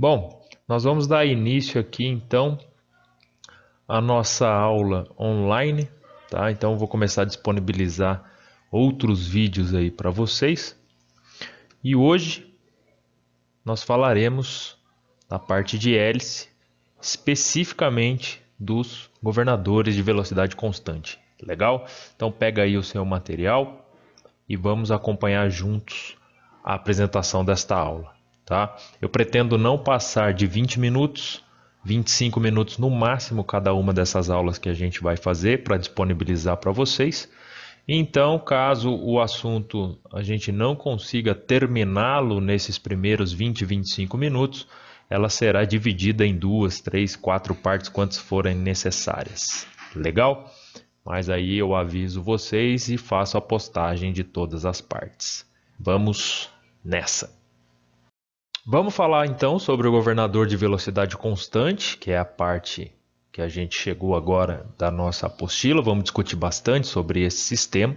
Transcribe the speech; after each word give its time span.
Bom, 0.00 0.42
nós 0.66 0.84
vamos 0.84 1.06
dar 1.06 1.26
início 1.26 1.78
aqui 1.78 2.06
então 2.06 2.58
à 3.86 4.00
nossa 4.00 4.48
aula 4.48 5.06
online, 5.20 5.90
tá? 6.30 6.50
Então 6.50 6.78
vou 6.78 6.88
começar 6.88 7.20
a 7.20 7.26
disponibilizar 7.26 8.24
outros 8.72 9.28
vídeos 9.28 9.74
aí 9.74 9.90
para 9.90 10.08
vocês. 10.08 10.74
E 11.84 11.94
hoje 11.94 12.50
nós 13.62 13.82
falaremos 13.82 14.78
da 15.28 15.38
parte 15.38 15.78
de 15.78 15.94
hélice, 15.94 16.48
especificamente 16.98 18.42
dos 18.58 19.10
governadores 19.22 19.94
de 19.94 20.00
velocidade 20.00 20.56
constante. 20.56 21.20
Legal? 21.42 21.84
Então 22.16 22.32
pega 22.32 22.62
aí 22.62 22.78
o 22.78 22.82
seu 22.82 23.04
material 23.04 23.86
e 24.48 24.56
vamos 24.56 24.90
acompanhar 24.90 25.50
juntos 25.50 26.16
a 26.64 26.72
apresentação 26.72 27.44
desta 27.44 27.76
aula, 27.76 28.14
tá? 28.50 28.76
Eu 29.00 29.08
pretendo 29.08 29.56
não 29.56 29.78
passar 29.78 30.34
de 30.34 30.44
20 30.44 30.80
minutos, 30.80 31.40
25 31.84 32.40
minutos 32.40 32.78
no 32.78 32.90
máximo 32.90 33.44
cada 33.44 33.72
uma 33.72 33.92
dessas 33.92 34.28
aulas 34.28 34.58
que 34.58 34.68
a 34.68 34.74
gente 34.74 35.00
vai 35.00 35.16
fazer 35.16 35.62
para 35.62 35.76
disponibilizar 35.76 36.56
para 36.56 36.72
vocês. 36.72 37.30
Então, 37.86 38.40
caso 38.40 38.92
o 38.92 39.20
assunto 39.20 39.96
a 40.12 40.20
gente 40.20 40.50
não 40.50 40.74
consiga 40.74 41.32
terminá-lo 41.32 42.40
nesses 42.40 42.76
primeiros 42.76 43.32
20, 43.32 43.64
25 43.64 44.18
minutos, 44.18 44.66
ela 45.08 45.28
será 45.28 45.64
dividida 45.64 46.26
em 46.26 46.36
duas, 46.36 46.80
três, 46.80 47.14
quatro 47.14 47.54
partes, 47.54 47.88
quantas 47.88 48.18
forem 48.18 48.56
necessárias. 48.56 49.64
Legal? 49.94 50.52
Mas 51.04 51.30
aí 51.30 51.56
eu 51.56 51.72
aviso 51.72 52.20
vocês 52.20 52.88
e 52.88 52.98
faço 52.98 53.38
a 53.38 53.40
postagem 53.40 54.12
de 54.12 54.24
todas 54.24 54.66
as 54.66 54.80
partes. 54.80 55.48
Vamos 55.78 56.50
nessa. 56.84 57.39
Vamos 58.66 58.94
falar 58.94 59.26
então 59.26 59.58
sobre 59.58 59.88
o 59.88 59.90
governador 59.90 60.46
de 60.46 60.56
velocidade 60.56 61.16
constante, 61.16 61.96
que 61.96 62.10
é 62.10 62.18
a 62.18 62.24
parte 62.24 62.92
que 63.32 63.40
a 63.40 63.48
gente 63.48 63.76
chegou 63.76 64.14
agora 64.14 64.66
da 64.76 64.90
nossa 64.90 65.26
apostila. 65.26 65.80
Vamos 65.80 66.04
discutir 66.04 66.36
bastante 66.36 66.86
sobre 66.86 67.22
esse 67.22 67.38
sistema, 67.38 67.96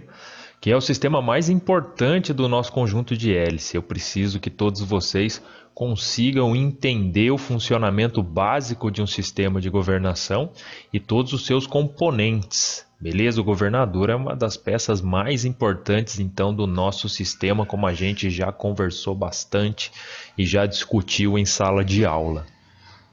que 0.64 0.70
é 0.70 0.76
o 0.76 0.80
sistema 0.80 1.20
mais 1.20 1.50
importante 1.50 2.32
do 2.32 2.48
nosso 2.48 2.72
conjunto 2.72 3.14
de 3.14 3.36
hélice. 3.36 3.76
Eu 3.76 3.82
preciso 3.82 4.40
que 4.40 4.48
todos 4.48 4.80
vocês 4.80 5.42
consigam 5.74 6.56
entender 6.56 7.30
o 7.30 7.36
funcionamento 7.36 8.22
básico 8.22 8.90
de 8.90 9.02
um 9.02 9.06
sistema 9.06 9.60
de 9.60 9.68
governação 9.68 10.50
e 10.90 10.98
todos 10.98 11.34
os 11.34 11.44
seus 11.44 11.66
componentes. 11.66 12.86
Beleza? 12.98 13.42
O 13.42 13.44
governador 13.44 14.08
é 14.08 14.14
uma 14.14 14.34
das 14.34 14.56
peças 14.56 15.02
mais 15.02 15.44
importantes 15.44 16.18
então 16.18 16.54
do 16.54 16.66
nosso 16.66 17.10
sistema, 17.10 17.66
como 17.66 17.86
a 17.86 17.92
gente 17.92 18.30
já 18.30 18.50
conversou 18.50 19.14
bastante 19.14 19.92
e 20.38 20.46
já 20.46 20.64
discutiu 20.64 21.36
em 21.36 21.44
sala 21.44 21.84
de 21.84 22.06
aula. 22.06 22.46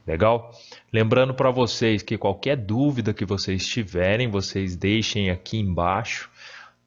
Legal? 0.07 0.57
Lembrando 0.93 1.33
para 1.33 1.51
vocês 1.51 2.01
que 2.01 2.17
qualquer 2.17 2.55
dúvida 2.55 3.13
que 3.13 3.25
vocês 3.25 3.67
tiverem, 3.67 4.29
vocês 4.29 4.73
deixem 4.77 5.29
aqui 5.29 5.59
embaixo 5.59 6.31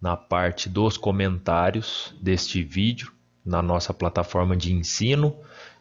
na 0.04 0.18
parte 0.18 0.68
dos 0.68 0.98
comentários 0.98 2.14
deste 2.20 2.62
vídeo 2.62 3.10
na 3.42 3.62
nossa 3.62 3.94
plataforma 3.94 4.54
de 4.54 4.70
ensino 4.70 5.34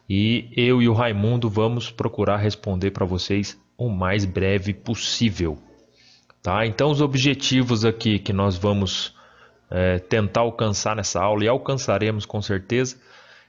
e 0.08 0.48
eu 0.56 0.80
e 0.80 0.88
o 0.88 0.94
Raimundo 0.94 1.50
vamos 1.50 1.90
procurar 1.90 2.38
responder 2.38 2.90
para 2.90 3.04
vocês 3.04 3.60
o 3.76 3.90
mais 3.90 4.24
breve 4.24 4.72
possível. 4.72 5.58
Tá? 6.42 6.64
Então, 6.64 6.90
os 6.90 7.02
objetivos 7.02 7.84
aqui 7.84 8.18
que 8.18 8.32
nós 8.32 8.56
vamos 8.56 9.14
é, 9.70 9.98
tentar 9.98 10.40
alcançar 10.40 10.96
nessa 10.96 11.22
aula 11.22 11.44
e 11.44 11.48
alcançaremos 11.48 12.24
com 12.24 12.40
certeza, 12.40 12.96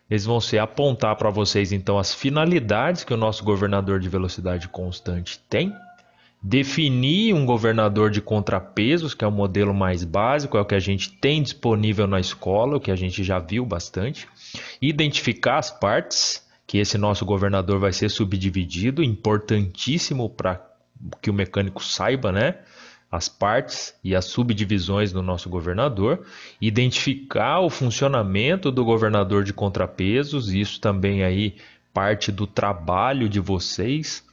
eles 0.10 0.26
vão 0.26 0.42
ser 0.42 0.60
apontar 0.60 1.16
para 1.16 1.30
vocês 1.30 1.72
então 1.72 1.98
as 1.98 2.14
finalidades 2.14 3.06
que 3.06 3.14
o 3.14 3.17
nosso 3.17 3.45
governador 3.45 3.98
de 4.02 4.10
velocidade 4.10 4.67
constante 4.67 5.39
tem, 5.50 5.73
definir 6.48 7.33
um 7.33 7.44
governador 7.44 8.11
de 8.11 8.22
contrapesos, 8.22 9.16
que 9.16 9.26
é 9.26 9.28
o 9.28 9.32
modelo 9.32 9.73
mais 9.73 10.04
básico, 10.04 10.56
é 10.58 10.61
o 10.61 10.66
que 10.66 10.76
a 10.76 10.80
gente 10.80 11.11
tem 11.11 11.42
disponível 11.42 12.06
na 12.06 12.20
escola, 12.20 12.78
o 12.78 12.80
que 12.80 12.92
a 12.92 12.95
gente 12.95 13.23
já 13.23 13.39
viu 13.39 13.66
bastante, 13.66 14.28
identificar 14.80 15.58
as 15.58 15.72
partes 15.72 16.45
que 16.67 16.78
esse 16.78 17.00
nosso 17.00 17.26
governador 17.26 17.80
vai 17.80 17.92
ser 17.92 18.10
subdividido, 18.10 19.04
importantíssimo 19.04 20.30
para 20.30 20.64
que 21.20 21.32
o 21.32 21.34
mecânico 21.34 21.84
saiba, 21.84 22.32
né? 22.32 22.60
as 23.11 23.28
partes 23.28 23.95
e 24.04 24.16
as 24.16 24.26
subdivisões 24.26 25.11
do 25.11 25.23
nosso 25.23 25.50
governador, 25.50 26.28
identificar 26.61 27.61
o 27.61 27.72
funcionamento 27.72 28.72
do 28.72 28.86
governador 28.86 29.44
de 29.44 29.54
contrapesos, 29.54 30.54
isso 30.54 30.80
também 30.80 31.23
aí 31.23 31.55
parte 31.92 32.32
do 32.32 32.45
trabalho 32.45 33.28
de 33.28 33.39
vocês, 33.39 34.23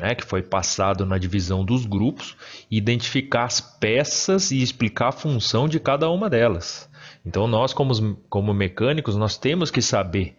né, 0.00 0.14
que 0.14 0.24
foi 0.24 0.42
passado 0.42 1.06
na 1.06 1.18
divisão 1.18 1.64
dos 1.64 1.86
grupos, 1.86 2.36
identificar 2.70 3.44
as 3.44 3.60
peças 3.60 4.50
e 4.50 4.62
explicar 4.62 5.08
a 5.08 5.12
função 5.12 5.68
de 5.68 5.80
cada 5.80 6.10
uma 6.10 6.28
delas. 6.28 6.88
Então 7.24 7.46
nós 7.46 7.72
como, 7.72 8.16
como 8.28 8.52
mecânicos 8.54 9.16
nós 9.16 9.36
temos 9.36 9.70
que 9.70 9.82
saber 9.82 10.36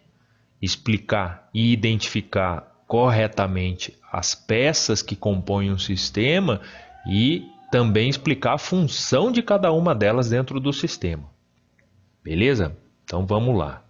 explicar 0.60 1.48
e 1.52 1.72
identificar 1.72 2.82
corretamente 2.86 3.96
as 4.10 4.34
peças 4.34 5.02
que 5.02 5.14
compõem 5.14 5.70
um 5.70 5.78
sistema 5.78 6.60
e 7.06 7.46
também 7.70 8.08
explicar 8.08 8.54
a 8.54 8.58
função 8.58 9.30
de 9.30 9.42
cada 9.42 9.70
uma 9.72 9.94
delas 9.94 10.30
dentro 10.30 10.58
do 10.58 10.72
sistema. 10.72 11.24
Beleza? 12.24 12.76
Então 13.04 13.26
vamos 13.26 13.56
lá. 13.56 13.82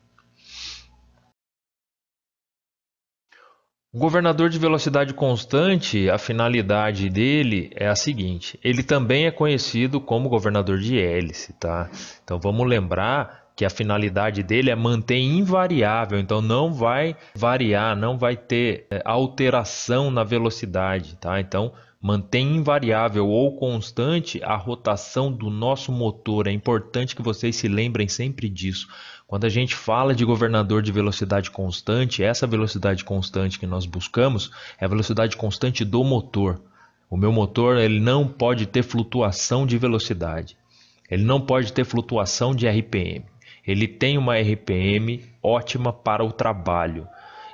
O 3.91 3.99
governador 3.99 4.51
de 4.51 4.59
velocidade 4.59 5.15
constante, 5.15 6.11
a 6.11 6.19
finalidade 6.19 7.09
dele 7.09 7.71
é 7.75 7.89
a 7.89 7.97
seguinte: 7.97 8.61
ele 8.63 8.83
também 8.83 9.25
é 9.25 9.31
conhecido 9.31 9.99
como 9.99 10.29
governador 10.29 10.79
de 10.79 10.99
hélice, 10.99 11.55
tá? 11.55 11.89
Então 12.23 12.39
vamos 12.39 12.69
lembrar 12.69 13.49
que 13.57 13.65
a 13.65 13.71
finalidade 13.71 14.43
dele 14.43 14.71
é 14.71 14.77
manter 14.77 15.19
invariável, 15.19 16.19
então 16.19 16.43
não 16.43 16.71
vai 16.71 17.17
variar, 17.35 17.97
não 17.97 18.19
vai 18.19 18.37
ter 18.37 18.87
é, 18.91 19.01
alteração 19.07 20.11
na 20.11 20.23
velocidade, 20.23 21.17
tá? 21.17 21.41
Então 21.41 21.73
mantém 22.01 22.57
invariável 22.57 23.27
ou 23.27 23.57
constante 23.57 24.39
a 24.45 24.55
rotação 24.55 25.33
do 25.33 25.49
nosso 25.49 25.91
motor. 25.91 26.47
É 26.47 26.53
importante 26.53 27.17
que 27.17 27.23
vocês 27.23 27.57
se 27.57 27.69
lembrem 27.69 28.07
sempre 28.07 28.49
disso. 28.49 28.87
Quando 29.29 29.45
a 29.45 29.51
gente 29.51 29.77
fala 29.77 30.15
de 30.15 30.25
governador 30.25 30.81
de 30.81 30.91
velocidade 30.91 31.51
constante, 31.51 32.25
essa 32.25 32.47
velocidade 32.47 33.05
constante 33.05 33.59
que 33.59 33.67
nós 33.67 33.85
buscamos 33.85 34.51
é 34.81 34.87
a 34.87 34.89
velocidade 34.89 35.37
constante 35.37 35.85
do 35.85 36.03
motor. 36.03 36.63
O 37.11 37.17
meu 37.17 37.31
motor 37.31 37.77
ele 37.77 38.01
não 38.01 38.27
pode 38.27 38.65
ter 38.65 38.83
flutuação 38.83 39.67
de 39.67 39.77
velocidade. 39.77 40.57
Ele 41.11 41.25
não 41.25 41.43
pode 41.43 41.75
ter 41.75 41.85
flutuação 41.85 42.55
de 42.55 42.67
RPM. 42.67 43.27
Ele 43.67 43.87
tem 43.87 44.17
uma 44.17 44.39
RPM 44.39 45.23
ótima 45.43 45.93
para 45.93 46.25
o 46.25 46.33
trabalho. 46.33 47.07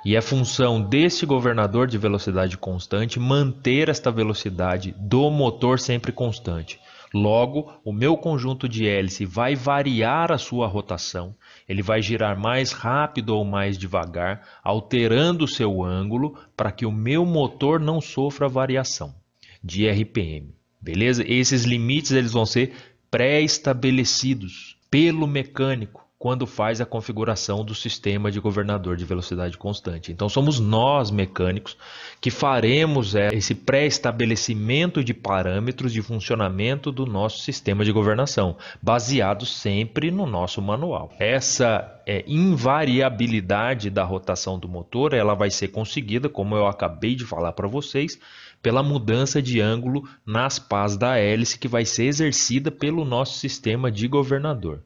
E 0.05 0.15
é 0.15 0.21
função 0.21 0.81
deste 0.81 1.25
governador 1.25 1.87
de 1.87 1.97
velocidade 1.97 2.57
constante 2.57 3.19
manter 3.19 3.89
esta 3.89 4.09
velocidade 4.09 4.95
do 4.97 5.29
motor 5.29 5.77
sempre 5.77 6.13
constante. 6.13 6.79
Logo, 7.13 7.71
o 7.83 7.93
meu 7.93 8.17
conjunto 8.17 8.67
de 8.67 8.87
hélice 8.87 9.25
vai 9.25 9.55
variar 9.55 10.31
a 10.31 10.37
sua 10.37 10.67
rotação, 10.67 11.35
ele 11.67 11.81
vai 11.81 12.01
girar 12.01 12.39
mais 12.39 12.71
rápido 12.71 13.35
ou 13.35 13.43
mais 13.43 13.77
devagar, 13.77 14.59
alterando 14.63 15.45
o 15.45 15.47
seu 15.47 15.83
ângulo 15.83 16.37
para 16.55 16.71
que 16.71 16.85
o 16.85 16.91
meu 16.91 17.25
motor 17.25 17.79
não 17.79 17.99
sofra 17.99 18.47
variação 18.47 19.15
de 19.63 19.89
RPM. 19.89 20.53
Beleza? 20.79 21.23
Esses 21.27 21.63
limites 21.63 22.11
eles 22.11 22.33
vão 22.33 22.45
ser 22.45 22.73
pré-estabelecidos 23.09 24.77
pelo 24.89 25.25
mecânico 25.25 26.04
quando 26.25 26.47
faz 26.47 26.81
a 26.81 26.87
configuração 26.87 27.63
do 27.63 27.75
sistema 27.75 28.31
de 28.31 28.39
governador 28.39 28.97
de 28.97 29.05
velocidade 29.05 29.55
constante. 29.59 30.11
Então 30.11 30.27
somos 30.27 30.59
nós 30.59 31.11
mecânicos 31.11 31.77
que 32.19 32.31
faremos 32.31 33.13
é, 33.13 33.27
esse 33.27 33.53
pré-estabelecimento 33.53 35.03
de 35.03 35.13
parâmetros 35.13 35.93
de 35.93 36.01
funcionamento 36.01 36.91
do 36.91 37.05
nosso 37.05 37.43
sistema 37.43 37.85
de 37.85 37.91
governação, 37.91 38.57
baseado 38.81 39.45
sempre 39.45 40.09
no 40.09 40.25
nosso 40.25 40.63
manual. 40.63 41.13
Essa 41.19 42.01
é, 42.07 42.23
invariabilidade 42.25 43.91
da 43.91 44.03
rotação 44.03 44.57
do 44.57 44.67
motor, 44.67 45.13
ela 45.13 45.35
vai 45.35 45.51
ser 45.51 45.67
conseguida, 45.67 46.27
como 46.27 46.55
eu 46.55 46.65
acabei 46.65 47.13
de 47.13 47.23
falar 47.23 47.51
para 47.51 47.67
vocês, 47.67 48.19
pela 48.63 48.81
mudança 48.81 49.39
de 49.43 49.61
ângulo 49.61 50.09
nas 50.25 50.57
pás 50.57 50.97
da 50.97 51.19
hélice 51.19 51.59
que 51.59 51.67
vai 51.67 51.85
ser 51.85 52.05
exercida 52.05 52.71
pelo 52.71 53.05
nosso 53.05 53.37
sistema 53.37 53.91
de 53.91 54.07
governador. 54.07 54.81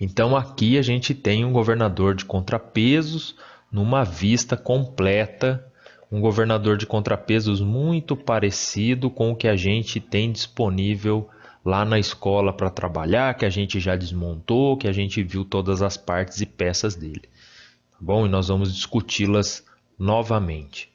Então 0.00 0.36
aqui 0.36 0.78
a 0.78 0.82
gente 0.82 1.14
tem 1.14 1.44
um 1.44 1.52
governador 1.52 2.14
de 2.14 2.24
contrapesos 2.24 3.36
numa 3.70 4.04
vista 4.04 4.56
completa, 4.56 5.64
um 6.10 6.20
governador 6.20 6.76
de 6.76 6.86
contrapesos 6.86 7.60
muito 7.60 8.16
parecido 8.16 9.10
com 9.10 9.30
o 9.30 9.36
que 9.36 9.46
a 9.46 9.54
gente 9.54 10.00
tem 10.00 10.32
disponível 10.32 11.28
lá 11.64 11.84
na 11.84 11.98
escola 11.98 12.52
para 12.52 12.70
trabalhar, 12.70 13.34
que 13.34 13.44
a 13.44 13.50
gente 13.50 13.78
já 13.78 13.94
desmontou, 13.94 14.76
que 14.76 14.88
a 14.88 14.92
gente 14.92 15.22
viu 15.22 15.44
todas 15.44 15.82
as 15.82 15.96
partes 15.96 16.40
e 16.40 16.46
peças 16.46 16.96
dele. 16.96 17.28
Tá 17.92 17.98
bom? 18.00 18.26
E 18.26 18.28
nós 18.28 18.48
vamos 18.48 18.74
discuti-las 18.74 19.64
novamente. 19.98 20.90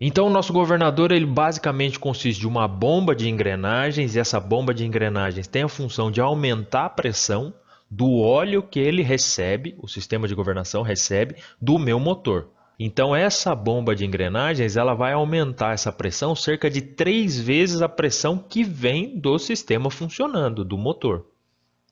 Então, 0.00 0.26
o 0.26 0.30
nosso 0.30 0.52
governador 0.52 1.12
ele 1.12 1.24
basicamente 1.24 2.00
consiste 2.00 2.40
de 2.40 2.48
uma 2.48 2.66
bomba 2.66 3.14
de 3.14 3.28
engrenagens, 3.28 4.16
e 4.16 4.18
essa 4.18 4.40
bomba 4.40 4.74
de 4.74 4.84
engrenagens 4.84 5.46
tem 5.46 5.62
a 5.62 5.68
função 5.68 6.10
de 6.10 6.20
aumentar 6.20 6.86
a 6.86 6.90
pressão 6.90 7.54
do 7.88 8.18
óleo 8.18 8.62
que 8.62 8.80
ele 8.80 9.02
recebe, 9.02 9.76
o 9.78 9.86
sistema 9.86 10.26
de 10.26 10.34
governação 10.34 10.82
recebe, 10.82 11.36
do 11.60 11.78
meu 11.78 12.00
motor. 12.00 12.48
Então, 12.78 13.14
essa 13.14 13.54
bomba 13.54 13.94
de 13.94 14.04
engrenagens 14.04 14.76
ela 14.76 14.94
vai 14.94 15.12
aumentar 15.12 15.74
essa 15.74 15.92
pressão 15.92 16.34
cerca 16.34 16.68
de 16.68 16.80
três 16.80 17.38
vezes 17.38 17.80
a 17.80 17.88
pressão 17.88 18.36
que 18.36 18.64
vem 18.64 19.16
do 19.16 19.38
sistema 19.38 19.90
funcionando, 19.90 20.64
do 20.64 20.76
motor. 20.76 21.24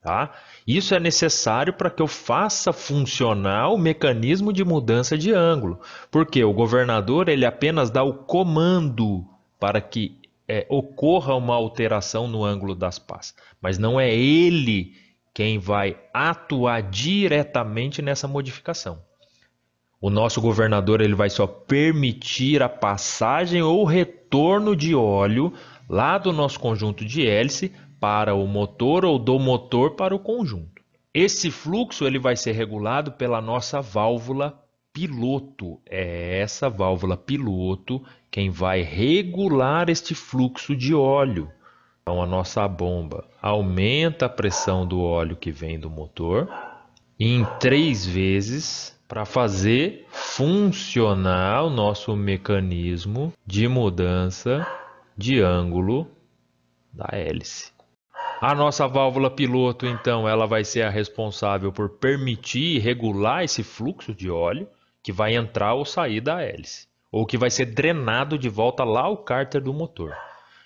Tá? 0.02 0.32
Isso 0.66 0.96
é 0.96 0.98
necessário 0.98 1.72
para 1.72 1.88
que 1.88 2.02
eu 2.02 2.08
faça 2.08 2.72
funcionar 2.72 3.68
o 3.68 3.78
mecanismo 3.78 4.52
de 4.52 4.64
mudança 4.64 5.16
de 5.16 5.32
ângulo, 5.32 5.80
porque 6.10 6.42
o 6.42 6.52
governador 6.52 7.28
ele 7.28 7.46
apenas 7.46 7.88
dá 7.88 8.02
o 8.02 8.12
comando 8.12 9.24
para 9.60 9.80
que 9.80 10.18
é, 10.48 10.66
ocorra 10.68 11.36
uma 11.36 11.54
alteração 11.54 12.26
no 12.26 12.44
ângulo 12.44 12.74
das 12.74 12.98
pás, 12.98 13.32
mas 13.60 13.78
não 13.78 14.00
é 14.00 14.12
ele 14.12 14.92
quem 15.32 15.56
vai 15.56 15.96
atuar 16.12 16.82
diretamente 16.82 18.02
nessa 18.02 18.26
modificação. 18.26 19.00
O 20.00 20.10
nosso 20.10 20.40
governador 20.40 21.00
ele 21.00 21.14
vai 21.14 21.30
só 21.30 21.46
permitir 21.46 22.60
a 22.60 22.68
passagem 22.68 23.62
ou 23.62 23.84
retorno 23.84 24.74
de 24.74 24.96
óleo 24.96 25.52
lá 25.92 26.16
do 26.16 26.32
nosso 26.32 26.58
conjunto 26.58 27.04
de 27.04 27.26
hélice 27.26 27.70
para 28.00 28.34
o 28.34 28.46
motor 28.46 29.04
ou 29.04 29.18
do 29.18 29.38
motor 29.38 29.90
para 29.90 30.14
o 30.14 30.18
conjunto. 30.18 30.80
Esse 31.12 31.50
fluxo 31.50 32.06
ele 32.06 32.18
vai 32.18 32.34
ser 32.34 32.52
regulado 32.52 33.12
pela 33.12 33.42
nossa 33.42 33.82
válvula 33.82 34.58
piloto. 34.90 35.78
É 35.86 36.40
essa 36.40 36.70
válvula 36.70 37.14
piloto 37.14 38.02
quem 38.30 38.48
vai 38.48 38.80
regular 38.80 39.90
este 39.90 40.14
fluxo 40.14 40.74
de 40.74 40.94
óleo. 40.94 41.50
Então 42.00 42.22
a 42.22 42.26
nossa 42.26 42.66
bomba 42.66 43.26
aumenta 43.42 44.24
a 44.24 44.30
pressão 44.30 44.86
do 44.86 45.02
óleo 45.02 45.36
que 45.36 45.52
vem 45.52 45.78
do 45.78 45.90
motor 45.90 46.48
em 47.20 47.44
três 47.60 48.06
vezes 48.06 48.98
para 49.06 49.26
fazer 49.26 50.06
funcionar 50.08 51.64
o 51.64 51.70
nosso 51.70 52.16
mecanismo 52.16 53.30
de 53.46 53.68
mudança 53.68 54.66
de 55.16 55.40
ângulo 55.40 56.10
da 56.92 57.08
hélice. 57.12 57.72
A 58.40 58.54
nossa 58.54 58.88
válvula 58.88 59.30
piloto, 59.30 59.86
então, 59.86 60.28
ela 60.28 60.46
vai 60.46 60.64
ser 60.64 60.82
a 60.82 60.90
responsável 60.90 61.72
por 61.72 61.88
permitir 61.90 62.76
e 62.76 62.78
regular 62.78 63.44
esse 63.44 63.62
fluxo 63.62 64.14
de 64.14 64.28
óleo 64.28 64.68
que 65.02 65.12
vai 65.12 65.34
entrar 65.34 65.74
ou 65.74 65.84
sair 65.84 66.20
da 66.20 66.42
hélice, 66.42 66.86
ou 67.10 67.24
que 67.24 67.38
vai 67.38 67.50
ser 67.50 67.66
drenado 67.66 68.38
de 68.38 68.48
volta 68.48 68.84
lá 68.84 69.02
ao 69.02 69.16
cárter 69.16 69.60
do 69.60 69.72
motor. 69.72 70.12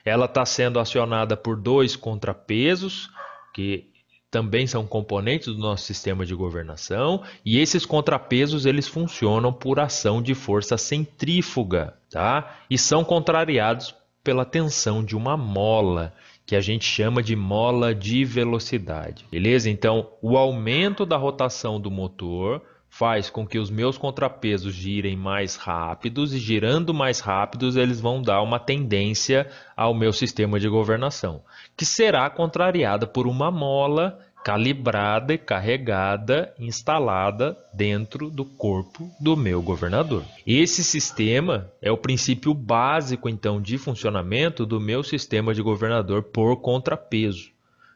Ela 0.05 0.27
está 0.27 0.45
sendo 0.47 0.79
acionada 0.79 1.37
por 1.37 1.57
dois 1.57 1.97
contrapesos, 1.97 3.11
que 3.53 3.91
também 4.31 4.67
são 4.67 4.87
componentes 4.87 5.49
do 5.49 5.59
nosso 5.59 5.85
sistema 5.85 6.25
de 6.25 6.35
governação, 6.35 7.23
e 7.45 7.59
esses 7.59 7.87
contrapesos 7.87 8.67
eles 8.67 8.89
funcionam 8.89 9.53
por 9.53 9.81
ação 9.81 10.23
de 10.23 10.35
força 10.35 10.77
centrífuga, 10.77 11.95
tá? 12.11 12.59
E 12.71 12.77
são 12.77 13.05
contrariados 13.05 13.95
pela 14.27 14.45
tensão 14.45 15.05
de 15.05 15.15
uma 15.17 15.37
mola 15.37 16.13
que 16.45 16.57
a 16.57 16.61
gente 16.61 16.85
chama 16.85 17.23
de 17.23 17.37
mola 17.37 17.95
de 17.95 18.25
velocidade. 18.25 19.25
Beleza? 19.31 19.71
Então, 19.71 20.11
o 20.21 20.37
aumento 20.37 21.07
da 21.07 21.17
rotação 21.17 21.81
do 21.81 21.93
motor 21.93 22.61
faz 22.91 23.31
com 23.31 23.47
que 23.47 23.57
os 23.57 23.71
meus 23.71 23.97
contrapesos 23.97 24.75
girem 24.75 25.17
mais 25.17 25.55
rápidos 25.55 26.35
e 26.35 26.39
girando 26.39 26.93
mais 26.93 27.21
rápidos 27.21 27.77
eles 27.77 28.01
vão 28.01 28.21
dar 28.21 28.43
uma 28.43 28.59
tendência 28.59 29.49
ao 29.77 29.95
meu 29.95 30.13
sistema 30.13 30.59
de 30.59 30.69
governação, 30.69 31.45
que 31.77 31.87
será 31.87 32.29
contrariada 32.29 33.07
por 33.07 33.29
uma 33.29 33.49
mola 33.49 34.19
calibrada 34.47 35.35
e 35.35 35.39
carregada, 35.39 36.55
instalada 36.57 37.59
dentro 37.75 38.31
do 38.31 38.45
corpo 38.45 39.11
do 39.19 39.37
meu 39.37 39.61
governador. 39.61 40.23
Esse 40.47 40.85
sistema 40.85 41.69
é 41.83 41.91
o 41.91 41.97
princípio 41.97 42.55
básico, 42.55 43.29
então, 43.29 43.61
de 43.61 43.77
funcionamento 43.77 44.65
do 44.65 44.81
meu 44.81 45.03
sistema 45.03 45.53
de 45.53 45.61
governador 45.61 46.23
por 46.23 46.55
contrapeso. 46.59 47.51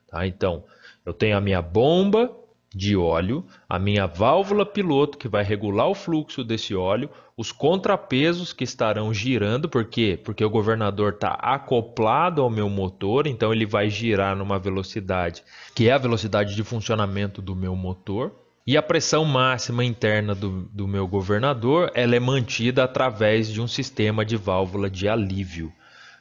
Tá? 0.08 0.26
Então, 0.26 0.64
eu 1.06 1.12
tenho 1.12 1.36
a 1.36 1.40
minha 1.40 1.62
bomba 1.62 2.36
de 2.74 2.96
óleo, 2.96 3.44
a 3.68 3.78
minha 3.78 4.06
válvula 4.06 4.64
piloto 4.64 5.18
que 5.18 5.28
vai 5.28 5.42
regular 5.42 5.88
o 5.88 5.94
fluxo 5.94 6.44
desse 6.44 6.74
óleo, 6.74 7.10
os 7.36 7.50
contrapesos 7.50 8.52
que 8.52 8.62
estarão 8.62 9.12
girando, 9.12 9.68
por 9.68 9.86
quê? 9.86 10.18
Porque 10.22 10.44
o 10.44 10.50
governador 10.50 11.14
está 11.14 11.30
acoplado 11.30 12.42
ao 12.42 12.50
meu 12.50 12.68
motor, 12.68 13.26
então 13.26 13.52
ele 13.52 13.66
vai 13.66 13.90
girar 13.90 14.36
numa 14.36 14.58
velocidade 14.58 15.42
que 15.74 15.88
é 15.88 15.92
a 15.92 15.98
velocidade 15.98 16.54
de 16.54 16.62
funcionamento 16.62 17.42
do 17.42 17.56
meu 17.56 17.74
motor. 17.74 18.32
E 18.66 18.76
a 18.76 18.82
pressão 18.82 19.24
máxima 19.24 19.84
interna 19.84 20.34
do, 20.34 20.68
do 20.72 20.86
meu 20.86 21.08
governador 21.08 21.90
ela 21.94 22.14
é 22.14 22.20
mantida 22.20 22.84
através 22.84 23.48
de 23.48 23.60
um 23.60 23.66
sistema 23.66 24.24
de 24.24 24.36
válvula 24.36 24.88
de 24.88 25.08
alívio 25.08 25.72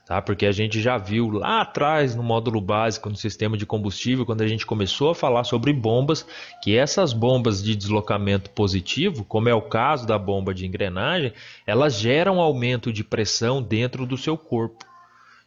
tá? 0.10 0.20
Porque 0.24 0.48
a 0.48 0.52
gente 0.52 0.82
já 0.82 0.98
viu 0.98 1.30
lá 1.30 1.62
atrás 1.62 2.16
no 2.16 2.24
módulo 2.24 2.60
básico 2.60 3.12
no 3.12 3.16
sistema 3.16 3.56
de 3.56 3.64
combustível, 3.64 4.26
quando 4.26 4.42
a 4.42 4.48
gente 4.48 4.66
começou 4.66 5.12
a 5.12 5.16
falar 5.16 5.44
sobre 5.44 5.72
bombas, 5.72 6.26
que 6.64 6.76
essas 6.76 7.14
bombas 7.14 7.62
de 7.62 7.76
deslocamento 7.76 8.50
positivo, 8.50 9.24
como 9.24 9.50
é 9.50 9.54
o 9.54 9.62
caso 9.62 10.08
da 10.08 10.18
bomba 10.18 10.52
de 10.52 10.66
engrenagem, 10.66 11.32
elas 11.66 11.94
geram 11.94 12.42
aumento 12.42 12.92
de 12.92 13.04
pressão 13.04 13.62
dentro 13.62 14.04
do 14.04 14.18
seu 14.18 14.36
corpo. 14.36 14.84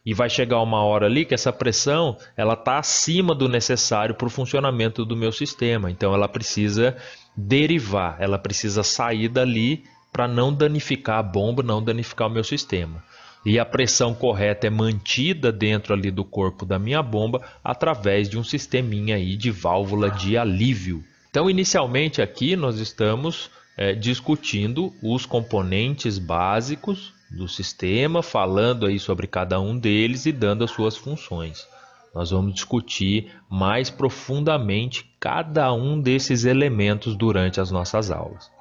E 0.05 0.13
vai 0.13 0.29
chegar 0.29 0.61
uma 0.61 0.81
hora 0.81 1.07
ali 1.07 1.25
que 1.25 1.33
essa 1.33 1.51
pressão 1.51 2.15
ela 2.37 2.53
está 2.53 2.77
acima 2.77 3.35
do 3.35 3.49
necessário 3.49 4.15
para 4.15 4.27
o 4.27 4.29
funcionamento 4.29 5.03
do 5.03 5.15
meu 5.15 5.33
sistema. 5.33 5.91
Então 5.91 6.13
ela 6.13 6.29
precisa 6.29 6.95
derivar, 7.35 8.15
ela 8.19 8.37
precisa 8.37 8.81
sair 8.81 9.27
dali 9.27 9.83
para 10.11 10.25
não 10.25 10.53
danificar 10.53 11.19
a 11.19 11.23
bomba, 11.23 11.61
não 11.61 11.83
danificar 11.83 12.29
o 12.29 12.31
meu 12.31 12.45
sistema 12.45 13.03
e 13.45 13.59
a 13.59 13.65
pressão 13.65 14.13
correta 14.13 14.67
é 14.67 14.69
mantida 14.69 15.51
dentro 15.51 15.93
ali 15.93 16.09
do 16.09 16.23
corpo 16.23 16.65
da 16.65 16.79
minha 16.79 17.03
bomba 17.03 17.41
através 17.63 18.29
de 18.29 18.37
um 18.37 18.43
sisteminha 18.43 19.15
aí 19.15 19.35
de 19.35 19.51
válvula 19.51 20.09
de 20.09 20.37
alívio. 20.37 21.03
Então, 21.29 21.49
inicialmente 21.49 22.21
aqui 22.21 22.55
nós 22.55 22.79
estamos 22.79 23.49
é, 23.77 23.93
discutindo 23.93 24.93
os 25.01 25.25
componentes 25.25 26.17
básicos 26.17 27.13
do 27.29 27.47
sistema, 27.47 28.21
falando 28.21 28.85
aí 28.85 28.99
sobre 28.99 29.27
cada 29.27 29.59
um 29.59 29.77
deles 29.77 30.25
e 30.25 30.31
dando 30.31 30.63
as 30.63 30.71
suas 30.71 30.95
funções. 30.95 31.67
Nós 32.13 32.29
vamos 32.29 32.53
discutir 32.53 33.31
mais 33.49 33.89
profundamente 33.89 35.03
cada 35.19 35.73
um 35.73 35.99
desses 35.99 36.45
elementos 36.45 37.15
durante 37.15 37.59
as 37.59 37.71
nossas 37.71 38.11
aulas. 38.11 38.51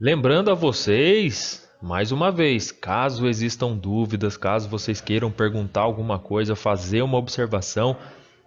Lembrando 0.00 0.50
a 0.50 0.54
vocês 0.54 1.65
mais 1.80 2.10
uma 2.10 2.30
vez, 2.30 2.72
caso 2.72 3.26
existam 3.26 3.76
dúvidas, 3.76 4.36
caso 4.36 4.68
vocês 4.68 5.00
queiram 5.00 5.30
perguntar 5.30 5.82
alguma 5.82 6.18
coisa, 6.18 6.56
fazer 6.56 7.02
uma 7.02 7.18
observação, 7.18 7.96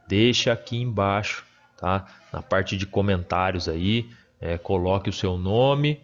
deixa 0.08 0.52
aqui 0.52 0.78
embaixo, 0.78 1.46
tá? 1.78 2.08
Na 2.34 2.42
parte 2.42 2.76
de 2.76 2.86
comentários 2.86 3.70
aí, 3.70 4.10
é, 4.42 4.58
coloque 4.58 5.10
o 5.10 5.14
seu 5.14 5.38
nome 5.38 6.00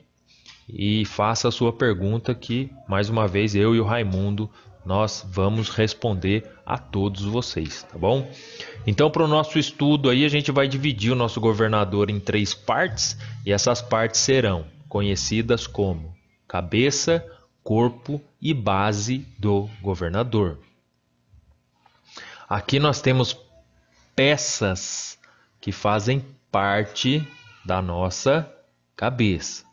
e 0.70 1.06
faça 1.06 1.48
a 1.48 1.52
sua 1.52 1.74
pergunta 1.74 2.34
que, 2.34 2.72
mais 2.88 3.10
uma 3.10 3.28
vez, 3.28 3.56
eu 3.56 3.76
e 3.76 3.80
o 3.80 3.86
Raimundo, 3.86 4.50
nós 4.86 5.26
vamos 5.28 5.70
responder 5.70 6.48
a 6.64 6.78
todos 6.78 7.24
vocês, 7.24 7.84
tá 7.84 7.98
bom? 7.98 8.30
Então, 8.86 9.10
para 9.10 9.24
o 9.24 9.28
nosso 9.28 9.58
estudo 9.58 10.12
aí, 10.12 10.24
a 10.24 10.30
gente 10.30 10.52
vai 10.52 10.68
dividir 10.68 11.12
o 11.12 11.16
nosso 11.16 11.42
governador 11.42 12.12
em 12.12 12.20
três 12.20 12.54
partes 12.54 13.18
e 13.44 13.52
essas 13.52 13.82
partes 13.82 14.20
serão 14.20 14.66
conhecidas 14.88 15.66
como 15.66 16.15
cabeça, 16.48 17.26
corpo 17.64 18.22
e 18.42 18.54
base 18.54 19.20
do 19.40 19.70
governador. 19.82 20.60
Aqui 22.48 22.80
nós 22.80 23.02
temos 23.02 23.38
peças 24.16 25.20
que 25.60 25.72
fazem 25.72 26.24
parte 26.52 27.28
da 27.66 27.82
nossa 27.82 28.52
cabeça. 28.96 29.66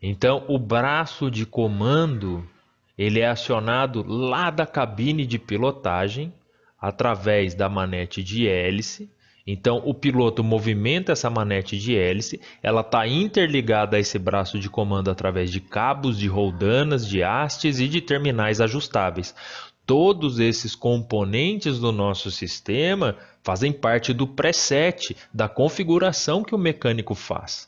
Então, 0.00 0.44
o 0.48 0.58
braço 0.58 1.30
de 1.30 1.44
comando 1.44 2.48
ele 2.96 3.20
é 3.20 3.28
acionado 3.28 4.04
lá 4.06 4.50
da 4.50 4.66
cabine 4.66 5.26
de 5.26 5.38
pilotagem 5.38 6.32
através 6.80 7.54
da 7.54 7.68
manete 7.68 8.22
de 8.22 8.46
hélice 8.48 9.10
então, 9.50 9.80
o 9.86 9.94
piloto 9.94 10.44
movimenta 10.44 11.12
essa 11.12 11.30
manete 11.30 11.78
de 11.78 11.96
hélice, 11.96 12.38
ela 12.62 12.82
está 12.82 13.08
interligada 13.08 13.96
a 13.96 13.98
esse 13.98 14.18
braço 14.18 14.58
de 14.58 14.68
comando 14.68 15.10
através 15.10 15.50
de 15.50 15.58
cabos 15.58 16.18
de 16.18 16.28
roldanas, 16.28 17.08
de 17.08 17.22
hastes 17.22 17.80
e 17.80 17.88
de 17.88 18.02
terminais 18.02 18.60
ajustáveis. 18.60 19.34
Todos 19.86 20.38
esses 20.38 20.74
componentes 20.74 21.78
do 21.78 21.90
nosso 21.90 22.30
sistema 22.30 23.16
fazem 23.42 23.72
parte 23.72 24.12
do 24.12 24.26
preset, 24.26 25.16
da 25.32 25.48
configuração 25.48 26.44
que 26.44 26.54
o 26.54 26.58
mecânico 26.58 27.14
faz. 27.14 27.66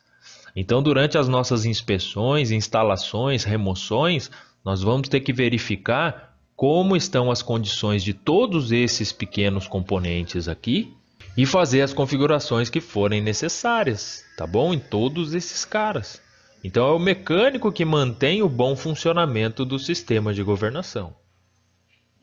Então, 0.55 0.83
durante 0.83 1.17
as 1.17 1.29
nossas 1.29 1.65
inspeções, 1.65 2.51
instalações, 2.51 3.43
remoções, 3.43 4.31
nós 4.63 4.83
vamos 4.83 5.09
ter 5.09 5.21
que 5.21 5.33
verificar 5.33 6.37
como 6.55 6.95
estão 6.95 7.31
as 7.31 7.41
condições 7.41 8.05
de 8.05 8.13
todos 8.13 8.71
esses 8.71 9.13
pequenos 9.13 9.67
componentes 9.67 10.47
aqui 10.47 11.00
e 11.37 11.47
fazer 11.47 11.83
as 11.83 11.93
configurações 11.93 12.69
que 12.69 12.81
forem 12.81 13.21
necessárias, 13.21 14.25
tá 14.37 14.47
bom? 14.47 14.75
Em 14.75 14.79
todos 14.79 15.35
esses 15.35 15.65
caras. 15.65 16.21
Então 16.63 16.87
é 16.89 16.93
o 16.93 16.99
mecânico 16.99 17.73
que 17.73 17.85
mantém 17.85 18.43
o 18.43 18.49
bom 18.49 18.77
funcionamento 18.77 19.65
do 19.65 19.79
sistema 19.79 20.35
de 20.35 20.43
governação. 20.43 21.15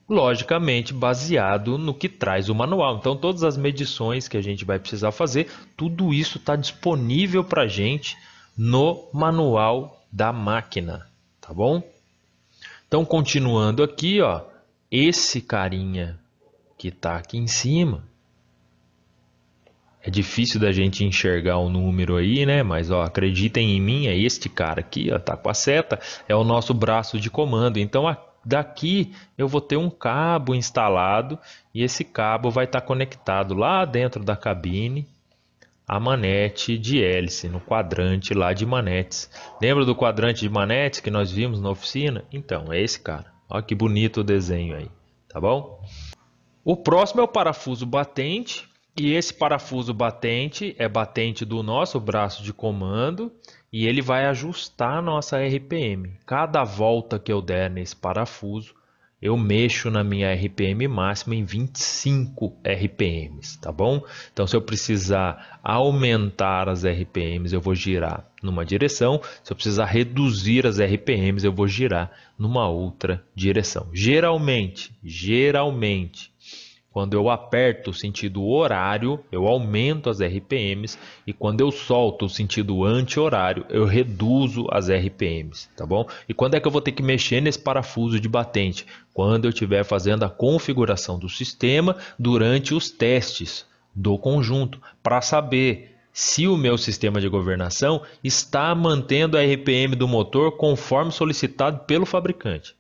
Logicamente 0.08 0.94
baseado 0.94 1.78
no 1.78 1.94
que 1.94 2.08
traz 2.08 2.48
o 2.48 2.56
manual. 2.56 2.98
Então 2.98 3.18
todas 3.18 3.44
as 3.44 3.58
medições 3.58 4.28
que 4.28 4.38
a 4.38 4.42
gente 4.42 4.64
vai 4.64 4.80
precisar 4.80 5.12
fazer, 5.12 5.50
tudo 5.76 6.14
isso 6.14 6.38
está 6.38 6.56
disponível 6.56 7.44
para 7.44 7.64
a 7.64 7.68
gente 7.68 8.16
no 8.58 9.10
manual 9.14 10.06
da 10.12 10.32
máquina, 10.32 11.08
tá 11.42 11.54
bom? 11.54 11.82
Então 12.88 13.04
continuando 13.04 13.84
aqui, 13.84 14.22
ó, 14.22 14.42
esse 14.90 15.42
carinha 15.42 16.18
que 16.78 16.88
está 16.90 17.18
aqui 17.18 17.38
em 17.38 17.48
cima, 17.48 18.04
é 20.08 20.10
difícil 20.10 20.58
da 20.58 20.72
gente 20.72 21.04
enxergar 21.04 21.58
o 21.58 21.68
número 21.68 22.16
aí, 22.16 22.46
né? 22.46 22.64
Mas 22.64 22.90
ó, 22.90 23.02
acreditem 23.02 23.76
em 23.76 23.82
mim, 23.82 24.08
é 24.08 24.18
este 24.18 24.48
cara 24.48 24.80
aqui, 24.80 25.12
ó, 25.12 25.20
tá 25.20 25.36
com 25.36 25.50
a 25.50 25.54
seta, 25.54 26.00
é 26.30 26.34
o 26.34 26.46
nosso 26.46 26.74
braço 26.74 27.20
de 27.20 27.30
comando. 27.30 27.78
Então 27.78 28.08
a, 28.08 28.18
daqui 28.46 29.12
eu 29.38 29.50
vou 29.50 29.60
ter 29.60 29.76
um 29.76 29.90
cabo 29.90 30.56
instalado 30.56 31.38
e 31.76 31.84
esse 31.84 32.06
cabo 32.06 32.50
vai 32.50 32.64
estar 32.64 32.80
tá 32.80 32.88
conectado 32.88 33.54
lá 33.54 33.84
dentro 33.84 34.24
da 34.24 34.38
cabine 34.38 35.06
a 35.86 36.00
manete 36.00 36.78
de 36.78 37.04
hélice, 37.04 37.50
no 37.50 37.60
quadrante 37.60 38.34
lá 38.34 38.54
de 38.54 38.66
manetes. 38.66 39.30
Lembra 39.62 39.84
do 39.84 39.96
quadrante 39.96 40.40
de 40.40 40.50
manetes 40.50 41.02
que 41.02 41.12
nós 41.12 41.30
vimos 41.30 41.60
na 41.60 41.70
oficina? 41.70 42.24
Então, 42.32 42.72
é 42.72 42.82
esse 42.82 43.00
cara. 43.00 43.26
Olha 43.50 43.64
que 43.64 43.76
bonito 43.76 44.22
o 44.22 44.24
desenho 44.24 44.76
aí, 44.76 44.90
tá 45.28 45.40
bom? 45.40 45.82
O 46.64 46.78
próximo 46.78 47.20
é 47.20 47.24
o 47.26 47.28
parafuso 47.28 47.86
batente. 47.86 48.70
E 49.00 49.14
esse 49.14 49.32
parafuso 49.32 49.94
batente 49.94 50.76
é 50.80 50.90
batente 50.90 51.46
do 51.46 51.62
nosso 51.62 52.00
braço 52.00 52.42
de 52.42 52.52
comando 52.52 53.32
e 53.72 53.86
ele 53.86 54.02
vai 54.02 54.26
ajustar 54.26 54.98
a 54.98 55.02
nossa 55.04 55.38
RPM. 55.38 56.14
Cada 56.26 56.64
volta 56.64 57.20
que 57.20 57.32
eu 57.32 57.40
der 57.40 57.70
nesse 57.70 57.96
parafuso, 57.96 58.74
eu 59.22 59.38
mexo 59.38 59.92
na 59.92 60.04
minha 60.04 60.34
RPM 60.34 60.88
máxima 60.88 61.36
em 61.36 61.44
25 61.44 62.58
RPMs, 62.64 63.60
tá 63.60 63.72
bom? 63.72 64.02
Então, 64.32 64.48
se 64.48 64.56
eu 64.56 64.62
precisar 64.62 65.60
aumentar 65.64 66.68
as 66.68 66.84
RPMs, 66.84 67.54
eu 67.54 67.62
vou 67.62 67.76
girar 67.76 68.28
numa 68.42 68.66
direção. 68.66 69.22
Se 69.44 69.52
eu 69.52 69.56
precisar 69.56 69.86
reduzir 69.86 70.66
as 70.66 70.80
RPMs, 70.80 71.46
eu 71.46 71.54
vou 71.54 71.68
girar 71.68 72.12
numa 72.38 72.68
outra 72.68 73.24
direção. 73.36 73.90
Geralmente, 73.92 74.92
geralmente, 75.04 76.32
quando 76.98 77.14
eu 77.14 77.30
aperto 77.30 77.92
o 77.92 77.94
sentido 77.94 78.44
horário, 78.44 79.24
eu 79.32 79.46
aumento 79.46 80.10
as 80.10 80.20
RPMs 80.20 80.98
e 81.28 81.32
quando 81.32 81.62
eu 81.62 81.70
solto 81.70 82.26
o 82.26 82.30
sentido 82.30 82.84
anti-horário, 82.84 83.68
eu 83.70 83.86
reduzo 83.86 84.66
as 84.72 84.90
RPMs, 84.90 85.70
tá 85.78 85.86
bom? 85.86 86.08
E 86.28 86.34
quando 86.34 86.56
é 86.56 86.60
que 86.60 86.68
eu 86.68 86.72
vou 86.72 86.82
ter 86.82 86.94
que 86.94 87.04
mexer 87.04 87.40
nesse 87.40 87.60
parafuso 87.60 88.20
de 88.20 88.28
batente? 88.28 88.84
Quando 89.14 89.46
eu 89.46 89.50
estiver 89.50 89.84
fazendo 89.84 90.24
a 90.24 90.30
configuração 90.32 91.20
do 91.20 91.30
sistema 91.30 91.98
durante 92.18 92.74
os 92.74 92.90
testes 92.90 93.64
do 93.94 94.18
conjunto, 94.18 94.82
para 95.04 95.22
saber 95.22 95.98
se 96.12 96.48
o 96.48 96.58
meu 96.58 96.80
sistema 96.80 97.22
de 97.22 97.30
governação 97.30 98.02
está 98.24 98.74
mantendo 98.74 99.38
a 99.38 99.44
RPM 99.44 99.96
do 99.96 100.08
motor 100.08 100.54
conforme 100.54 101.12
solicitado 101.12 101.82
pelo 101.86 102.08
fabricante 102.08 102.76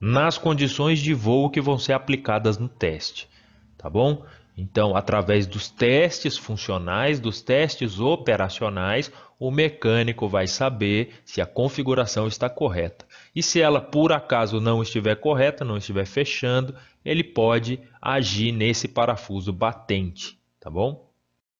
nas 0.00 0.38
condições 0.38 0.98
de 0.98 1.12
voo 1.12 1.50
que 1.50 1.60
vão 1.60 1.78
ser 1.78 1.92
aplicadas 1.92 2.56
no 2.56 2.68
teste, 2.68 3.28
tá 3.76 3.90
bom? 3.90 4.24
Então, 4.56 4.96
através 4.96 5.46
dos 5.46 5.68
testes 5.68 6.36
funcionais, 6.36 7.20
dos 7.20 7.40
testes 7.42 8.00
operacionais, 8.00 9.12
o 9.38 9.50
mecânico 9.50 10.28
vai 10.28 10.46
saber 10.46 11.14
se 11.24 11.40
a 11.40 11.46
configuração 11.46 12.26
está 12.26 12.48
correta. 12.48 13.06
E 13.34 13.42
se 13.42 13.60
ela 13.60 13.80
por 13.80 14.12
acaso 14.12 14.60
não 14.60 14.82
estiver 14.82 15.16
correta, 15.16 15.64
não 15.64 15.76
estiver 15.76 16.06
fechando, 16.06 16.74
ele 17.04 17.24
pode 17.24 17.80
agir 18.00 18.52
nesse 18.52 18.88
parafuso 18.88 19.52
batente, 19.52 20.38
tá 20.58 20.68
bom? 20.68 21.08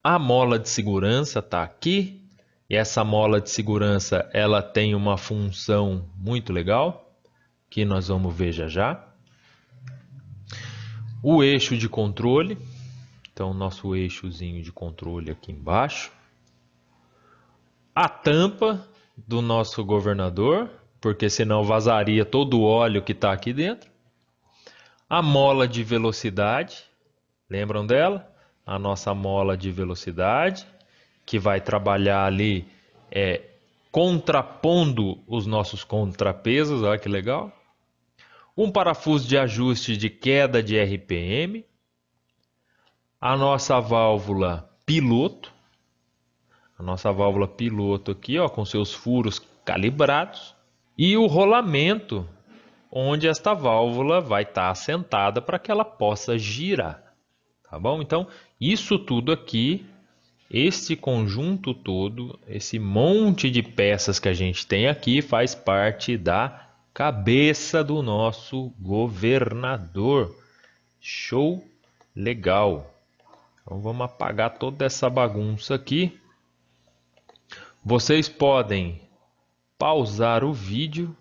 A 0.03 0.19
mola 0.19 0.59
de 0.59 0.69
segurança 0.69 1.39
está 1.39 1.63
aqui. 1.63 2.21
E 2.69 2.77
essa 2.77 3.03
mola 3.03 3.41
de 3.41 3.51
segurança, 3.51 4.29
ela 4.33 4.63
tem 4.63 4.95
uma 4.95 5.17
função 5.17 6.09
muito 6.17 6.53
legal 6.53 7.10
que 7.71 7.85
nós 7.85 8.09
vamos 8.09 8.35
ver 8.35 8.51
já 8.51 8.67
já. 8.67 9.07
O 11.23 11.45
eixo 11.45 11.77
de 11.77 11.89
controle, 11.89 12.59
então 13.33 13.55
nosso 13.55 13.95
eixozinho 13.95 14.61
de 14.61 14.73
controle 14.73 15.31
aqui 15.31 15.53
embaixo. 15.53 16.11
A 17.95 18.09
tampa 18.09 18.85
do 19.17 19.41
nosso 19.41 19.85
governador, 19.85 20.69
porque 21.01 21.31
senão 21.31 21.63
vazaria 21.63 22.25
todo 22.25 22.59
o 22.59 22.65
óleo 22.65 23.03
que 23.03 23.13
está 23.13 23.33
aqui 23.33 23.53
dentro. 23.53 23.89
A 25.09 25.23
mola 25.23 25.69
de 25.69 25.85
velocidade, 25.85 26.85
lembram 27.49 27.87
dela? 27.87 28.29
A 28.67 28.79
nossa 28.79 29.15
mola 29.15 29.57
de 29.57 29.71
velocidade, 29.71 30.67
que 31.27 31.39
vai 31.39 31.61
trabalhar 31.61 32.25
ali 32.25 32.67
é, 33.11 33.43
contrapondo 33.93 35.21
os 35.27 35.47
nossos 35.47 35.85
contrapesos, 35.85 36.83
olha 36.83 36.99
que 36.99 37.09
legal 37.09 37.53
um 38.63 38.71
parafuso 38.71 39.27
de 39.27 39.39
ajuste 39.39 39.97
de 39.97 40.11
queda 40.11 40.63
de 40.63 40.79
RPM, 40.79 41.65
a 43.19 43.35
nossa 43.35 43.81
válvula 43.81 44.71
piloto, 44.85 45.51
a 46.79 46.83
nossa 46.83 47.11
válvula 47.11 47.49
piloto 47.49 48.11
aqui, 48.11 48.39
ó, 48.39 48.51
com 48.51 48.63
seus 48.67 48.93
furos 48.93 49.41
calibrados, 49.65 50.55
e 50.97 51.17
o 51.17 51.27
rolamento 51.27 52.29
onde 52.93 53.27
esta 53.27 53.55
válvula 53.55 54.21
vai 54.21 54.43
estar 54.43 54.67
tá 54.67 54.71
assentada 54.71 55.41
para 55.41 55.59
que 55.59 55.71
ela 55.71 55.85
possa 55.85 56.37
girar, 56.37 57.15
tá 57.63 57.79
bom? 57.79 58.03
Então, 58.03 58.27
isso 58.61 58.99
tudo 58.99 59.33
aqui, 59.33 59.87
este 60.51 60.97
conjunto 60.97 61.73
todo, 61.73 62.39
esse 62.47 62.79
monte 62.79 63.51
de 63.51 63.63
peças 63.63 64.19
que 64.19 64.29
a 64.29 64.35
gente 64.35 64.67
tem 64.67 64.87
aqui 64.87 65.23
faz 65.23 65.55
parte 65.55 66.19
da 66.19 66.70
cabeça 66.93 67.83
do 67.83 68.03
nosso 68.03 68.73
governador. 68.79 70.35
Show 71.01 71.65
legal. 72.15 72.95
Então 73.63 73.81
vamos 73.81 74.05
apagar 74.05 74.59
toda 74.59 74.85
essa 74.85 75.09
bagunça 75.09 75.75
aqui. 75.75 76.19
Vocês 77.85 78.29
podem 78.29 79.01
pausar 79.79 80.45
o 80.45 80.53
vídeo, 80.53 81.17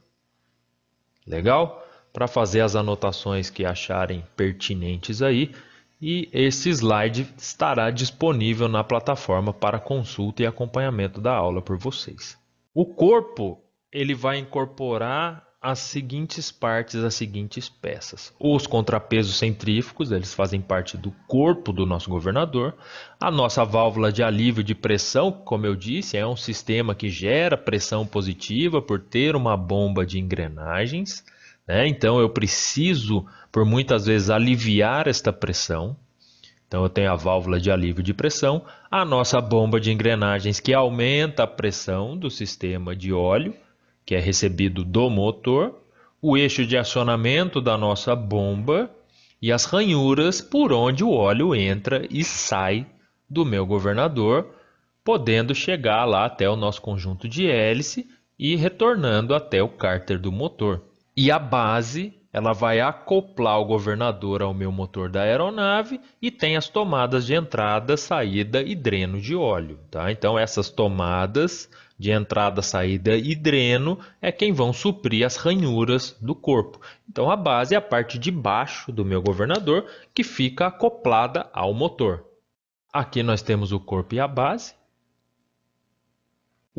legal? 1.26 1.86
Para 2.12 2.28
fazer 2.28 2.62
as 2.62 2.76
anotações 2.76 3.50
que 3.50 3.64
acharem 3.64 4.26
pertinentes 4.36 5.22
aí. 5.22 5.56
E 6.02 6.30
esse 6.34 6.70
slide 6.70 7.34
estará 7.38 7.92
disponível 7.92 8.68
na 8.68 8.84
plataforma 8.84 9.54
para 9.54 9.80
consulta 9.80 10.42
e 10.42 10.46
acompanhamento 10.46 11.22
da 11.22 11.34
aula 11.34 11.62
por 11.62 11.78
vocês. 11.78 12.38
O 12.74 12.86
corpo 12.86 13.62
ele 13.92 14.14
vai 14.14 14.38
incorporar 14.38 15.49
as 15.62 15.80
seguintes 15.80 16.51
partes, 16.51 17.04
as 17.04 17.13
seguintes 17.13 17.68
peças. 17.68 18.34
Os 18.39 18.66
contrapesos 18.66 19.38
centrífugos, 19.38 20.10
eles 20.12 20.34
fazem 20.34 20.62
parte 20.62 20.96
do 20.96 21.12
corpo 21.28 21.74
do 21.74 21.86
nosso 21.86 22.10
governador. 22.10 22.75
A 23.20 23.30
nossa 23.30 23.66
válvula 23.66 24.12
de 24.12 24.24
alívio 24.24 24.63
de 24.63 24.74
pressão, 24.74 25.32
como 25.32 25.66
eu 25.66 25.75
disse, 25.75 26.16
é 26.16 26.25
um 26.25 26.38
sistema 26.38 26.96
que 26.96 27.10
gera 27.10 27.58
pressão 27.58 28.08
positiva 28.08 28.82
por 28.82 29.01
ter 29.01 29.36
uma 29.36 29.58
bomba 29.58 30.06
de 30.06 30.18
engrenagens. 30.18 31.25
Né? 31.68 31.88
Então 31.88 32.22
eu 32.22 32.30
preciso, 32.30 33.25
por 33.51 33.66
muitas 33.66 34.06
vezes, 34.06 34.30
aliviar 34.30 35.10
esta 35.10 35.34
pressão. 35.34 35.96
Então 36.70 36.84
eu 36.84 36.89
tenho 36.89 37.12
a 37.12 37.16
válvula 37.16 37.60
de 37.60 37.70
alívio 37.70 38.04
de 38.04 38.13
pressão, 38.13 38.63
a 38.89 39.04
nossa 39.04 39.42
bomba 39.42 39.78
de 39.78 39.92
engrenagens 39.92 40.62
que 40.62 40.74
aumenta 40.74 41.44
a 41.44 41.48
pressão 41.48 42.16
do 42.16 42.30
sistema 42.30 42.96
de 42.96 43.12
óleo 43.12 43.54
que 44.10 44.16
é 44.16 44.20
recebido 44.20 44.84
do 44.84 45.08
motor, 45.08 45.84
o 46.20 46.36
eixo 46.36 46.66
de 46.66 46.75
acionamento 46.75 47.62
da 47.62 47.78
nossa 47.78 48.16
bomba 48.16 48.89
e 49.39 49.51
as 49.51 49.66
ranhuras 49.66 50.42
por 50.42 50.74
onde 50.74 51.04
o 51.04 51.12
óleo 51.12 51.54
entra 51.54 52.04
e 52.10 52.24
sai 52.24 52.88
do 53.30 53.46
meu 53.46 53.68
governador, 53.68 54.48
podendo 55.04 55.54
chegar 55.54 56.06
lá 56.06 56.25
até 56.25 56.50
o 56.50 56.56
nosso 56.56 56.82
conjunto 56.82 57.30
de 57.30 57.46
hélice 57.46 58.10
e 58.39 58.56
retornando 58.56 59.36
até 59.36 59.62
o 59.62 59.70
cárter 59.70 60.18
do 60.18 60.32
motor. 60.32 60.82
E 61.16 61.30
a 61.30 61.38
base 61.38 62.16
ela 62.31 62.53
vai 62.53 62.79
acoplar 62.79 63.59
o 63.59 63.65
governador 63.65 64.41
ao 64.41 64.53
meu 64.53 64.71
motor 64.71 65.09
da 65.09 65.21
aeronave 65.21 66.00
e 66.21 66.29
tem 66.29 66.55
as 66.55 66.69
tomadas 66.69 67.25
de 67.25 67.33
entrada, 67.33 67.98
saída 67.98 68.62
e 68.62 68.75
dreno 68.75 69.19
de 69.19 69.36
óleo. 69.36 69.79
Tá? 69.89 70.12
Então, 70.12 70.38
essas 70.38 70.69
tomadas 70.69 71.69
de 71.98 72.12
entrada, 72.12 72.62
saída 72.62 73.15
e 73.15 73.36
dreno 73.36 74.00
é 74.21 74.31
quem 74.31 74.53
vão 74.53 74.71
suprir 74.71 75.25
as 75.25 75.36
ranhuras 75.36 76.15
do 76.21 76.33
corpo. 76.36 76.79
Então, 77.09 77.29
a 77.29 77.36
base 77.36 77.74
é 77.74 77.77
a 77.77 77.81
parte 77.81 78.17
de 78.17 78.31
baixo 78.31 78.91
do 78.91 79.03
meu 79.03 79.21
governador 79.21 79.86
que 80.13 80.24
fica 80.24 80.67
acoplada 80.67 81.50
ao 81.51 81.74
motor. 81.74 82.24
Aqui 82.93 83.21
nós 83.21 83.41
temos 83.41 83.71
o 83.71 83.79
corpo 83.79 84.15
e 84.15 84.19
a 84.19 84.27
base. 84.27 84.78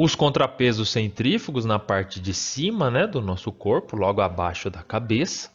Os 0.03 0.15
contrapesos 0.15 0.89
centrífugos 0.89 1.67
na 1.67 1.79
parte 1.79 2.21
de 2.21 2.33
cima 2.33 2.91
né, 2.91 3.07
do 3.07 3.21
nosso 3.21 3.53
corpo, 3.53 3.97
logo 3.97 4.23
abaixo 4.23 4.71
da 4.71 4.83
cabeça. 4.83 5.51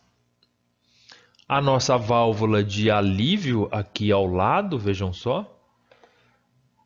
A 1.50 1.60
nossa 1.60 1.98
válvula 1.98 2.64
de 2.64 2.92
alívio 2.92 3.68
aqui 3.72 4.12
ao 4.12 4.28
lado, 4.28 4.78
vejam 4.78 5.12
só. 5.12 5.52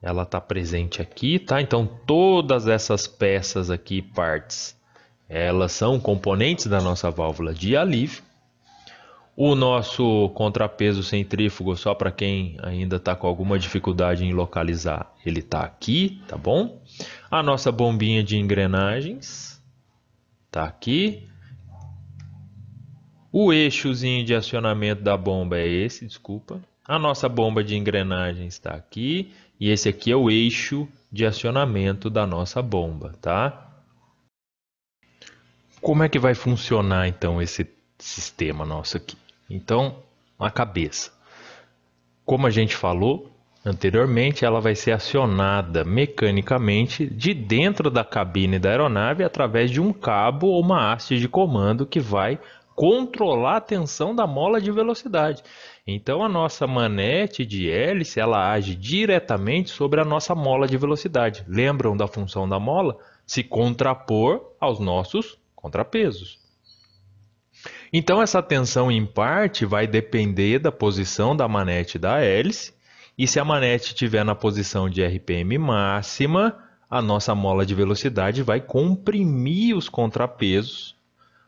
Ela 0.01 0.23
está 0.23 0.39
presente 0.39 1.01
aqui, 1.01 1.37
tá? 1.37 1.59
Então 1.59 1.85
todas 1.85 2.65
essas 2.65 3.07
peças 3.07 3.69
aqui, 3.69 4.01
partes, 4.01 4.73
elas 5.27 5.73
são 5.73 5.99
componentes 5.99 6.65
da 6.67 6.79
nossa 6.79 7.11
válvula 7.11 7.53
de 7.53 7.75
alívio. 7.75 8.23
O 9.41 9.55
nosso 9.55 10.27
contrapeso 10.31 11.01
centrífugo, 11.01 11.74
só 11.77 11.96
para 11.96 12.12
quem 12.12 12.58
ainda 12.62 12.98
está 12.98 13.15
com 13.15 13.25
alguma 13.25 13.58
dificuldade 13.58 14.25
em 14.25 14.34
localizar, 14.34 15.15
ele 15.25 15.39
está 15.39 15.62
aqui, 15.62 16.22
tá 16.27 16.36
bom? 16.36 16.84
A 17.31 17.41
nossa 17.41 17.72
bombinha 17.72 18.22
de 18.22 18.38
engrenagens 18.38 19.63
está 20.46 20.65
aqui. 20.65 21.25
O 23.31 23.53
eixozinho 23.53 24.25
de 24.25 24.36
acionamento 24.36 25.01
da 25.03 25.15
bomba 25.15 25.58
é 25.58 25.65
esse, 25.65 26.05
desculpa. 26.05 26.60
A 26.86 27.00
nossa 27.00 27.29
bomba 27.29 27.63
de 27.63 27.77
engrenagens 27.77 28.55
está 28.55 28.72
aqui. 28.72 29.31
E 29.58 29.69
esse 29.69 29.88
aqui 29.88 30.12
é 30.12 30.17
o 30.17 30.29
eixo 30.29 30.86
de 31.10 31.25
acionamento 31.25 32.10
da 32.10 32.27
nossa 32.27 32.62
bomba, 32.62 33.15
tá? 33.22 33.72
Como 35.79 36.03
é 36.03 36.10
que 36.10 36.19
vai 36.19 36.36
funcionar 36.36 37.08
então 37.08 37.41
esse 37.41 37.65
sistema 37.98 38.65
nosso 38.65 38.98
aqui? 38.98 39.15
Então, 39.50 39.98
a 40.38 40.50
cabeça. 40.51 41.12
Como 42.25 42.46
a 42.46 42.50
gente 42.50 42.75
falou 42.75 43.29
anteriormente, 43.65 44.46
ela 44.46 44.62
vai 44.62 44.75
ser 44.75 44.91
acionada 44.91 45.84
mecanicamente 45.84 47.06
de 47.06 47.34
dentro 47.34 47.89
da 47.89 48.03
cabine 48.03 48.60
da 48.60 48.70
aeronave 48.70 49.24
através 49.24 49.70
de 49.70 49.82
um 49.82 49.91
cabo 49.91 50.48
ou 50.48 50.62
uma 50.62 50.94
haste 50.94 51.18
de 51.18 51.27
comando 51.27 51.86
que 51.86 52.00
vai 52.00 52.39
controlar 52.75 53.58
a 53.58 53.62
tensão 53.62 54.15
da 54.15 54.25
mola 54.25 54.62
de 54.62 54.72
velocidade. 54.72 55.44
Então 55.86 56.24
a 56.24 56.29
nossa 56.29 56.65
manete 56.65 57.46
de 57.46 57.70
hélice 57.70 58.22
ela 58.22 58.51
age 58.51 58.74
diretamente 58.74 59.70
sobre 59.70 60.00
a 60.00 60.06
nossa 60.06 60.34
mola 60.34 60.65
de 60.65 60.77
velocidade. 60.77 61.44
Lembram 61.46 61.98
da 61.98 62.08
função 62.08 62.48
da 62.48 62.58
mola? 62.58 62.98
Se 63.25 63.44
contrapor 63.44 64.53
aos 64.62 64.79
nossos 64.79 65.38
contrapesos. 65.56 66.38
Então 67.91 68.22
essa 68.22 68.41
tensão 68.41 68.91
em 68.91 69.05
parte 69.05 69.65
vai 69.65 69.88
depender 69.88 70.60
da 70.60 70.72
posição 70.72 71.36
da 71.36 71.48
manete 71.48 71.98
da 71.98 72.19
hélice, 72.19 72.74
e 73.17 73.27
se 73.27 73.39
a 73.39 73.43
manete 73.43 73.88
estiver 73.88 74.24
na 74.24 74.34
posição 74.34 74.89
de 74.89 75.03
RPM 75.03 75.58
máxima, 75.58 76.58
a 76.89 77.01
nossa 77.01 77.36
mola 77.36 77.65
de 77.65 77.75
velocidade 77.75 78.41
vai 78.41 78.62
comprimir 78.62 79.75
os 79.75 79.89
contrapesos. 79.89 80.96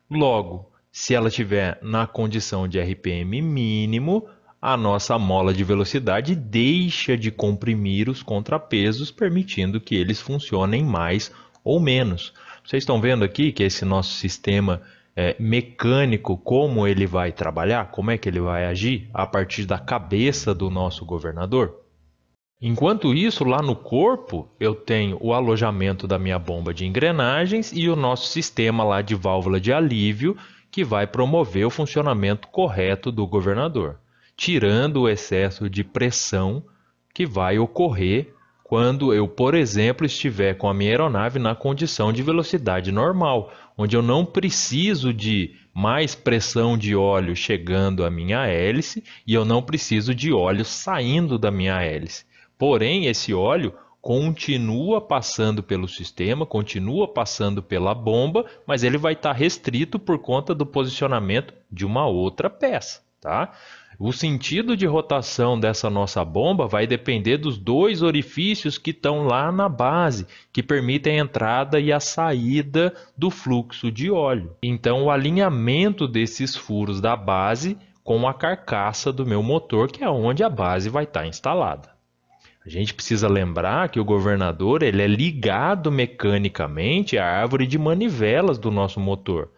Logo, 0.09 0.69
se 0.91 1.15
ela 1.15 1.29
estiver 1.29 1.79
na 1.81 2.05
condição 2.05 2.67
de 2.67 2.79
RPM 2.79 3.41
mínimo, 3.41 4.27
a 4.61 4.75
nossa 4.75 5.17
mola 5.17 5.53
de 5.53 5.63
velocidade 5.63 6.35
deixa 6.35 7.17
de 7.17 7.31
comprimir 7.31 8.09
os 8.09 8.21
contrapesos, 8.21 9.09
permitindo 9.09 9.79
que 9.79 9.95
eles 9.95 10.19
funcionem 10.19 10.83
mais 10.83 11.31
ou 11.63 11.79
menos. 11.79 12.33
Vocês 12.63 12.83
estão 12.83 13.01
vendo 13.01 13.23
aqui 13.23 13.51
que 13.51 13.63
esse 13.63 13.85
nosso 13.85 14.13
sistema 14.15 14.81
é, 15.15 15.35
mecânico, 15.39 16.37
como 16.37 16.87
ele 16.87 17.05
vai 17.05 17.31
trabalhar, 17.31 17.91
como 17.91 18.11
é 18.11 18.17
que 18.17 18.29
ele 18.29 18.39
vai 18.39 18.65
agir 18.65 19.09
a 19.13 19.25
partir 19.25 19.65
da 19.65 19.77
cabeça 19.77 20.53
do 20.53 20.69
nosso 20.69 21.05
governador? 21.05 21.81
Enquanto 22.61 23.13
isso, 23.13 23.43
lá 23.43 23.61
no 23.61 23.75
corpo, 23.75 24.47
eu 24.59 24.75
tenho 24.75 25.17
o 25.19 25.33
alojamento 25.33 26.07
da 26.07 26.19
minha 26.19 26.37
bomba 26.37 26.73
de 26.73 26.85
engrenagens 26.85 27.71
e 27.73 27.89
o 27.89 27.95
nosso 27.95 28.27
sistema 28.27 28.83
lá 28.83 29.01
de 29.01 29.15
válvula 29.15 29.59
de 29.59 29.73
alívio, 29.73 30.37
que 30.69 30.83
vai 30.83 31.07
promover 31.07 31.65
o 31.65 31.71
funcionamento 31.71 32.47
correto 32.47 33.11
do 33.11 33.25
governador, 33.25 33.97
tirando 34.37 35.01
o 35.01 35.09
excesso 35.09 35.69
de 35.69 35.83
pressão 35.83 36.63
que 37.13 37.25
vai 37.25 37.57
ocorrer 37.57 38.33
quando 38.71 39.13
eu, 39.13 39.27
por 39.27 39.53
exemplo, 39.53 40.05
estiver 40.05 40.53
com 40.53 40.69
a 40.69 40.73
minha 40.73 40.91
aeronave 40.91 41.37
na 41.39 41.53
condição 41.53 42.13
de 42.13 42.23
velocidade 42.23 42.89
normal, 42.89 43.51
onde 43.81 43.95
eu 43.95 44.01
não 44.03 44.23
preciso 44.23 45.11
de 45.11 45.55
mais 45.73 46.13
pressão 46.13 46.77
de 46.77 46.95
óleo 46.95 47.35
chegando 47.35 48.05
à 48.05 48.11
minha 48.11 48.45
hélice 48.45 49.03
e 49.25 49.33
eu 49.33 49.43
não 49.43 49.63
preciso 49.63 50.13
de 50.13 50.31
óleo 50.31 50.63
saindo 50.63 51.39
da 51.39 51.49
minha 51.49 51.81
hélice. 51.81 52.25
Porém, 52.59 53.07
esse 53.07 53.33
óleo 53.33 53.73
continua 53.99 55.01
passando 55.01 55.63
pelo 55.63 55.87
sistema, 55.87 56.45
continua 56.45 57.07
passando 57.07 57.63
pela 57.63 57.95
bomba, 57.95 58.45
mas 58.67 58.83
ele 58.83 58.97
vai 58.97 59.13
estar 59.13 59.31
restrito 59.31 59.97
por 59.97 60.19
conta 60.19 60.53
do 60.53 60.65
posicionamento 60.65 61.53
de 61.71 61.83
uma 61.83 62.05
outra 62.05 62.49
peça, 62.49 63.01
tá? 63.19 63.51
O 64.03 64.11
sentido 64.11 64.75
de 64.75 64.87
rotação 64.87 65.59
dessa 65.59 65.87
nossa 65.87 66.25
bomba 66.25 66.65
vai 66.65 66.87
depender 66.87 67.37
dos 67.37 67.55
dois 67.55 68.01
orifícios 68.01 68.79
que 68.79 68.89
estão 68.89 69.27
lá 69.27 69.51
na 69.51 69.69
base, 69.69 70.25
que 70.51 70.63
permitem 70.63 71.19
a 71.19 71.23
entrada 71.23 71.79
e 71.79 71.93
a 71.93 71.99
saída 71.99 72.95
do 73.15 73.29
fluxo 73.29 73.91
de 73.91 74.09
óleo. 74.09 74.55
Então, 74.63 75.03
o 75.03 75.11
alinhamento 75.11 76.07
desses 76.07 76.55
furos 76.55 76.99
da 76.99 77.15
base 77.15 77.77
com 78.03 78.27
a 78.27 78.33
carcaça 78.33 79.13
do 79.13 79.23
meu 79.23 79.43
motor, 79.43 79.91
que 79.91 80.03
é 80.03 80.09
onde 80.09 80.43
a 80.43 80.49
base 80.49 80.89
vai 80.89 81.03
estar 81.03 81.27
instalada. 81.27 81.91
A 82.65 82.69
gente 82.69 82.95
precisa 82.95 83.27
lembrar 83.27 83.89
que 83.89 83.99
o 83.99 84.05
governador 84.05 84.81
ele 84.81 85.03
é 85.03 85.07
ligado 85.07 85.91
mecanicamente 85.91 87.19
à 87.19 87.25
árvore 87.27 87.67
de 87.67 87.77
manivelas 87.77 88.57
do 88.57 88.71
nosso 88.71 88.99
motor, 88.99 89.51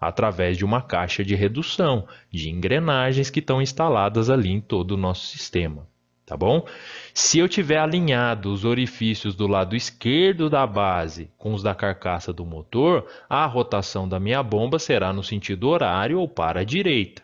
através 0.00 0.56
de 0.56 0.64
uma 0.64 0.80
caixa 0.80 1.22
de 1.22 1.34
redução 1.34 2.08
de 2.30 2.48
engrenagens 2.48 3.28
que 3.28 3.40
estão 3.40 3.60
instaladas 3.60 4.30
ali 4.30 4.50
em 4.50 4.60
todo 4.60 4.92
o 4.92 4.96
nosso 4.96 5.26
sistema. 5.26 5.86
Tá 6.24 6.36
bom? 6.36 6.64
Se 7.12 7.40
eu 7.40 7.48
tiver 7.48 7.78
alinhado 7.78 8.52
os 8.52 8.64
orifícios 8.64 9.34
do 9.34 9.48
lado 9.48 9.74
esquerdo 9.74 10.48
da 10.48 10.64
base 10.64 11.28
com 11.36 11.52
os 11.52 11.60
da 11.60 11.74
carcaça 11.74 12.32
do 12.32 12.46
motor, 12.46 13.04
a 13.28 13.44
rotação 13.46 14.08
da 14.08 14.20
minha 14.20 14.40
bomba 14.40 14.78
será 14.78 15.12
no 15.12 15.24
sentido 15.24 15.68
horário 15.68 16.20
ou 16.20 16.28
para 16.28 16.60
a 16.60 16.64
direita. 16.64 17.22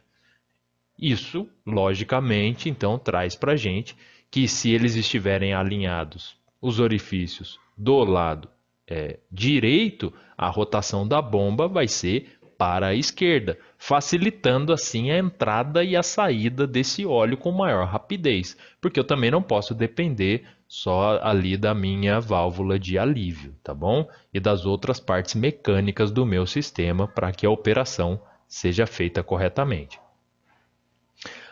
Isso, 0.99 1.49
logicamente, 1.65 2.69
então 2.69 2.99
traz 2.99 3.37
para 3.37 3.53
a 3.53 3.57
gente 3.57 3.97
que 4.29 4.49
se 4.49 4.71
eles 4.73 4.97
estiverem 4.97 5.55
alinhados, 5.55 6.37
os 6.61 6.81
orifícios 6.81 7.61
do 7.79 8.03
lado 8.03 8.49
é, 8.89 9.19
direito, 9.31 10.13
a 10.37 10.49
rotação 10.49 11.07
da 11.07 11.21
bomba 11.21 11.69
vai 11.69 11.89
ser 11.89 12.36
para 12.59 12.89
a 12.89 12.95
esquerda, 12.95 13.59
facilitando 13.79 14.73
assim 14.73 15.11
a 15.11 15.19
entrada 15.19 15.85
e 15.85 15.97
a 15.97 16.03
saída 16.03 16.67
desse 16.67 17.05
óleo 17.05 17.37
com 17.37 17.53
maior 17.53 17.87
rapidez, 17.87 18.57
porque 18.81 18.99
eu 18.99 19.05
também 19.05 19.31
não 19.31 19.43
posso 19.43 19.75
depender 19.75 20.45
só 20.69 21.21
ali 21.23 21.57
da 21.57 21.75
minha 21.75 22.21
válvula 22.21 22.79
de 22.79 22.99
alívio, 22.99 23.55
tá 23.63 23.73
bom? 23.73 24.09
E 24.33 24.41
das 24.41 24.67
outras 24.67 24.99
partes 24.99 25.35
mecânicas 25.35 26.11
do 26.11 26.27
meu 26.27 26.47
sistema 26.47 27.07
para 27.07 27.33
que 27.33 27.47
a 27.47 27.51
operação 27.51 28.21
seja 28.49 28.87
feita 28.87 29.23
corretamente. 29.23 30.01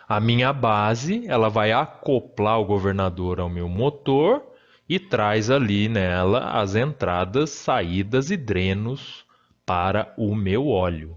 A 0.07 0.21
minha 0.21 0.53
base, 0.53 1.27
ela 1.27 1.49
vai 1.49 1.73
acoplar 1.73 2.61
o 2.61 2.65
governador 2.65 3.41
ao 3.41 3.49
meu 3.49 3.69
motor 3.69 4.45
e 4.89 4.99
traz 4.99 5.51
ali 5.51 5.89
nela 5.89 6.51
as 6.61 6.75
entradas, 6.75 7.51
saídas 7.51 8.31
e 8.31 8.37
drenos 8.37 9.24
para 9.67 10.13
o 10.17 10.35
meu 10.35 10.69
óleo. 10.69 11.17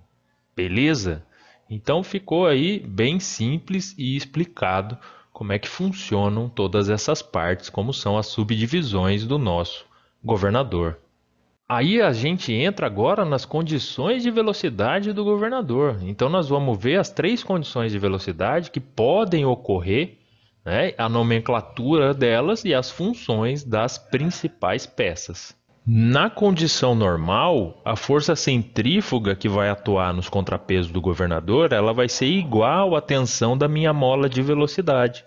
Beleza? 0.56 1.26
Então 1.70 2.04
ficou 2.04 2.48
aí 2.48 2.80
bem 2.80 3.20
simples 3.20 3.94
e 3.98 4.16
explicado 4.16 4.98
como 5.34 5.54
é 5.54 5.60
que 5.60 5.68
funcionam 5.68 6.50
todas 6.50 6.90
essas 6.90 7.22
partes, 7.22 7.70
como 7.70 7.94
são 7.94 8.18
as 8.18 8.28
subdivisões 8.28 9.26
do 9.26 9.38
nosso 9.38 9.86
governador. 10.24 10.98
Aí 11.70 12.02
a 12.02 12.14
gente 12.14 12.54
entra 12.54 12.88
agora 12.88 13.26
nas 13.26 13.44
condições 13.44 14.24
de 14.24 14.32
velocidade 14.32 15.12
do 15.12 15.26
governador. 15.26 16.00
Então 16.02 16.30
nós 16.30 16.48
vamos 16.48 16.82
ver 16.82 16.98
as 16.98 17.10
três 17.10 17.44
condições 17.44 17.92
de 17.92 18.00
velocidade 18.00 18.72
que 18.72 18.80
podem 18.80 19.46
ocorrer, 19.46 20.18
né, 20.64 20.94
a 20.98 21.10
nomenclatura 21.10 22.14
delas 22.14 22.64
e 22.64 22.74
as 22.74 22.90
funções 22.90 23.66
das 23.66 23.98
principais 23.98 24.86
peças. 24.86 25.57
Na 25.90 26.30
condição 26.30 26.94
normal, 26.94 27.82
a 27.86 27.96
força 27.96 28.36
centrífuga 28.36 29.34
que 29.34 29.48
vai 29.48 29.70
atuar 29.70 30.14
nos 30.14 30.28
contrapesos 30.28 30.92
do 30.92 31.00
governador, 31.00 31.72
ela 31.72 31.94
vai 31.94 32.10
ser 32.10 32.26
igual 32.26 32.94
à 32.94 33.00
tensão 33.00 33.58
da 33.58 33.70
minha 33.70 33.94
mola 33.94 34.28
de 34.28 34.42
velocidade. 34.42 35.24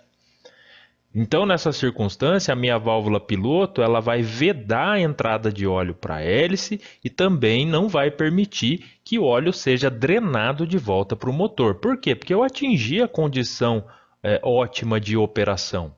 Então, 1.15 1.47
nessa 1.47 1.71
circunstância, 1.71 2.51
a 2.51 2.55
minha 2.55 2.77
válvula 2.77 3.19
piloto 3.19 3.81
ela 3.81 3.99
vai 3.99 4.21
vedar 4.21 4.91
a 4.91 4.99
entrada 4.99 5.51
de 5.51 5.65
óleo 5.65 5.95
para 5.95 6.17
a 6.17 6.21
hélice 6.21 6.79
e 7.03 7.09
também 7.09 7.65
não 7.65 7.89
vai 7.89 8.11
permitir 8.11 8.85
que 9.03 9.17
o 9.17 9.23
óleo 9.23 9.51
seja 9.51 9.89
drenado 9.89 10.67
de 10.67 10.77
volta 10.77 11.15
para 11.15 11.31
o 11.31 11.33
motor. 11.33 11.73
Por 11.73 11.97
quê? 11.97 12.13
Porque 12.13 12.35
eu 12.35 12.43
atingi 12.43 13.01
a 13.01 13.07
condição 13.07 13.83
é, 14.21 14.39
ótima 14.43 14.99
de 14.99 15.17
operação. 15.17 15.95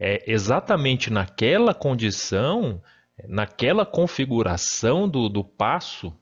É 0.00 0.24
exatamente 0.26 1.12
naquela 1.12 1.72
condição, 1.72 2.82
naquela 3.26 3.84
configuração 3.84 5.08
do, 5.08 5.28
do 5.28 5.42
passo 5.42 6.12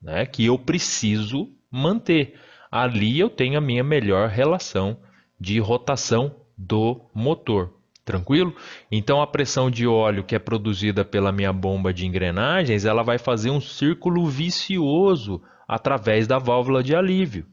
né, 0.00 0.24
que 0.24 0.46
eu 0.46 0.58
preciso 0.58 1.50
manter. 1.70 2.38
Ali 2.70 3.18
eu 3.18 3.28
tenho 3.28 3.58
a 3.58 3.60
minha 3.60 3.82
melhor 3.82 4.28
relação 4.28 4.98
de 5.38 5.58
rotação 5.58 6.34
do 6.56 7.00
motor. 7.14 7.74
Tranquilo? 8.04 8.54
Então 8.90 9.20
a 9.20 9.26
pressão 9.26 9.70
de 9.70 9.86
óleo 9.86 10.24
que 10.24 10.34
é 10.34 10.38
produzida 10.38 11.04
pela 11.04 11.30
minha 11.30 11.52
bomba 11.52 11.92
de 11.92 12.06
engrenagens, 12.06 12.84
ela 12.84 13.02
vai 13.02 13.18
fazer 13.18 13.50
um 13.50 13.60
círculo 13.60 14.26
vicioso 14.26 15.42
através 15.66 16.26
da 16.26 16.38
válvula 16.38 16.82
de 16.82 16.94
alívio. 16.94 17.44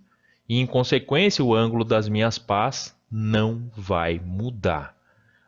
E 0.48 0.60
em 0.60 0.66
consequência, 0.66 1.44
o 1.44 1.54
ângulo 1.54 1.84
das 1.84 2.08
minhas 2.08 2.38
pás 2.38 2.96
não 3.12 3.70
vai 3.76 4.22
mudar. 4.24 4.95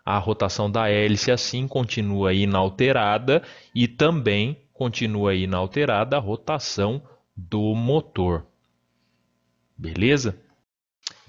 A 0.07 0.19
rotação 0.19 0.71
da 0.71 0.89
hélice 0.89 1.33
assim 1.33 1.67
continua 1.67 2.33
inalterada 2.33 3.43
e 3.75 3.89
também 3.89 4.57
continua 4.73 5.35
inalterada 5.35 6.15
a 6.15 6.19
rotação 6.21 7.01
do 7.35 7.75
motor. 7.75 8.45
Beleza? 9.77 10.39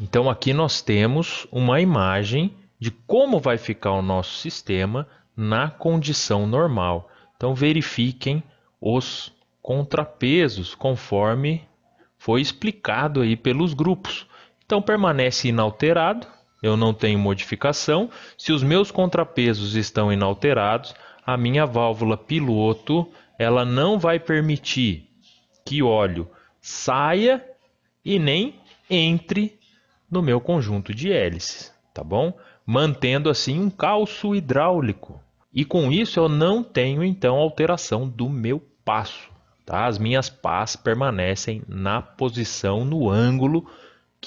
Então 0.01 0.31
aqui 0.31 0.55
nós 0.55 0.81
temos 0.81 1.45
uma 1.51 1.81
imagem 1.81 2.55
de 2.79 2.93
como 2.93 3.41
vai 3.41 3.59
ficar 3.59 3.91
o 3.95 4.01
nosso 4.01 4.37
sistema 4.37 5.09
na 5.37 5.69
condição 5.69 6.47
normal. 6.47 7.11
Então 7.37 7.57
verifiquem 7.57 8.45
os 8.81 9.33
contrapesos 9.61 10.77
conforme 10.77 11.67
foi 12.17 12.41
explicado 12.41 13.23
aí 13.23 13.37
pelos 13.37 13.75
grupos. 13.75 14.25
Então 14.65 14.81
permanece 14.81 15.49
inalterado, 15.49 16.29
eu 16.63 16.77
não 16.77 16.93
tenho 16.93 17.19
modificação. 17.19 18.11
Se 18.37 18.53
os 18.53 18.63
meus 18.63 18.91
contrapesos 18.91 19.75
estão 19.75 20.13
inalterados, 20.13 20.95
a 21.25 21.37
minha 21.37 21.67
válvula 21.67 22.17
piloto 22.17 23.09
ela 23.39 23.65
não 23.65 23.99
vai 23.99 24.19
permitir 24.19 25.09
que 25.65 25.83
óleo 25.83 26.29
saia 26.61 27.45
e 28.05 28.19
nem 28.19 28.55
entre 28.91 29.59
no 30.11 30.23
meu 30.23 30.41
conjunto 30.41 30.95
de 30.95 31.13
hélices, 31.13 31.73
tá 31.95 32.03
bom? 32.03 32.33
Mantendo 32.67 33.31
assim 33.31 33.61
um 33.61 33.71
calço 33.71 34.35
hidráulico. 34.35 35.23
E 35.53 35.65
com 35.65 35.93
isso 35.93 36.19
eu 36.19 36.29
não 36.29 36.63
tenho 36.63 37.05
então 37.05 37.37
alteração 37.37 38.09
do 38.09 38.29
meu 38.29 38.61
passo, 38.85 39.31
tá? 39.65 39.87
As 39.87 39.99
minhas 39.99 40.29
pás 40.29 40.77
permanecem 40.77 41.63
na 41.69 42.01
posição 42.01 42.85
no 42.85 43.09
ângulo 43.09 43.67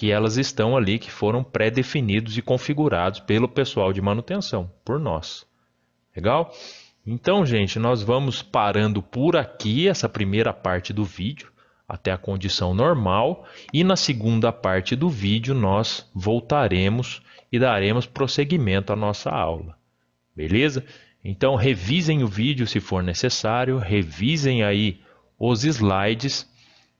que 0.01 0.09
elas 0.09 0.35
estão 0.35 0.75
ali, 0.75 0.97
que 0.97 1.11
foram 1.11 1.43
pré-definidos 1.43 2.35
e 2.35 2.41
configurados 2.41 3.19
pelo 3.19 3.47
pessoal 3.47 3.93
de 3.93 4.01
manutenção, 4.01 4.67
por 4.83 4.99
nós. 4.99 5.45
Legal? 6.15 6.51
Então, 7.05 7.45
gente, 7.45 7.77
nós 7.77 8.01
vamos 8.01 8.41
parando 8.41 8.99
por 9.03 9.37
aqui 9.37 9.87
essa 9.87 10.09
primeira 10.09 10.51
parte 10.51 10.91
do 10.91 11.05
vídeo 11.05 11.51
até 11.87 12.11
a 12.11 12.17
condição 12.17 12.73
normal 12.73 13.45
e 13.71 13.83
na 13.83 13.95
segunda 13.95 14.51
parte 14.51 14.95
do 14.95 15.07
vídeo 15.07 15.53
nós 15.53 16.09
voltaremos 16.15 17.21
e 17.51 17.59
daremos 17.59 18.07
prosseguimento 18.07 18.91
à 18.91 18.95
nossa 18.95 19.29
aula. 19.29 19.77
Beleza? 20.35 20.83
Então 21.23 21.53
revisem 21.53 22.23
o 22.23 22.27
vídeo 22.27 22.65
se 22.65 22.79
for 22.79 23.03
necessário, 23.03 23.77
revisem 23.77 24.63
aí 24.63 24.99
os 25.37 25.63
slides 25.63 26.50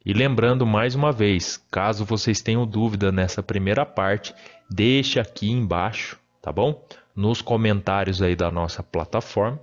e 0.06 0.14
lembrando 0.14 0.66
mais 0.66 0.96
uma 0.96 1.12
vez, 1.12 1.64
caso 1.70 2.06
vocês 2.06 2.42
tenham 2.42 2.66
dúvida 2.66 3.12
nessa 3.12 3.44
primeira 3.44 3.86
parte, 3.86 4.34
deixe 4.70 5.20
aqui 5.20 5.50
embaixo, 5.50 6.18
tá 6.42 6.52
bom? 6.52 6.84
Nos 7.16 7.42
comentários 7.42 8.22
aí 8.22 8.36
da 8.36 8.50
nossa 8.50 8.82
plataforma. 8.82 9.60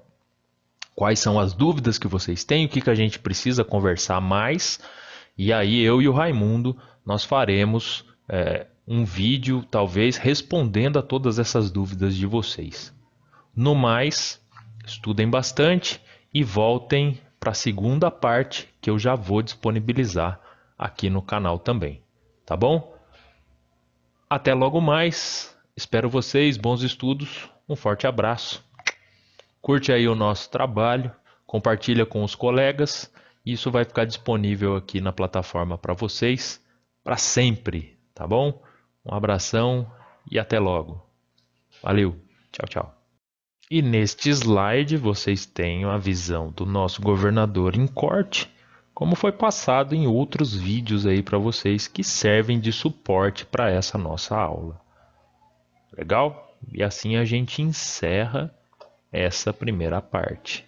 Quais 0.94 1.18
são 1.18 1.38
as 1.38 1.55
dúvidas 1.55 1.98
que 1.98 2.09
vocês 2.09 2.44
têm, 2.44 2.66
o 2.66 2.68
que, 2.68 2.81
que 2.81 2.90
a 2.90 2.94
gente 2.94 3.18
precisa 3.18 3.64
conversar 3.64 4.20
mais 4.20 4.81
e 5.38 5.53
aí 5.53 5.81
eu 5.81 6.03
e 6.03 6.09
o 6.09 6.12
Raimundo 6.12 6.77
nós 7.07 7.22
faremos 7.24 8.05
é, 8.29 8.66
um 8.87 9.05
vídeo, 9.05 9.64
talvez 9.70 10.16
respondendo 10.16 10.98
a 10.98 11.03
todas 11.03 11.38
essas 11.38 11.70
dúvidas 11.70 12.16
de 12.16 12.27
vocês. 12.27 12.92
No 13.55 13.72
mais, 13.74 14.44
estudem 14.85 15.31
bastante 15.31 16.01
e 16.35 16.42
voltem 16.42 17.20
para 17.38 17.53
a 17.53 17.55
segunda 17.55 18.11
parte 18.11 18.68
que 18.81 18.90
eu 18.90 18.98
já 18.98 19.14
vou 19.14 19.42
disponibilizar 19.42 20.40
aqui 20.79 21.09
no 21.09 21.22
canal 21.22 21.59
também. 21.59 22.03
Tá 22.44 22.57
bom? 22.57 22.96
Até 24.29 24.55
logo 24.55 24.81
mais. 24.81 25.57
Espero 25.77 26.09
vocês, 26.09 26.57
bons 26.57 26.83
estudos. 26.83 27.48
Um 27.68 27.77
forte 27.77 28.07
abraço. 28.07 28.64
Curte 29.61 29.92
aí 29.92 30.09
o 30.09 30.14
nosso 30.14 30.51
trabalho, 30.51 31.12
compartilha 31.46 32.07
com 32.07 32.22
os 32.24 32.35
colegas 32.35 33.12
isso 33.53 33.70
vai 33.70 33.85
ficar 33.85 34.05
disponível 34.05 34.77
aqui 34.77 35.01
na 35.01 35.11
plataforma 35.11 35.79
para 35.79 35.94
vocês 35.94 36.62
para 37.03 37.16
sempre, 37.16 37.98
tá 38.14 38.27
bom? 38.27 38.62
Um 39.03 39.14
abração 39.14 39.90
e 40.31 40.38
até 40.38 40.59
logo. 40.59 41.03
Valeu, 41.83 42.20
tchau, 42.53 42.68
tchau. 42.68 42.97
E 43.70 43.83
neste 43.83 44.31
slide 44.31 44.96
vocês 44.96 45.44
têm 45.44 45.85
a 45.85 45.98
visão 45.98 46.50
do 46.50 46.64
nosso 46.64 47.02
governador 47.02 47.76
em 47.76 47.87
corte, 47.87 48.50
como 48.94 49.14
foi 49.14 49.31
passado 49.31 49.94
em 49.94 50.07
outros 50.07 50.54
vídeos 50.54 51.07
aí 51.07 51.22
para 51.22 51.38
vocês 51.38 51.87
que 51.87 52.02
servem 52.02 52.59
de 52.59 52.72
suporte 52.72 53.44
para 53.46 53.70
essa 53.70 53.98
nossa 53.98 54.37
aula. 54.37 54.81
Legal? 55.96 56.57
E 56.72 56.83
assim 56.83 57.16
a 57.16 57.24
gente 57.24 57.62
encerra 57.62 58.52
essa 59.12 59.52
primeira 59.52 60.00
parte. 60.02 60.67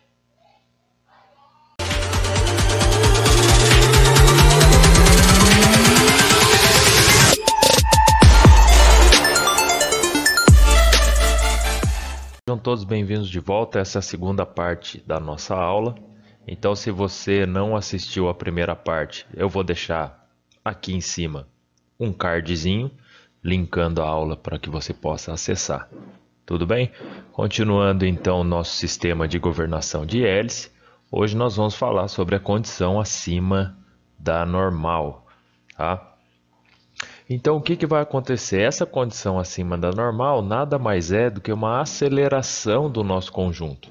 Sejam 12.50 12.58
todos 12.58 12.82
bem-vindos 12.82 13.30
de 13.30 13.38
volta 13.38 13.78
a 13.78 13.82
essa 13.82 14.02
segunda 14.02 14.44
parte 14.44 15.00
da 15.06 15.20
nossa 15.20 15.54
aula. 15.54 15.94
Então, 16.48 16.74
se 16.74 16.90
você 16.90 17.46
não 17.46 17.76
assistiu 17.76 18.28
a 18.28 18.34
primeira 18.34 18.74
parte, 18.74 19.24
eu 19.34 19.48
vou 19.48 19.62
deixar 19.62 20.28
aqui 20.64 20.92
em 20.92 21.00
cima 21.00 21.46
um 21.98 22.12
cardzinho 22.12 22.90
linkando 23.40 24.02
a 24.02 24.08
aula 24.08 24.36
para 24.36 24.58
que 24.58 24.68
você 24.68 24.92
possa 24.92 25.32
acessar. 25.32 25.88
Tudo 26.44 26.66
bem? 26.66 26.90
Continuando 27.30 28.04
então 28.04 28.40
o 28.40 28.44
nosso 28.44 28.74
sistema 28.74 29.28
de 29.28 29.38
governação 29.38 30.04
de 30.04 30.26
hélice, 30.26 30.72
hoje 31.08 31.36
nós 31.36 31.54
vamos 31.54 31.76
falar 31.76 32.08
sobre 32.08 32.34
a 32.34 32.40
condição 32.40 32.98
acima 32.98 33.78
da 34.18 34.44
normal, 34.44 35.24
tá? 35.76 36.09
Então, 37.32 37.56
o 37.56 37.60
que, 37.60 37.76
que 37.76 37.86
vai 37.86 38.02
acontecer? 38.02 38.60
Essa 38.60 38.84
condição 38.84 39.38
acima 39.38 39.78
da 39.78 39.92
normal 39.92 40.42
nada 40.42 40.80
mais 40.80 41.12
é 41.12 41.30
do 41.30 41.40
que 41.40 41.52
uma 41.52 41.80
aceleração 41.80 42.90
do 42.90 43.04
nosso 43.04 43.30
conjunto. 43.30 43.88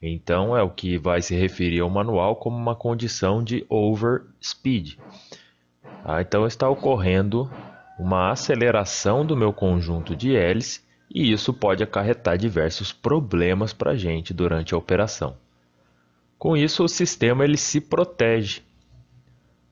Então, 0.00 0.56
é 0.56 0.62
o 0.62 0.70
que 0.70 0.96
vai 0.96 1.20
se 1.20 1.34
referir 1.34 1.80
ao 1.80 1.90
manual 1.90 2.36
como 2.36 2.56
uma 2.56 2.76
condição 2.76 3.42
de 3.42 3.66
overspeed. 3.68 5.00
Ah, 6.04 6.22
então, 6.22 6.46
está 6.46 6.68
ocorrendo 6.70 7.50
uma 7.98 8.30
aceleração 8.30 9.26
do 9.26 9.36
meu 9.36 9.52
conjunto 9.52 10.14
de 10.14 10.36
hélice 10.36 10.80
e 11.12 11.32
isso 11.32 11.52
pode 11.52 11.82
acarretar 11.82 12.38
diversos 12.38 12.92
problemas 12.92 13.72
para 13.72 13.92
a 13.92 13.96
gente 13.96 14.32
durante 14.32 14.74
a 14.74 14.78
operação. 14.78 15.36
Com 16.38 16.56
isso, 16.56 16.84
o 16.84 16.88
sistema 16.88 17.42
ele 17.42 17.56
se 17.56 17.80
protege. 17.80 18.62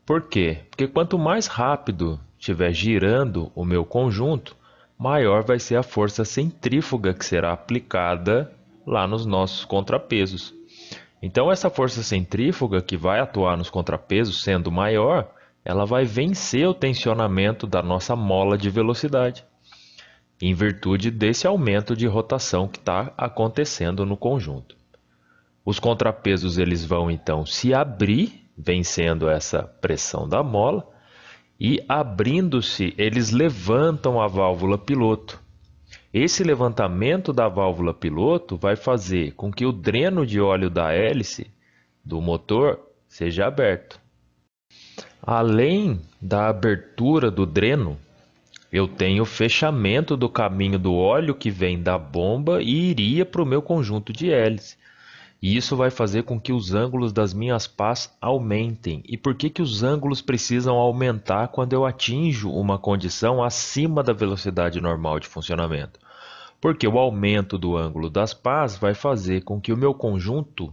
Por 0.04 0.22
quê? 0.22 0.62
Porque 0.68 0.88
quanto 0.88 1.16
mais 1.16 1.46
rápido 1.46 2.18
estiver 2.44 2.72
girando 2.74 3.50
o 3.54 3.64
meu 3.64 3.86
conjunto, 3.86 4.54
maior 4.98 5.42
vai 5.42 5.58
ser 5.58 5.76
a 5.76 5.82
força 5.82 6.26
centrífuga 6.26 7.14
que 7.14 7.24
será 7.24 7.54
aplicada 7.54 8.52
lá 8.86 9.06
nos 9.06 9.24
nossos 9.24 9.64
contrapesos. 9.64 10.54
Então 11.22 11.50
essa 11.50 11.70
força 11.70 12.02
centrífuga 12.02 12.82
que 12.82 12.98
vai 12.98 13.18
atuar 13.18 13.56
nos 13.56 13.70
contrapesos 13.70 14.42
sendo 14.42 14.70
maior, 14.70 15.32
ela 15.64 15.86
vai 15.86 16.04
vencer 16.04 16.68
o 16.68 16.74
tensionamento 16.74 17.66
da 17.66 17.82
nossa 17.82 18.14
mola 18.14 18.58
de 18.58 18.68
velocidade, 18.68 19.42
em 20.38 20.52
virtude 20.52 21.10
desse 21.10 21.46
aumento 21.46 21.96
de 21.96 22.06
rotação 22.06 22.68
que 22.68 22.78
está 22.78 23.10
acontecendo 23.16 24.04
no 24.04 24.18
conjunto. 24.18 24.76
Os 25.64 25.78
contrapesos 25.80 26.58
eles 26.58 26.84
vão 26.84 27.10
então 27.10 27.46
se 27.46 27.72
abrir, 27.72 28.46
vencendo 28.54 29.30
essa 29.30 29.62
pressão 29.62 30.28
da 30.28 30.42
mola, 30.42 30.92
e 31.58 31.82
abrindo-se, 31.88 32.94
eles 32.98 33.30
levantam 33.30 34.20
a 34.20 34.26
válvula 34.26 34.76
piloto. 34.76 35.40
Esse 36.12 36.44
levantamento 36.44 37.32
da 37.32 37.48
válvula 37.48 37.92
piloto 37.92 38.56
vai 38.56 38.76
fazer 38.76 39.32
com 39.32 39.52
que 39.52 39.66
o 39.66 39.72
dreno 39.72 40.26
de 40.26 40.40
óleo 40.40 40.70
da 40.70 40.92
hélice 40.92 41.50
do 42.04 42.20
motor 42.20 42.80
seja 43.08 43.46
aberto. 43.46 44.00
Além 45.22 46.00
da 46.20 46.48
abertura 46.48 47.30
do 47.30 47.46
dreno, 47.46 47.96
eu 48.70 48.86
tenho 48.86 49.22
o 49.22 49.26
fechamento 49.26 50.16
do 50.16 50.28
caminho 50.28 50.78
do 50.78 50.94
óleo 50.94 51.34
que 51.34 51.50
vem 51.50 51.80
da 51.80 51.96
bomba 51.96 52.62
e 52.62 52.90
iria 52.90 53.24
para 53.24 53.42
o 53.42 53.46
meu 53.46 53.62
conjunto 53.62 54.12
de 54.12 54.30
hélice. 54.30 54.76
E 55.42 55.56
isso 55.56 55.76
vai 55.76 55.90
fazer 55.90 56.22
com 56.22 56.40
que 56.40 56.52
os 56.52 56.74
ângulos 56.74 57.12
das 57.12 57.34
minhas 57.34 57.66
pás 57.66 58.14
aumentem. 58.20 59.02
E 59.06 59.16
por 59.16 59.34
que, 59.34 59.50
que 59.50 59.60
os 59.60 59.82
ângulos 59.82 60.22
precisam 60.22 60.76
aumentar 60.76 61.48
quando 61.48 61.74
eu 61.74 61.84
atinjo 61.84 62.50
uma 62.50 62.78
condição 62.78 63.42
acima 63.42 64.02
da 64.02 64.12
velocidade 64.12 64.80
normal 64.80 65.20
de 65.20 65.28
funcionamento? 65.28 66.00
Porque 66.60 66.88
o 66.88 66.98
aumento 66.98 67.58
do 67.58 67.76
ângulo 67.76 68.08
das 68.08 68.32
pás 68.32 68.76
vai 68.78 68.94
fazer 68.94 69.44
com 69.44 69.60
que 69.60 69.72
o 69.72 69.76
meu 69.76 69.92
conjunto 69.92 70.72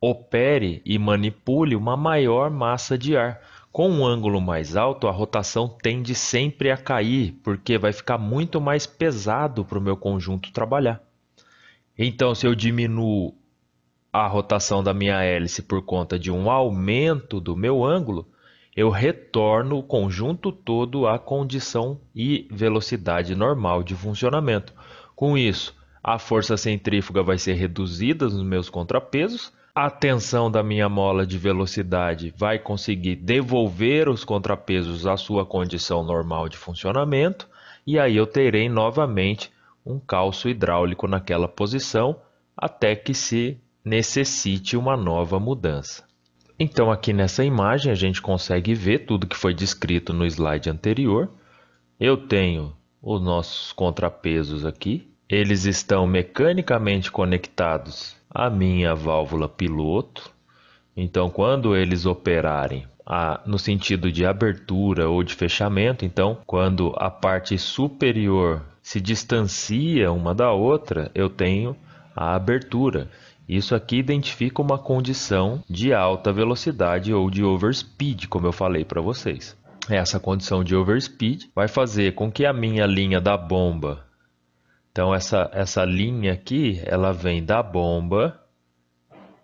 opere 0.00 0.82
e 0.84 0.98
manipule 0.98 1.74
uma 1.74 1.96
maior 1.96 2.50
massa 2.50 2.98
de 2.98 3.16
ar. 3.16 3.40
Com 3.72 3.90
um 3.90 4.06
ângulo 4.06 4.40
mais 4.40 4.76
alto, 4.76 5.08
a 5.08 5.10
rotação 5.10 5.66
tende 5.66 6.14
sempre 6.14 6.70
a 6.70 6.76
cair, 6.76 7.32
porque 7.42 7.76
vai 7.78 7.92
ficar 7.92 8.18
muito 8.18 8.60
mais 8.60 8.86
pesado 8.86 9.64
para 9.64 9.78
o 9.78 9.82
meu 9.82 9.96
conjunto 9.96 10.52
trabalhar. 10.52 11.02
Então, 11.98 12.34
se 12.34 12.46
eu 12.46 12.54
diminuo 12.54 13.34
a 14.14 14.28
rotação 14.28 14.80
da 14.80 14.94
minha 14.94 15.24
hélice 15.24 15.60
por 15.60 15.82
conta 15.82 16.16
de 16.16 16.30
um 16.30 16.48
aumento 16.48 17.40
do 17.40 17.56
meu 17.56 17.84
ângulo, 17.84 18.28
eu 18.76 18.88
retorno 18.88 19.76
o 19.76 19.82
conjunto 19.82 20.52
todo 20.52 21.08
à 21.08 21.18
condição 21.18 22.00
e 22.14 22.46
velocidade 22.48 23.34
normal 23.34 23.82
de 23.82 23.96
funcionamento. 23.96 24.72
Com 25.16 25.36
isso, 25.36 25.76
a 26.00 26.16
força 26.16 26.56
centrífuga 26.56 27.24
vai 27.24 27.38
ser 27.38 27.54
reduzida 27.54 28.26
nos 28.26 28.44
meus 28.44 28.70
contrapesos, 28.70 29.52
a 29.74 29.90
tensão 29.90 30.48
da 30.48 30.62
minha 30.62 30.88
mola 30.88 31.26
de 31.26 31.36
velocidade 31.36 32.32
vai 32.36 32.56
conseguir 32.56 33.16
devolver 33.16 34.08
os 34.08 34.22
contrapesos 34.22 35.08
à 35.08 35.16
sua 35.16 35.44
condição 35.44 36.04
normal 36.04 36.48
de 36.48 36.56
funcionamento, 36.56 37.48
e 37.84 37.98
aí 37.98 38.16
eu 38.16 38.28
terei 38.28 38.68
novamente 38.68 39.50
um 39.84 39.98
calço 39.98 40.48
hidráulico 40.48 41.08
naquela 41.08 41.48
posição 41.48 42.14
até 42.56 42.94
que 42.94 43.12
se 43.12 43.58
necessite 43.84 44.76
uma 44.76 44.96
nova 44.96 45.38
mudança. 45.38 46.04
Então 46.58 46.90
aqui 46.90 47.12
nessa 47.12 47.44
imagem 47.44 47.92
a 47.92 47.94
gente 47.94 48.22
consegue 48.22 48.74
ver 48.74 49.00
tudo 49.00 49.26
que 49.26 49.36
foi 49.36 49.52
descrito 49.52 50.12
no 50.12 50.24
slide 50.24 50.70
anterior. 50.70 51.28
Eu 51.98 52.16
tenho 52.16 52.74
os 53.02 53.20
nossos 53.20 53.72
contrapesos 53.72 54.64
aqui. 54.64 55.08
Eles 55.28 55.64
estão 55.64 56.06
mecanicamente 56.06 57.10
conectados 57.10 58.16
à 58.30 58.48
minha 58.48 58.94
válvula 58.94 59.48
piloto. 59.48 60.30
Então 60.96 61.28
quando 61.28 61.76
eles 61.76 62.06
operarem 62.06 62.86
a, 63.04 63.42
no 63.44 63.58
sentido 63.58 64.10
de 64.10 64.24
abertura 64.24 65.08
ou 65.08 65.22
de 65.22 65.34
fechamento, 65.34 66.04
então 66.04 66.38
quando 66.46 66.94
a 66.96 67.10
parte 67.10 67.58
superior 67.58 68.62
se 68.80 69.00
distancia 69.00 70.12
uma 70.12 70.34
da 70.34 70.52
outra, 70.52 71.10
eu 71.14 71.28
tenho 71.28 71.76
a 72.14 72.34
abertura. 72.34 73.10
Isso 73.48 73.74
aqui 73.74 73.96
identifica 73.96 74.62
uma 74.62 74.78
condição 74.78 75.62
de 75.68 75.92
alta 75.92 76.32
velocidade 76.32 77.12
ou 77.12 77.30
de 77.30 77.44
overspeed, 77.44 78.28
como 78.28 78.46
eu 78.46 78.52
falei 78.52 78.84
para 78.84 79.00
vocês. 79.00 79.56
Essa 79.88 80.18
condição 80.18 80.64
de 80.64 80.74
overspeed 80.74 81.50
vai 81.54 81.68
fazer 81.68 82.14
com 82.14 82.32
que 82.32 82.46
a 82.46 82.52
minha 82.52 82.86
linha 82.86 83.20
da 83.20 83.36
bomba, 83.36 84.04
então 84.94 85.12
essa, 85.12 85.50
essa 85.52 85.84
linha 85.84 86.32
aqui, 86.32 86.80
ela 86.86 87.12
vem 87.12 87.44
da 87.44 87.60
bomba 87.60 88.40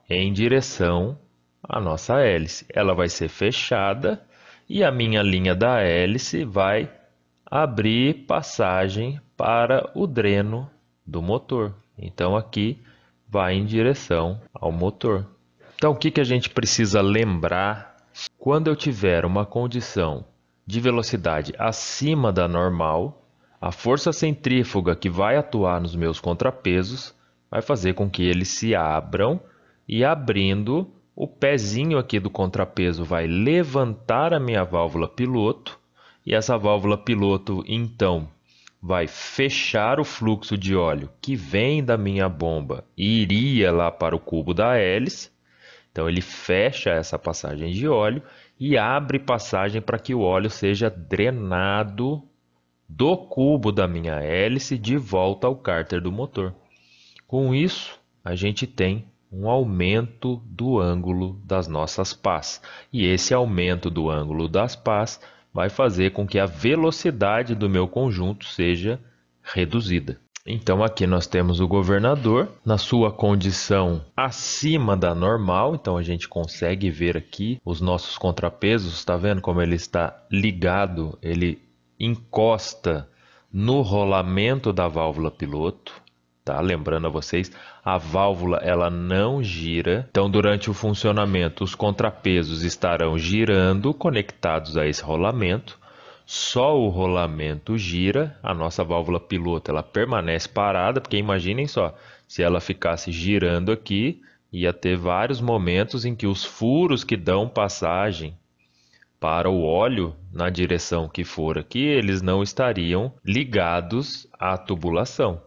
em 0.08 0.32
direção 0.32 1.18
à 1.60 1.80
nossa 1.80 2.20
hélice. 2.20 2.64
Ela 2.72 2.94
vai 2.94 3.08
ser 3.08 3.28
fechada 3.28 4.24
e 4.68 4.84
a 4.84 4.92
minha 4.92 5.20
linha 5.22 5.52
da 5.52 5.80
hélice 5.80 6.44
vai 6.44 6.88
abrir 7.44 8.26
passagem 8.28 9.20
para 9.36 9.90
o 9.92 10.06
dreno 10.06 10.70
do 11.04 11.20
motor. 11.20 11.74
Então 11.98 12.36
aqui 12.36 12.80
vai 13.30 13.54
em 13.54 13.64
direção 13.64 14.40
ao 14.52 14.72
motor. 14.72 15.26
Então, 15.76 15.92
o 15.92 15.96
que, 15.96 16.10
que 16.10 16.20
a 16.20 16.24
gente 16.24 16.50
precisa 16.50 17.00
lembrar 17.00 17.96
quando 18.38 18.68
eu 18.68 18.76
tiver 18.76 19.24
uma 19.24 19.46
condição 19.46 20.24
de 20.66 20.80
velocidade 20.80 21.54
acima 21.58 22.32
da 22.32 22.48
normal, 22.48 23.24
a 23.60 23.70
força 23.70 24.12
centrífuga 24.12 24.96
que 24.96 25.08
vai 25.08 25.36
atuar 25.36 25.80
nos 25.80 25.94
meus 25.94 26.20
contrapesos 26.20 27.14
vai 27.50 27.62
fazer 27.62 27.94
com 27.94 28.10
que 28.10 28.22
eles 28.22 28.48
se 28.48 28.74
abram 28.74 29.40
e 29.88 30.04
abrindo 30.04 30.90
o 31.14 31.26
pezinho 31.26 31.98
aqui 31.98 32.18
do 32.18 32.30
contrapeso 32.30 33.04
vai 33.04 33.26
levantar 33.26 34.32
a 34.32 34.40
minha 34.40 34.64
válvula 34.64 35.08
piloto 35.08 35.78
e 36.24 36.34
essa 36.34 36.56
válvula 36.56 36.96
piloto 36.96 37.62
então 37.66 38.28
vai 38.82 39.06
fechar 39.06 40.00
o 40.00 40.04
fluxo 40.04 40.56
de 40.56 40.74
óleo 40.74 41.10
que 41.20 41.36
vem 41.36 41.84
da 41.84 41.98
minha 41.98 42.28
bomba 42.28 42.84
e 42.96 43.22
iria 43.22 43.70
lá 43.70 43.90
para 43.90 44.16
o 44.16 44.20
cubo 44.20 44.54
da 44.54 44.76
hélice. 44.76 45.30
Então 45.92 46.08
ele 46.08 46.20
fecha 46.20 46.90
essa 46.90 47.18
passagem 47.18 47.72
de 47.72 47.86
óleo 47.86 48.22
e 48.58 48.78
abre 48.78 49.18
passagem 49.18 49.82
para 49.82 49.98
que 49.98 50.14
o 50.14 50.20
óleo 50.20 50.48
seja 50.48 50.88
drenado 50.88 52.22
do 52.88 53.16
cubo 53.16 53.70
da 53.70 53.86
minha 53.86 54.14
hélice 54.14 54.78
de 54.78 54.96
volta 54.96 55.46
ao 55.46 55.56
cárter 55.56 56.00
do 56.00 56.10
motor. 56.10 56.54
Com 57.26 57.54
isso, 57.54 58.00
a 58.24 58.34
gente 58.34 58.66
tem 58.66 59.04
um 59.32 59.48
aumento 59.48 60.42
do 60.44 60.80
ângulo 60.80 61.40
das 61.44 61.68
nossas 61.68 62.12
pás. 62.12 62.60
E 62.92 63.06
esse 63.06 63.32
aumento 63.32 63.88
do 63.88 64.10
ângulo 64.10 64.48
das 64.48 64.74
pás 64.74 65.20
vai 65.52 65.68
fazer 65.68 66.12
com 66.12 66.26
que 66.26 66.38
a 66.38 66.46
velocidade 66.46 67.54
do 67.54 67.68
meu 67.68 67.88
conjunto 67.88 68.46
seja 68.46 69.00
reduzida. 69.42 70.18
Então 70.46 70.82
aqui 70.82 71.06
nós 71.06 71.26
temos 71.26 71.60
o 71.60 71.68
governador 71.68 72.48
na 72.64 72.78
sua 72.78 73.12
condição 73.12 74.04
acima 74.16 74.96
da 74.96 75.14
normal, 75.14 75.74
então 75.74 75.96
a 75.96 76.02
gente 76.02 76.28
consegue 76.28 76.90
ver 76.90 77.16
aqui 77.16 77.60
os 77.64 77.80
nossos 77.80 78.16
contrapesos, 78.16 78.94
está 78.94 79.16
vendo 79.16 79.42
como 79.42 79.60
ele 79.60 79.74
está 79.74 80.24
ligado, 80.30 81.18
ele 81.20 81.62
encosta 81.98 83.06
no 83.52 83.82
rolamento 83.82 84.72
da 84.72 84.88
válvula 84.88 85.30
piloto, 85.30 85.92
tá? 86.44 86.61
Lembrando 86.61 87.07
a 87.07 87.11
vocês, 87.11 87.50
a 87.85 87.98
válvula 87.98 88.59
ela 88.59 88.90
não 88.90 89.42
gira. 89.42 90.07
Então, 90.11 90.31
durante 90.31 90.70
o 90.70 90.74
funcionamento, 90.74 91.64
os 91.64 91.74
contrapesos 91.74 92.62
estarão 92.62 93.18
girando 93.18 93.92
conectados 93.94 94.76
a 94.76 94.87
esse 94.87 95.03
rolamento. 95.03 95.79
Só 96.26 96.79
o 96.79 96.88
rolamento 96.88 97.76
gira, 97.76 98.38
a 98.42 98.55
nossa 98.55 98.85
válvula 98.85 99.18
piloto 99.18 99.70
ela 99.70 99.83
permanece 99.83 100.48
parada, 100.48 101.00
porque 101.00 101.16
imaginem 101.16 101.66
só, 101.66 101.94
se 102.29 102.42
ela 102.42 102.61
ficasse 102.61 103.11
girando 103.11 103.72
aqui, 103.72 104.22
ia 104.53 104.72
ter 104.72 104.96
vários 104.96 105.40
momentos 105.40 106.05
em 106.05 106.14
que 106.14 106.26
os 106.26 106.44
furos 106.44 107.03
que 107.03 107.16
dão 107.16 107.48
passagem 107.48 108.37
para 109.18 109.50
o 109.50 109.62
óleo 109.62 110.16
na 110.33 110.48
direção 110.48 111.09
que 111.09 111.24
for 111.24 111.59
aqui, 111.59 111.81
eles 111.81 112.22
não 112.22 112.42
estariam 112.42 113.12
ligados 113.24 114.26
à 114.38 114.57
tubulação. 114.57 115.42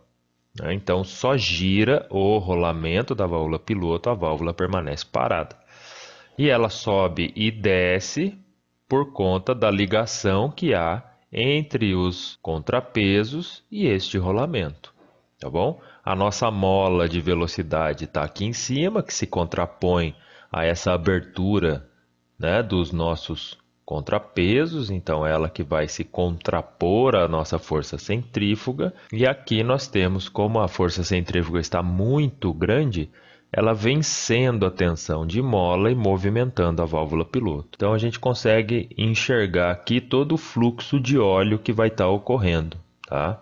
Né? 0.59 0.73
Então, 0.73 1.03
só 1.03 1.35
gira 1.37 2.05
o 2.09 2.37
rolamento 2.37 3.15
da 3.15 3.25
válvula 3.25 3.59
piloto, 3.59 4.09
a 4.09 4.13
válvula 4.13 4.53
permanece 4.53 5.05
parada. 5.05 5.57
E 6.37 6.49
ela 6.49 6.69
sobe 6.69 7.31
e 7.35 7.51
desce 7.51 8.37
por 8.87 9.11
conta 9.11 9.53
da 9.55 9.69
ligação 9.69 10.49
que 10.51 10.73
há 10.73 11.03
entre 11.31 11.95
os 11.95 12.37
contrapesos 12.41 13.63
e 13.71 13.87
este 13.87 14.17
rolamento. 14.17 14.93
Tá 15.39 15.49
bom? 15.49 15.81
A 16.05 16.15
nossa 16.15 16.49
mola 16.51 17.09
de 17.09 17.19
velocidade 17.19 18.05
está 18.05 18.23
aqui 18.23 18.45
em 18.45 18.53
cima, 18.53 19.01
que 19.01 19.13
se 19.13 19.25
contrapõe 19.25 20.15
a 20.51 20.63
essa 20.63 20.93
abertura 20.93 21.89
né, 22.37 22.61
dos 22.61 22.91
nossos 22.91 23.57
contrapesos, 23.85 24.89
então 24.89 25.25
ela 25.25 25.49
que 25.49 25.63
vai 25.63 25.87
se 25.87 26.03
contrapor 26.03 27.15
à 27.15 27.27
nossa 27.27 27.59
força 27.59 27.97
centrífuga. 27.97 28.93
E 29.11 29.27
aqui 29.27 29.63
nós 29.63 29.87
temos 29.87 30.29
como 30.29 30.59
a 30.59 30.67
força 30.67 31.03
centrífuga 31.03 31.59
está 31.59 31.83
muito 31.83 32.53
grande, 32.53 33.09
ela 33.51 33.73
vencendo 33.73 34.65
a 34.65 34.71
tensão 34.71 35.27
de 35.27 35.41
mola 35.41 35.91
e 35.91 35.95
movimentando 35.95 36.81
a 36.81 36.85
válvula 36.85 37.23
piloto. 37.23 37.69
Então 37.75 37.93
a 37.93 37.97
gente 37.97 38.19
consegue 38.19 38.89
enxergar 38.97 39.71
aqui 39.71 40.01
todo 40.01 40.33
o 40.33 40.37
fluxo 40.37 40.99
de 40.99 41.19
óleo 41.19 41.59
que 41.59 41.71
vai 41.71 41.89
estar 41.89 42.07
ocorrendo, 42.07 42.77
tá? 43.07 43.39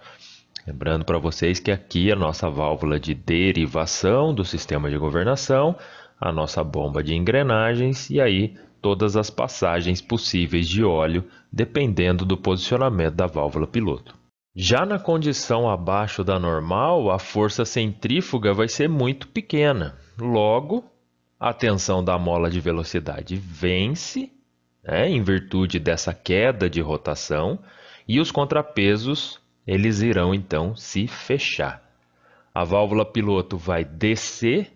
Lembrando 0.67 1.05
para 1.05 1.17
vocês 1.17 1.59
que 1.59 1.71
aqui 1.71 2.11
a 2.11 2.15
nossa 2.15 2.49
válvula 2.49 2.99
de 2.99 3.13
derivação 3.13 4.33
do 4.33 4.45
sistema 4.45 4.89
de 4.89 4.97
governação, 4.97 5.75
a 6.19 6.31
nossa 6.31 6.63
bomba 6.63 7.01
de 7.01 7.15
engrenagens 7.15 8.09
e 8.09 8.21
aí 8.21 8.55
todas 8.81 9.15
as 9.15 9.29
passagens 9.29 10.01
possíveis 10.01 10.67
de 10.67 10.83
óleo, 10.83 11.23
dependendo 11.51 12.25
do 12.25 12.35
posicionamento 12.35 13.15
da 13.15 13.27
válvula 13.27 13.67
piloto. 13.67 14.15
Já 14.55 14.85
na 14.85 14.99
condição 14.99 15.69
abaixo 15.69 16.23
da 16.23 16.37
normal, 16.37 17.09
a 17.09 17.17
força 17.17 17.63
centrífuga 17.63 18.53
vai 18.53 18.67
ser 18.67 18.89
muito 18.89 19.27
pequena. 19.27 19.97
Logo, 20.19 20.83
a 21.39 21.53
tensão 21.53 22.03
da 22.03 22.17
mola 22.17 22.49
de 22.49 22.59
velocidade 22.59 23.35
vence, 23.35 24.31
né, 24.83 25.09
em 25.09 25.23
virtude 25.23 25.79
dessa 25.79 26.13
queda 26.13 26.69
de 26.69 26.81
rotação, 26.81 27.59
e 28.07 28.19
os 28.19 28.31
contrapesos 28.31 29.39
eles 29.65 30.01
irão 30.01 30.33
então 30.33 30.75
se 30.75 31.07
fechar. 31.07 31.81
A 32.53 32.63
válvula 32.63 33.05
piloto 33.05 33.57
vai 33.57 33.85
descer 33.85 34.73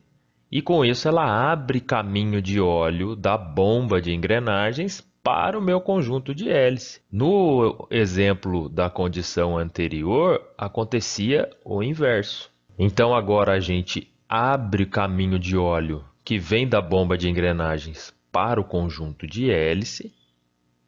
e 0.55 0.61
com 0.61 0.85
isso 0.85 1.05
ela 1.05 1.51
abre 1.51 1.81
caminho 1.81 2.41
de 2.41 2.61
óleo 2.61 3.13
da 3.13 3.37
bomba 3.37 4.01
de 4.01 4.13
engrenagens 4.13 5.05
para 5.21 5.59
o 5.59 5.61
meu 5.61 5.81
conjunto 5.81 6.33
de 6.33 6.49
hélice. 6.49 7.01
No 7.11 7.85
exemplo 7.91 8.69
da 8.69 8.89
condição 8.89 9.57
anterior, 9.57 10.41
acontecia 10.57 11.49
o 11.65 11.83
inverso. 11.83 12.49
Então 12.79 13.13
agora 13.13 13.51
a 13.51 13.59
gente 13.59 14.09
abre 14.29 14.85
caminho 14.85 15.37
de 15.37 15.57
óleo 15.57 16.05
que 16.23 16.39
vem 16.39 16.65
da 16.65 16.79
bomba 16.79 17.17
de 17.17 17.27
engrenagens 17.27 18.13
para 18.31 18.57
o 18.57 18.63
conjunto 18.63 19.27
de 19.27 19.51
hélice, 19.51 20.13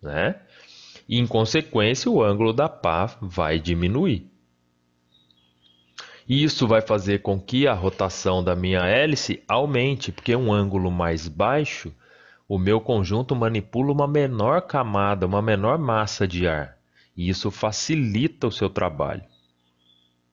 né? 0.02 0.38
E 1.10 1.20
em 1.20 1.28
consequência 1.28 2.10
o 2.10 2.24
ângulo 2.24 2.54
da 2.54 2.70
pá 2.70 3.18
vai 3.20 3.60
diminuir. 3.60 4.32
Isso 6.28 6.68
vai 6.68 6.82
fazer 6.82 7.22
com 7.22 7.40
que 7.40 7.68
a 7.68 7.74
rotação 7.74 8.44
da 8.44 8.56
minha 8.56 8.82
hélice 8.82 9.42
aumente, 9.48 10.12
porque 10.12 10.36
um 10.36 10.52
ângulo 10.52 10.92
mais 10.92 11.28
baixo, 11.28 11.94
o 12.50 12.58
meu 12.58 12.82
conjunto 12.82 13.34
manipula 13.34 13.94
uma 13.94 14.08
menor 14.08 14.62
camada, 14.62 15.26
uma 15.26 15.42
menor 15.42 15.78
massa 15.78 16.28
de 16.28 16.48
ar, 16.48 16.78
e 17.16 17.30
isso 17.30 17.50
facilita 17.50 18.48
o 18.48 18.52
seu 18.52 18.70
trabalho. 18.70 19.24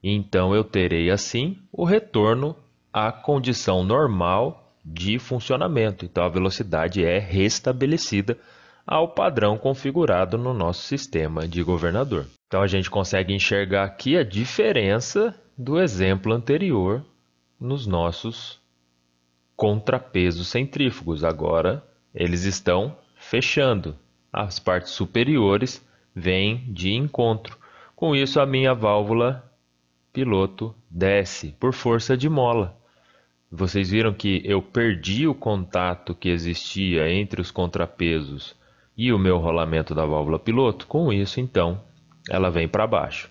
Então 0.03 0.55
eu 0.55 0.65
terei 0.65 1.11
assim 1.11 1.59
o 1.73 1.85
retorno 1.85 2.57
à 2.93 3.11
condição 3.11 3.83
normal 3.85 4.75
de 4.85 5.19
funcionamento. 5.19 6.05
Então 6.05 6.25
a 6.25 6.29
velocidade 6.29 7.05
é 7.05 7.19
restabelecida 7.19 8.37
ao 8.87 9.09
padrão 9.09 9.57
configurado 9.57 10.37
no 10.37 10.53
nosso 10.53 10.83
sistema 10.83 11.49
de 11.49 11.63
governador. 11.63 12.27
Então 12.47 12.61
a 12.61 12.67
gente 12.67 12.91
consegue 12.91 13.33
enxergar 13.33 13.85
aqui 13.85 14.17
a 14.19 14.23
diferença 14.23 15.35
do 15.57 15.81
exemplo 15.81 16.33
anterior 16.33 17.05
nos 17.61 17.87
nossos 17.87 18.61
contrapesos 19.57 20.49
centrífugos. 20.49 21.25
Agora 21.25 21.85
eles 22.15 22.45
estão 22.45 22.97
fechando. 23.17 23.97
As 24.33 24.59
partes 24.59 24.93
superiores 24.93 25.85
vêm 26.15 26.65
de 26.73 26.93
encontro. 26.93 27.57
Com 27.95 28.15
isso, 28.15 28.41
a 28.41 28.47
minha 28.47 28.75
válvula 28.75 29.49
piloto 30.13 30.75
desce 30.91 31.55
por 31.59 31.73
força 31.73 32.17
de 32.17 32.29
mola. 32.29 32.77
Vocês 33.51 33.91
viram 33.91 34.13
que 34.13 34.43
eu 34.45 34.61
perdi 34.61 35.29
o 35.29 35.35
contato 35.35 36.15
que 36.15 36.29
existia 36.29 37.09
entre 37.09 37.41
os 37.41 37.53
contrapesos 37.53 38.57
e 38.97 39.13
o 39.13 39.19
meu 39.19 39.39
rolamento 39.39 39.95
da 39.95 40.05
válvula 40.05 40.39
piloto. 40.39 40.87
Com 40.89 41.13
isso, 41.13 41.41
então, 41.41 41.81
ela 42.29 42.51
vem 42.51 42.67
para 42.67 42.87
baixo. 42.87 43.31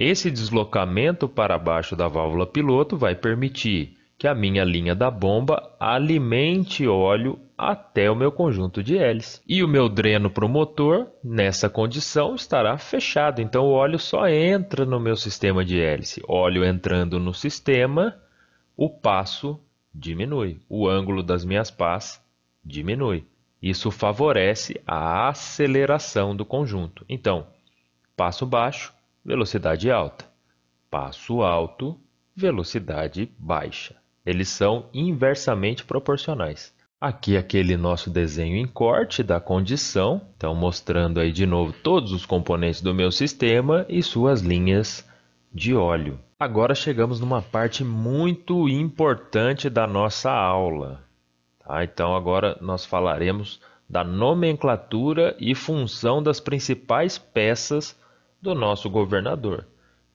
Esse 0.00 0.30
deslocamento 0.30 1.28
para 1.28 1.58
baixo 1.58 1.96
da 1.96 2.06
válvula 2.06 2.46
piloto 2.46 2.96
vai 2.96 3.16
permitir 3.16 3.98
que 4.16 4.28
a 4.28 4.34
minha 4.34 4.62
linha 4.62 4.94
da 4.94 5.10
bomba 5.10 5.74
alimente 5.80 6.86
óleo 6.86 7.36
até 7.56 8.08
o 8.08 8.14
meu 8.14 8.30
conjunto 8.30 8.80
de 8.80 8.96
hélices. 8.96 9.42
E 9.44 9.60
o 9.60 9.66
meu 9.66 9.88
dreno 9.88 10.30
para 10.30 10.46
o 10.46 10.48
motor, 10.48 11.08
nessa 11.22 11.68
condição, 11.68 12.36
estará 12.36 12.78
fechado. 12.78 13.42
Então 13.42 13.66
o 13.66 13.72
óleo 13.72 13.98
só 13.98 14.28
entra 14.28 14.86
no 14.86 15.00
meu 15.00 15.16
sistema 15.16 15.64
de 15.64 15.80
hélice. 15.80 16.22
Óleo 16.28 16.64
entrando 16.64 17.18
no 17.18 17.34
sistema, 17.34 18.16
o 18.76 18.88
passo 18.88 19.60
diminui. 19.92 20.60
O 20.68 20.88
ângulo 20.88 21.24
das 21.24 21.44
minhas 21.44 21.72
pás 21.72 22.22
diminui. 22.64 23.24
Isso 23.60 23.90
favorece 23.90 24.80
a 24.86 25.28
aceleração 25.28 26.36
do 26.36 26.44
conjunto. 26.44 27.04
Então, 27.08 27.48
passo 28.16 28.46
baixo, 28.46 28.96
velocidade 29.24 29.90
alta. 29.90 30.24
Passo 30.90 31.42
alto, 31.42 31.98
velocidade 32.34 33.30
baixa. 33.38 33.96
Eles 34.24 34.48
são 34.48 34.86
inversamente 34.92 35.84
proporcionais. 35.84 36.74
Aqui 37.00 37.36
aquele 37.36 37.76
nosso 37.76 38.10
desenho 38.10 38.56
em 38.56 38.66
corte 38.66 39.22
da 39.22 39.38
condição, 39.38 40.20
então 40.36 40.54
mostrando 40.54 41.20
aí 41.20 41.30
de 41.30 41.46
novo 41.46 41.72
todos 41.72 42.12
os 42.12 42.26
componentes 42.26 42.80
do 42.80 42.92
meu 42.92 43.12
sistema 43.12 43.86
e 43.88 44.02
suas 44.02 44.40
linhas 44.40 45.08
de 45.52 45.74
óleo. 45.74 46.18
Agora 46.40 46.74
chegamos 46.74 47.20
numa 47.20 47.40
parte 47.40 47.84
muito 47.84 48.68
importante 48.68 49.70
da 49.70 49.86
nossa 49.86 50.30
aula. 50.30 51.02
Tá? 51.60 51.84
Então 51.84 52.14
agora 52.16 52.56
nós 52.60 52.84
falaremos 52.84 53.60
da 53.88 54.04
nomenclatura 54.04 55.36
e 55.38 55.54
função 55.54 56.22
das 56.22 56.40
principais 56.40 57.16
peças 57.16 57.98
do 58.40 58.54
nosso 58.54 58.88
governador. 58.88 59.66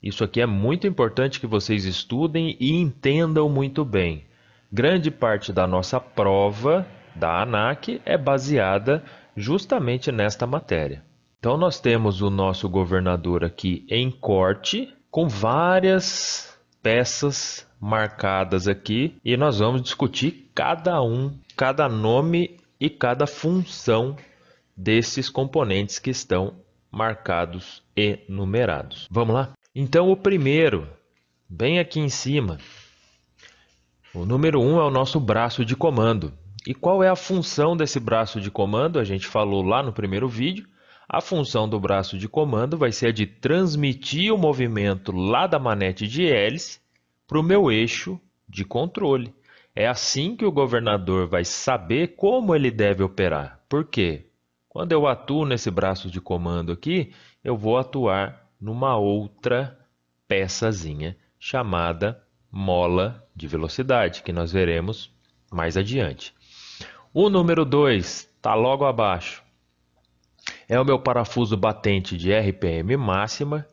Isso 0.01 0.23
aqui 0.23 0.41
é 0.41 0.45
muito 0.45 0.85
importante 0.85 1.39
que 1.39 1.47
vocês 1.47 1.85
estudem 1.85 2.57
e 2.59 2.73
entendam 2.73 3.47
muito 3.47 3.85
bem. 3.85 4.25
Grande 4.71 5.11
parte 5.11 5.53
da 5.53 5.67
nossa 5.67 5.99
prova 5.99 6.85
da 7.15 7.41
ANAC 7.41 8.01
é 8.05 8.17
baseada 8.17 9.03
justamente 9.35 10.11
nesta 10.11 10.47
matéria. 10.47 11.03
Então 11.39 11.57
nós 11.57 11.79
temos 11.79 12.21
o 12.21 12.29
nosso 12.29 12.67
governador 12.69 13.43
aqui 13.43 13.85
em 13.89 14.09
corte 14.09 14.93
com 15.11 15.27
várias 15.27 16.57
peças 16.81 17.67
marcadas 17.79 18.67
aqui 18.67 19.15
e 19.23 19.37
nós 19.37 19.59
vamos 19.59 19.81
discutir 19.81 20.49
cada 20.55 21.01
um, 21.01 21.37
cada 21.55 21.87
nome 21.87 22.57
e 22.79 22.89
cada 22.89 23.27
função 23.27 24.15
desses 24.75 25.29
componentes 25.29 25.99
que 25.99 26.09
estão 26.09 26.55
marcados 26.89 27.82
e 27.95 28.19
numerados. 28.27 29.07
Vamos 29.09 29.35
lá? 29.35 29.53
Então, 29.75 30.11
o 30.11 30.17
primeiro, 30.17 30.87
bem 31.49 31.79
aqui 31.79 31.99
em 31.99 32.09
cima, 32.09 32.57
o 34.13 34.25
número 34.25 34.61
1 34.61 34.65
um 34.65 34.79
é 34.79 34.83
o 34.83 34.91
nosso 34.91 35.19
braço 35.19 35.65
de 35.65 35.75
comando. 35.75 36.33
E 36.67 36.73
qual 36.73 37.03
é 37.03 37.09
a 37.09 37.15
função 37.15 37.75
desse 37.75 37.99
braço 37.99 38.39
de 38.39 38.51
comando? 38.51 38.99
A 38.99 39.03
gente 39.03 39.27
falou 39.27 39.63
lá 39.63 39.83
no 39.83 39.91
primeiro 39.91 40.27
vídeo. 40.29 40.67
A 41.09 41.19
função 41.19 41.67
do 41.67 41.79
braço 41.79 42.17
de 42.17 42.29
comando 42.29 42.77
vai 42.77 42.91
ser 42.91 43.07
a 43.07 43.11
de 43.11 43.25
transmitir 43.25 44.33
o 44.33 44.37
movimento 44.37 45.11
lá 45.11 45.45
da 45.45 45.59
manete 45.59 46.07
de 46.07 46.25
hélice 46.25 46.79
para 47.27 47.39
o 47.39 47.43
meu 47.43 47.71
eixo 47.71 48.19
de 48.47 48.63
controle. 48.63 49.33
É 49.75 49.87
assim 49.87 50.35
que 50.35 50.45
o 50.45 50.51
governador 50.51 51.27
vai 51.27 51.43
saber 51.43 52.15
como 52.15 52.55
ele 52.55 52.69
deve 52.69 53.03
operar. 53.03 53.59
Por 53.67 53.85
quê? 53.85 54.27
Quando 54.69 54.91
eu 54.91 55.07
atuo 55.07 55.45
nesse 55.45 55.69
braço 55.69 56.09
de 56.09 56.21
comando 56.21 56.71
aqui, 56.71 57.11
eu 57.43 57.57
vou 57.57 57.77
atuar 57.77 58.47
numa 58.59 58.95
outra 58.95 59.77
peçazinha 60.27 61.17
chamada 61.37 62.23
mola 62.51 63.27
de 63.35 63.47
velocidade, 63.47 64.23
que 64.23 64.31
nós 64.31 64.51
veremos 64.51 65.11
mais 65.51 65.75
adiante. 65.75 66.33
O 67.13 67.29
número 67.29 67.65
2 67.65 68.05
está 68.35 68.55
logo 68.55 68.85
abaixo. 68.85 69.43
É 70.67 70.79
o 70.79 70.85
meu 70.85 70.99
parafuso 70.99 71.57
batente 71.57 72.17
de 72.17 72.33
RPM 72.33 72.95
máxima, 72.95 73.67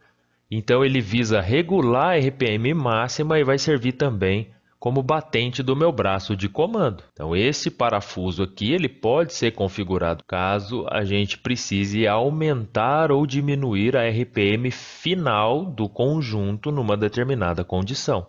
então 0.51 0.85
ele 0.85 1.01
visa 1.01 1.41
regular 1.41 2.15
a 2.15 2.19
RPM 2.19 2.75
máxima 2.75 3.39
e 3.39 3.45
vai 3.45 3.59
servir 3.59 3.93
também 3.93 4.51
como 4.81 5.03
batente 5.03 5.63
do 5.63 5.77
meu 5.77 5.93
braço 5.93 6.35
de 6.35 6.49
comando. 6.49 7.05
Então 7.13 7.37
esse 7.37 7.71
parafuso 7.71 8.43
aqui 8.43 8.73
ele 8.73 8.89
pode 8.89 9.35
ser 9.35 9.51
configurado 9.51 10.25
caso 10.27 10.87
a 10.91 11.05
gente 11.05 11.37
precise 11.37 12.09
aumentar 12.09 13.13
ou 13.13 13.27
diminuir 13.27 13.95
a 13.95 14.09
RPM 14.09 14.71
final 14.71 15.67
do 15.67 15.87
conjunto 15.87 16.73
numa 16.73 16.97
determinada 16.97 17.63
condição. 17.63 18.27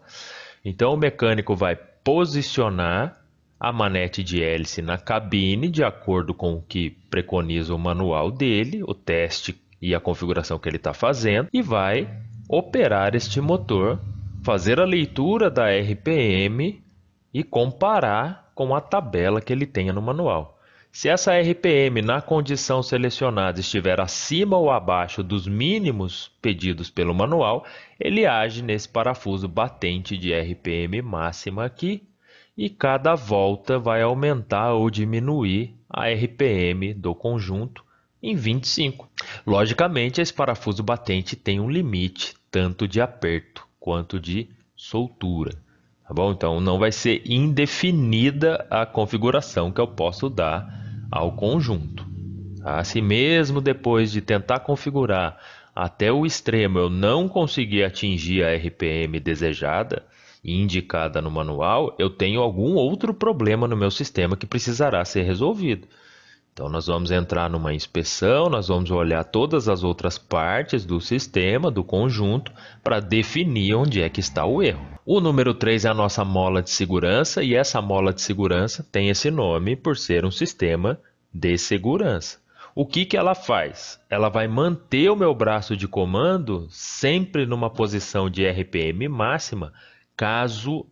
Então 0.64 0.94
o 0.94 0.98
mecânico 0.98 1.56
vai 1.56 1.78
posicionar 2.04 3.18
a 3.58 3.72
manete 3.72 4.22
de 4.22 4.44
hélice 4.44 4.82
na 4.82 4.98
cabine 4.98 5.70
de 5.70 5.84
acordo 5.84 6.34
com 6.34 6.56
o 6.56 6.62
que 6.62 6.90
preconiza 7.10 7.74
o 7.74 7.80
manual 7.80 8.30
dele, 8.30 8.84
o 8.84 8.94
teste 8.94 9.56
e 9.82 9.96
a 9.96 10.00
configuração 10.02 10.60
que 10.60 10.68
ele 10.68 10.78
está 10.78 10.94
fazendo 10.94 11.48
e 11.54 11.62
vai 11.62 12.10
operar 12.50 13.16
este 13.16 13.40
motor 13.40 14.00
fazer 14.44 14.80
a 14.80 14.86
leitura 14.86 15.52
da 15.52 15.68
RPM 15.70 16.84
e 17.34 17.44
comparar 17.44 18.52
com 18.56 18.76
a 18.76 18.82
tabela 18.82 19.40
que 19.40 19.54
ele 19.54 19.68
tenha 19.68 19.94
no 19.94 20.02
manual. 20.02 20.60
Se 20.92 21.08
essa 21.08 21.40
RPM 21.40 22.02
na 22.02 22.22
condição 22.22 22.84
selecionada 22.84 23.62
estiver 23.62 24.02
acima 24.02 24.58
ou 24.58 24.70
abaixo 24.70 25.24
dos 25.24 25.48
mínimos 25.48 26.30
pedidos 26.42 26.90
pelo 26.90 27.14
manual, 27.14 27.66
ele 28.00 28.26
age 28.26 28.62
nesse 28.62 28.90
parafuso 28.90 29.48
batente 29.48 30.18
de 30.18 30.34
RPM 30.34 31.02
máxima 31.02 31.64
aqui 31.64 32.04
e 32.58 32.70
cada 32.70 33.16
volta 33.16 33.80
vai 33.80 34.02
aumentar 34.02 34.74
ou 34.74 34.90
diminuir 34.90 35.74
a 35.90 36.10
RPM 36.10 36.94
do 36.94 37.16
conjunto 37.16 37.86
em 38.22 38.36
25. 38.36 39.10
Logicamente, 39.48 40.20
esse 40.20 40.34
parafuso 40.34 40.84
batente 40.84 41.36
tem 41.38 41.60
um 41.60 41.70
limite 41.70 42.36
tanto 42.52 42.86
de 42.86 43.00
aperto 43.00 43.71
quanto 43.82 44.20
de 44.20 44.48
soltura. 44.76 45.58
Tá 46.08 46.14
bom? 46.14 46.32
Então 46.32 46.62
não 46.62 46.78
vai 46.78 46.92
ser 46.92 47.24
indefinida 47.26 48.66
a 48.70 48.86
configuração 48.86 49.72
que 49.72 49.82
eu 49.82 49.88
posso 49.88 50.30
dar 50.30 51.08
ao 51.12 51.34
conjunto. 51.34 52.06
Tá? 52.62 52.84
Se 52.84 53.02
mesmo 53.02 53.60
depois 53.60 54.12
de 54.12 54.22
tentar 54.22 54.60
configurar 54.60 55.38
até 55.76 56.12
o 56.12 56.26
extremo 56.26 56.78
eu 56.78 56.90
não 56.90 57.28
conseguir 57.28 57.84
atingir 57.84 58.44
a 58.44 58.56
RPM 58.56 59.20
desejada 59.20 60.06
indicada 60.44 61.22
no 61.22 61.32
manual, 61.32 61.96
eu 62.00 62.10
tenho 62.10 62.42
algum 62.42 62.76
outro 62.76 63.14
problema 63.14 63.68
no 63.68 63.78
meu 63.78 63.92
sistema 63.92 64.36
que 64.36 64.46
precisará 64.46 65.04
ser 65.06 65.24
resolvido. 65.24 65.88
Então, 66.54 66.68
nós 66.68 66.88
vamos 66.88 67.12
entrar 67.12 67.50
numa 67.50 67.74
inspeção, 67.74 68.50
nós 68.50 68.68
vamos 68.68 68.92
olhar 68.92 69.24
todas 69.24 69.70
as 69.70 69.84
outras 69.84 70.18
partes 70.18 70.86
do 70.86 71.00
sistema, 71.00 71.72
do 71.72 71.84
conjunto, 71.84 72.52
para 72.84 73.00
definir 73.00 73.74
onde 73.76 74.02
é 74.02 74.10
que 74.10 74.20
está 74.20 74.46
o 74.46 74.62
erro. 74.62 74.86
O 75.06 75.22
número 75.22 75.54
3 75.54 75.86
é 75.86 75.90
a 75.90 75.94
nossa 75.94 76.26
mola 76.26 76.62
de 76.62 76.70
segurança, 76.70 77.42
e 77.42 77.56
essa 77.56 77.82
mola 77.82 78.14
de 78.14 78.22
segurança 78.22 78.86
tem 78.92 79.08
esse 79.08 79.32
nome 79.32 79.78
por 79.78 79.96
ser 79.96 80.26
um 80.26 80.32
sistema 80.32 81.00
de 81.34 81.58
segurança. 81.58 82.40
O 82.76 82.86
que, 82.86 83.06
que 83.06 83.18
ela 83.18 83.34
faz? 83.34 84.00
Ela 84.10 84.30
vai 84.30 84.48
manter 84.48 85.10
o 85.10 85.16
meu 85.16 85.34
braço 85.34 85.76
de 85.76 85.88
comando 85.88 86.68
sempre 86.70 87.46
numa 87.46 87.70
posição 87.70 88.30
de 88.30 88.46
RPM 88.46 89.08
máxima, 89.08 89.74
caso 90.16 90.86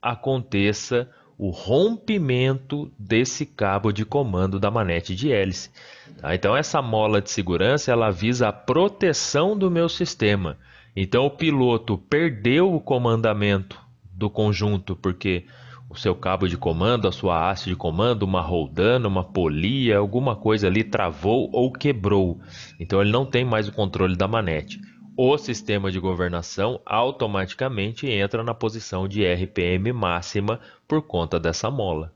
aconteça 0.00 1.10
o 1.38 1.50
rompimento 1.50 2.90
desse 2.98 3.46
cabo 3.46 3.92
de 3.92 4.04
comando 4.04 4.58
da 4.58 4.72
manete 4.72 5.14
de 5.14 5.30
hélice. 5.30 5.70
Tá? 6.20 6.34
Então 6.34 6.56
essa 6.56 6.82
mola 6.82 7.22
de 7.22 7.30
segurança 7.30 7.92
ela 7.92 8.10
visa 8.10 8.48
a 8.48 8.52
proteção 8.52 9.56
do 9.56 9.70
meu 9.70 9.88
sistema. 9.88 10.58
Então 10.96 11.24
o 11.24 11.30
piloto 11.30 11.96
perdeu 11.96 12.74
o 12.74 12.80
comandamento 12.80 13.80
do 14.12 14.28
conjunto 14.28 14.96
porque 14.96 15.44
o 15.88 15.96
seu 15.96 16.14
cabo 16.14 16.48
de 16.48 16.56
comando, 16.56 17.06
a 17.06 17.12
sua 17.12 17.48
haste 17.48 17.70
de 17.70 17.76
comando, 17.76 18.24
uma 18.24 18.42
roldana, 18.42 19.06
uma 19.06 19.22
polia, 19.22 19.96
alguma 19.96 20.34
coisa 20.34 20.66
ali 20.66 20.82
travou 20.82 21.48
ou 21.52 21.72
quebrou. 21.72 22.40
Então 22.80 23.00
ele 23.00 23.12
não 23.12 23.24
tem 23.24 23.44
mais 23.44 23.68
o 23.68 23.72
controle 23.72 24.16
da 24.16 24.26
manete 24.26 24.80
o 25.20 25.36
sistema 25.36 25.90
de 25.90 25.98
governação 25.98 26.80
automaticamente 26.86 28.06
entra 28.06 28.44
na 28.44 28.54
posição 28.54 29.08
de 29.08 29.26
RPM 29.26 29.92
máxima 29.92 30.60
por 30.86 31.02
conta 31.02 31.40
dessa 31.40 31.68
mola. 31.68 32.12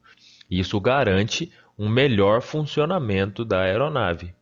Isso 0.48 0.80
garante 0.80 1.50
um 1.76 1.88
melhor 1.88 2.40
funcionamento 2.40 3.44
da 3.44 3.62
aeronave 3.62 4.32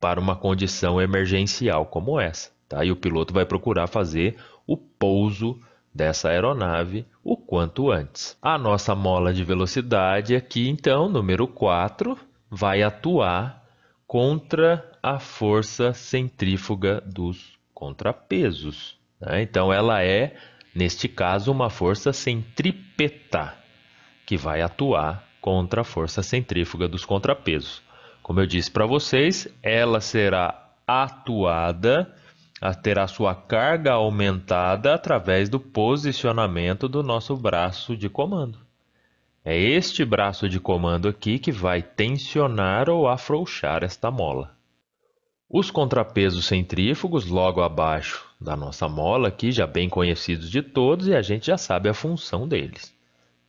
para 0.00 0.18
uma 0.18 0.34
condição 0.34 1.00
emergencial 1.00 1.86
como 1.86 2.18
essa. 2.18 2.50
Tá? 2.68 2.84
E 2.84 2.90
o 2.90 2.96
piloto 2.96 3.32
vai 3.32 3.46
procurar 3.46 3.86
fazer 3.86 4.36
o 4.66 4.76
pouso 4.76 5.56
dessa 5.94 6.30
aeronave 6.30 7.06
o 7.22 7.36
quanto 7.36 7.88
antes. 7.88 8.36
A 8.42 8.58
nossa 8.58 8.96
mola 8.96 9.32
de 9.32 9.44
velocidade 9.44 10.34
aqui, 10.34 10.68
então, 10.68 11.08
número 11.08 11.46
4, 11.46 12.18
vai 12.50 12.82
atuar 12.82 13.64
contra 14.08 14.90
a 15.00 15.20
força 15.20 15.92
centrífuga 15.92 17.00
dos 17.06 17.57
contrapesos. 17.78 18.98
Né? 19.20 19.42
Então, 19.42 19.72
ela 19.72 20.02
é, 20.02 20.34
neste 20.74 21.08
caso, 21.08 21.52
uma 21.52 21.70
força 21.70 22.12
centrípeta 22.12 23.54
que 24.26 24.36
vai 24.36 24.60
atuar 24.60 25.22
contra 25.40 25.82
a 25.82 25.84
força 25.84 26.20
centrífuga 26.20 26.88
dos 26.88 27.04
contrapesos. 27.04 27.80
Como 28.20 28.40
eu 28.40 28.46
disse 28.46 28.68
para 28.68 28.84
vocês, 28.84 29.46
ela 29.62 30.00
será 30.00 30.72
atuada, 30.84 32.12
terá 32.82 33.06
sua 33.06 33.32
carga 33.32 33.92
aumentada 33.92 34.92
através 34.92 35.48
do 35.48 35.60
posicionamento 35.60 36.88
do 36.88 37.04
nosso 37.04 37.36
braço 37.36 37.96
de 37.96 38.08
comando. 38.08 38.58
É 39.44 39.56
este 39.56 40.04
braço 40.04 40.48
de 40.48 40.58
comando 40.58 41.06
aqui 41.06 41.38
que 41.38 41.52
vai 41.52 41.80
tensionar 41.80 42.90
ou 42.90 43.08
afrouxar 43.08 43.84
esta 43.84 44.10
mola. 44.10 44.57
Os 45.50 45.70
contrapesos 45.70 46.44
centrífugos, 46.44 47.24
logo 47.24 47.62
abaixo 47.62 48.22
da 48.38 48.54
nossa 48.54 48.86
mola 48.86 49.28
aqui, 49.28 49.50
já 49.50 49.66
bem 49.66 49.88
conhecidos 49.88 50.50
de 50.50 50.60
todos, 50.60 51.08
e 51.08 51.14
a 51.14 51.22
gente 51.22 51.46
já 51.46 51.56
sabe 51.56 51.88
a 51.88 51.94
função 51.94 52.46
deles. 52.46 52.94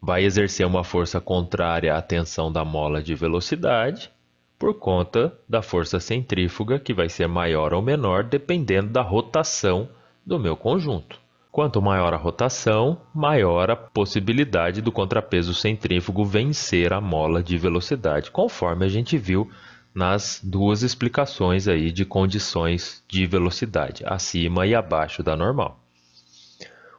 Vai 0.02 0.24
exercer 0.24 0.66
uma 0.66 0.82
força 0.82 1.20
contrária 1.20 1.94
à 1.94 2.02
tensão 2.02 2.50
da 2.50 2.64
mola 2.64 3.04
de 3.04 3.14
velocidade, 3.16 4.10
por 4.58 4.76
conta 4.76 5.38
da 5.48 5.62
força 5.62 6.00
centrífuga, 6.00 6.80
que 6.80 6.94
vai 6.94 7.10
ser 7.10 7.28
maior 7.28 7.74
ou 7.74 7.82
menor 7.82 8.24
dependendo 8.24 8.90
da 8.92 9.02
rotação 9.02 9.90
do 10.26 10.40
meu 10.40 10.56
conjunto. 10.56 11.20
Quanto 11.52 11.82
maior 11.82 12.14
a 12.14 12.18
rotação, 12.18 13.02
maior 13.14 13.70
a 13.70 13.76
possibilidade 13.76 14.82
do 14.82 14.92
contrapeso 14.92 15.54
centrífugo 15.54 16.24
vencer 16.24 16.94
a 16.94 17.02
mola 17.02 17.44
de 17.44 17.58
velocidade, 17.58 18.32
conforme 18.32 18.86
a 18.86 18.88
gente 18.88 19.18
viu 19.18 19.50
nas 19.94 20.40
duas 20.44 20.84
explicações 20.84 21.68
aí 21.68 21.92
de 21.92 22.06
condições 22.06 23.04
de 23.08 23.26
velocidade, 23.26 24.04
acima 24.06 24.66
e 24.66 24.76
abaixo 24.76 25.24
da 25.24 25.36
normal. 25.36 25.80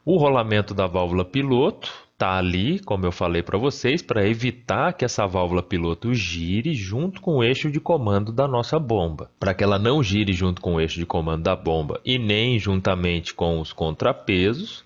O 0.04 0.16
rolamento 0.16 0.74
da 0.74 0.86
válvula 0.86 1.24
piloto 1.24 1.92
está 2.12 2.36
ali, 2.36 2.78
como 2.80 3.06
eu 3.06 3.12
falei 3.12 3.42
para 3.42 3.56
vocês, 3.56 4.02
para 4.02 4.28
evitar 4.28 4.92
que 4.92 5.04
essa 5.04 5.26
válvula 5.26 5.62
piloto 5.62 6.12
gire 6.12 6.74
junto 6.74 7.20
com 7.20 7.36
o 7.36 7.44
eixo 7.44 7.70
de 7.70 7.80
comando 7.80 8.30
da 8.30 8.46
nossa 8.46 8.78
bomba. 8.78 9.30
Para 9.40 9.54
que 9.54 9.64
ela 9.64 9.78
não 9.78 10.02
gire 10.02 10.32
junto 10.32 10.60
com 10.60 10.74
o 10.74 10.80
eixo 10.80 10.98
de 10.98 11.06
comando 11.06 11.44
da 11.44 11.56
bomba 11.56 11.98
e 12.04 12.18
nem 12.18 12.58
juntamente 12.58 13.32
com 13.32 13.60
os 13.60 13.72
contrapesos, 13.72 14.84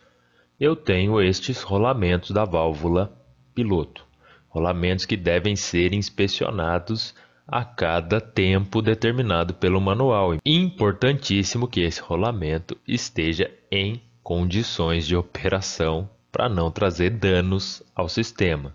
eu 0.61 0.77
tenho 0.77 1.21
estes 1.21 1.63
rolamentos 1.63 2.31
da 2.31 2.45
válvula 2.45 3.13
piloto. 3.53 4.05
Rolamentos 4.49 5.05
que 5.05 5.17
devem 5.17 5.57
ser 5.57 5.93
inspecionados 5.93 7.15
a 7.47 7.65
cada 7.65 8.21
tempo 8.21 8.81
determinado 8.81 9.55
pelo 9.55 9.81
manual. 9.81 10.37
Importantíssimo 10.45 11.69
que 11.69 11.81
esse 11.81 12.01
rolamento 12.01 12.77
esteja 12.87 13.51
em 13.71 14.03
condições 14.23 15.07
de 15.07 15.15
operação 15.15 16.09
para 16.33 16.49
não 16.49 16.71
trazer 16.71 17.11
danos 17.11 17.83
ao 17.95 18.09
sistema. 18.09 18.75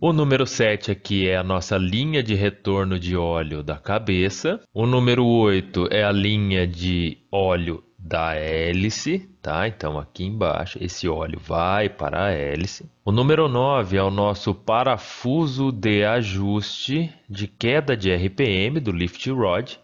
O 0.00 0.12
número 0.12 0.46
7 0.46 0.90
aqui 0.90 1.26
é 1.26 1.36
a 1.36 1.42
nossa 1.42 1.78
linha 1.78 2.22
de 2.22 2.34
retorno 2.34 2.98
de 2.98 3.16
óleo 3.16 3.62
da 3.62 3.76
cabeça. 3.78 4.60
O 4.74 4.84
número 4.86 5.24
8 5.24 5.88
é 5.90 6.04
a 6.04 6.12
linha 6.12 6.66
de 6.66 7.16
óleo 7.32 7.82
da 8.04 8.34
hélice, 8.36 9.30
tá? 9.40 9.66
Então 9.66 9.98
aqui 9.98 10.24
embaixo 10.24 10.78
esse 10.78 11.08
óleo 11.08 11.40
vai 11.42 11.88
para 11.88 12.26
a 12.26 12.30
hélice. 12.30 12.84
O 13.02 13.10
número 13.10 13.48
9 13.48 13.96
é 13.96 14.02
o 14.02 14.10
nosso 14.10 14.54
parafuso 14.54 15.72
de 15.72 16.04
ajuste 16.04 17.10
de 17.28 17.48
queda 17.48 17.96
de 17.96 18.14
RPM 18.14 18.78
do 18.78 18.92
lift 18.92 19.30
rod 19.30 19.76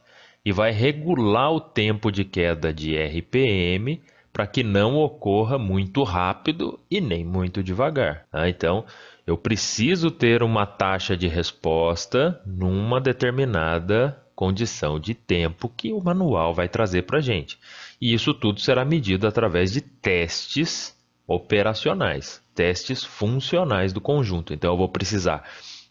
e 0.45 0.53
vai 0.53 0.71
regular 0.71 1.51
o 1.51 1.61
tempo 1.61 2.13
de 2.13 2.23
queda 2.23 2.71
de 2.75 2.95
RPM 2.95 4.03
para 4.31 4.47
que 4.47 4.63
não 4.63 4.97
ocorra 4.97 5.59
muito 5.59 6.03
rápido 6.03 6.79
e 6.91 7.01
nem 7.01 7.25
muito 7.25 7.63
devagar. 7.63 8.27
Tá? 8.31 8.51
Então 8.51 8.85
eu 9.27 9.39
preciso 9.39 10.11
ter 10.11 10.43
uma 10.43 10.67
taxa 10.67 11.17
de 11.17 11.27
resposta 11.27 12.39
numa 12.45 13.01
determinada 13.01 14.21
condição 14.41 14.99
de 14.99 15.13
tempo 15.13 15.69
que 15.69 15.93
o 15.93 16.03
manual 16.03 16.55
vai 16.55 16.67
trazer 16.67 17.03
para 17.03 17.19
a 17.19 17.21
gente. 17.21 17.59
E 18.01 18.15
isso 18.15 18.33
tudo 18.33 18.59
será 18.59 18.87
medido 18.87 19.27
através 19.27 19.71
de 19.71 19.83
testes 19.83 20.97
operacionais, 21.27 22.43
testes 22.55 23.05
funcionais 23.05 23.93
do 23.93 24.01
conjunto. 24.01 24.55
Então 24.55 24.73
eu 24.73 24.79
vou 24.79 24.89
precisar 24.89 25.47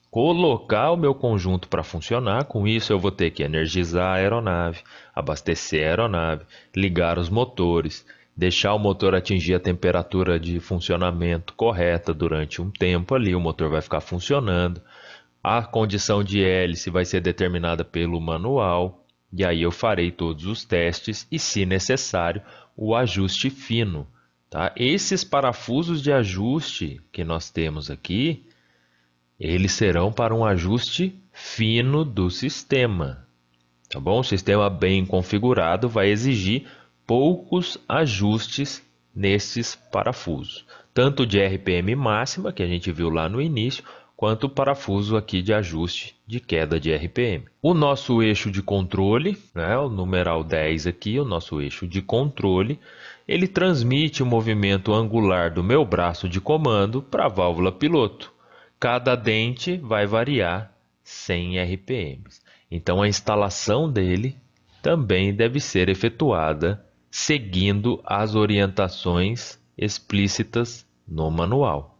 colocar 0.09 0.89
o 0.89 0.97
meu 0.97 1.13
conjunto 1.13 1.67
para 1.67 1.83
funcionar. 1.83 2.45
Com 2.45 2.67
isso, 2.67 2.91
eu 2.91 2.97
vou 2.97 3.11
ter 3.11 3.29
que 3.29 3.43
energizar 3.43 4.07
a 4.07 4.15
aeronave, 4.15 4.79
abastecer 5.13 5.85
a 5.85 5.89
aeronave, 5.91 6.43
ligar 6.75 7.19
os 7.19 7.29
motores, 7.29 8.03
deixar 8.35 8.73
o 8.73 8.79
motor 8.79 9.13
atingir 9.13 9.53
a 9.53 9.59
temperatura 9.59 10.39
de 10.39 10.59
funcionamento 10.59 11.53
correta 11.53 12.15
durante 12.15 12.63
um 12.63 12.71
tempo 12.71 13.13
ali. 13.13 13.35
O 13.35 13.39
motor 13.39 13.69
vai 13.69 13.81
ficar 13.81 14.01
funcionando. 14.01 14.81
A 15.51 15.63
condição 15.63 16.23
de 16.23 16.43
hélice 16.43 16.91
vai 16.91 17.03
ser 17.03 17.21
determinada 17.21 17.83
pelo 17.83 18.21
manual, 18.21 19.03
e 19.33 19.43
aí 19.43 19.63
eu 19.63 19.71
farei 19.71 20.11
todos 20.11 20.45
os 20.45 20.63
testes 20.63 21.27
e, 21.31 21.39
se 21.39 21.65
necessário, 21.65 22.43
o 22.77 22.95
ajuste 22.95 23.49
fino. 23.49 24.07
Tá? 24.47 24.71
Esses 24.75 25.23
parafusos 25.23 26.03
de 26.03 26.11
ajuste 26.11 27.01
que 27.11 27.23
nós 27.23 27.49
temos 27.49 27.89
aqui, 27.89 28.45
eles 29.39 29.71
serão 29.71 30.11
para 30.11 30.35
um 30.35 30.45
ajuste 30.45 31.19
fino 31.33 32.05
do 32.05 32.29
sistema. 32.29 33.25
Tá 33.89 33.99
bom? 33.99 34.21
Sistema 34.21 34.69
bem 34.69 35.03
configurado 35.03 35.89
vai 35.89 36.09
exigir 36.09 36.67
poucos 37.07 37.75
ajustes 37.89 38.83
nesses 39.15 39.73
parafusos, 39.73 40.63
tanto 40.93 41.25
de 41.25 41.43
RPM 41.43 41.95
máxima, 41.95 42.53
que 42.53 42.61
a 42.61 42.67
gente 42.67 42.91
viu 42.91 43.09
lá 43.09 43.27
no 43.27 43.41
início, 43.41 43.83
quanto 44.19 44.47
o 44.47 44.49
parafuso 44.49 45.15
aqui 45.15 45.41
de 45.41 45.53
ajuste 45.53 46.13
de 46.27 46.41
queda 46.41 46.77
de 46.77 46.93
RPM. 46.93 47.45
O 47.61 47.73
nosso 47.73 48.21
eixo 48.21 48.51
de 48.51 48.61
controle, 48.61 49.37
né, 49.55 49.77
o 49.77 49.87
numeral 49.87 50.43
10 50.43 50.87
aqui, 50.87 51.17
o 51.17 51.23
nosso 51.23 51.61
eixo 51.61 51.87
de 51.87 52.01
controle, 52.01 52.77
ele 53.25 53.47
transmite 53.47 54.21
o 54.21 54.25
movimento 54.25 54.93
angular 54.93 55.49
do 55.49 55.63
meu 55.63 55.85
braço 55.85 56.27
de 56.27 56.41
comando 56.41 57.01
para 57.01 57.27
a 57.27 57.29
válvula 57.29 57.71
piloto. 57.71 58.33
Cada 58.77 59.15
dente 59.15 59.77
vai 59.77 60.05
variar 60.05 60.69
100 61.01 61.57
RPMs. 61.75 62.41
Então 62.69 63.01
a 63.01 63.07
instalação 63.07 63.89
dele 63.89 64.35
também 64.81 65.33
deve 65.33 65.61
ser 65.61 65.87
efetuada 65.87 66.85
seguindo 67.09 68.01
as 68.03 68.35
orientações 68.35 69.57
explícitas 69.77 70.85
no 71.07 71.31
manual. 71.31 71.98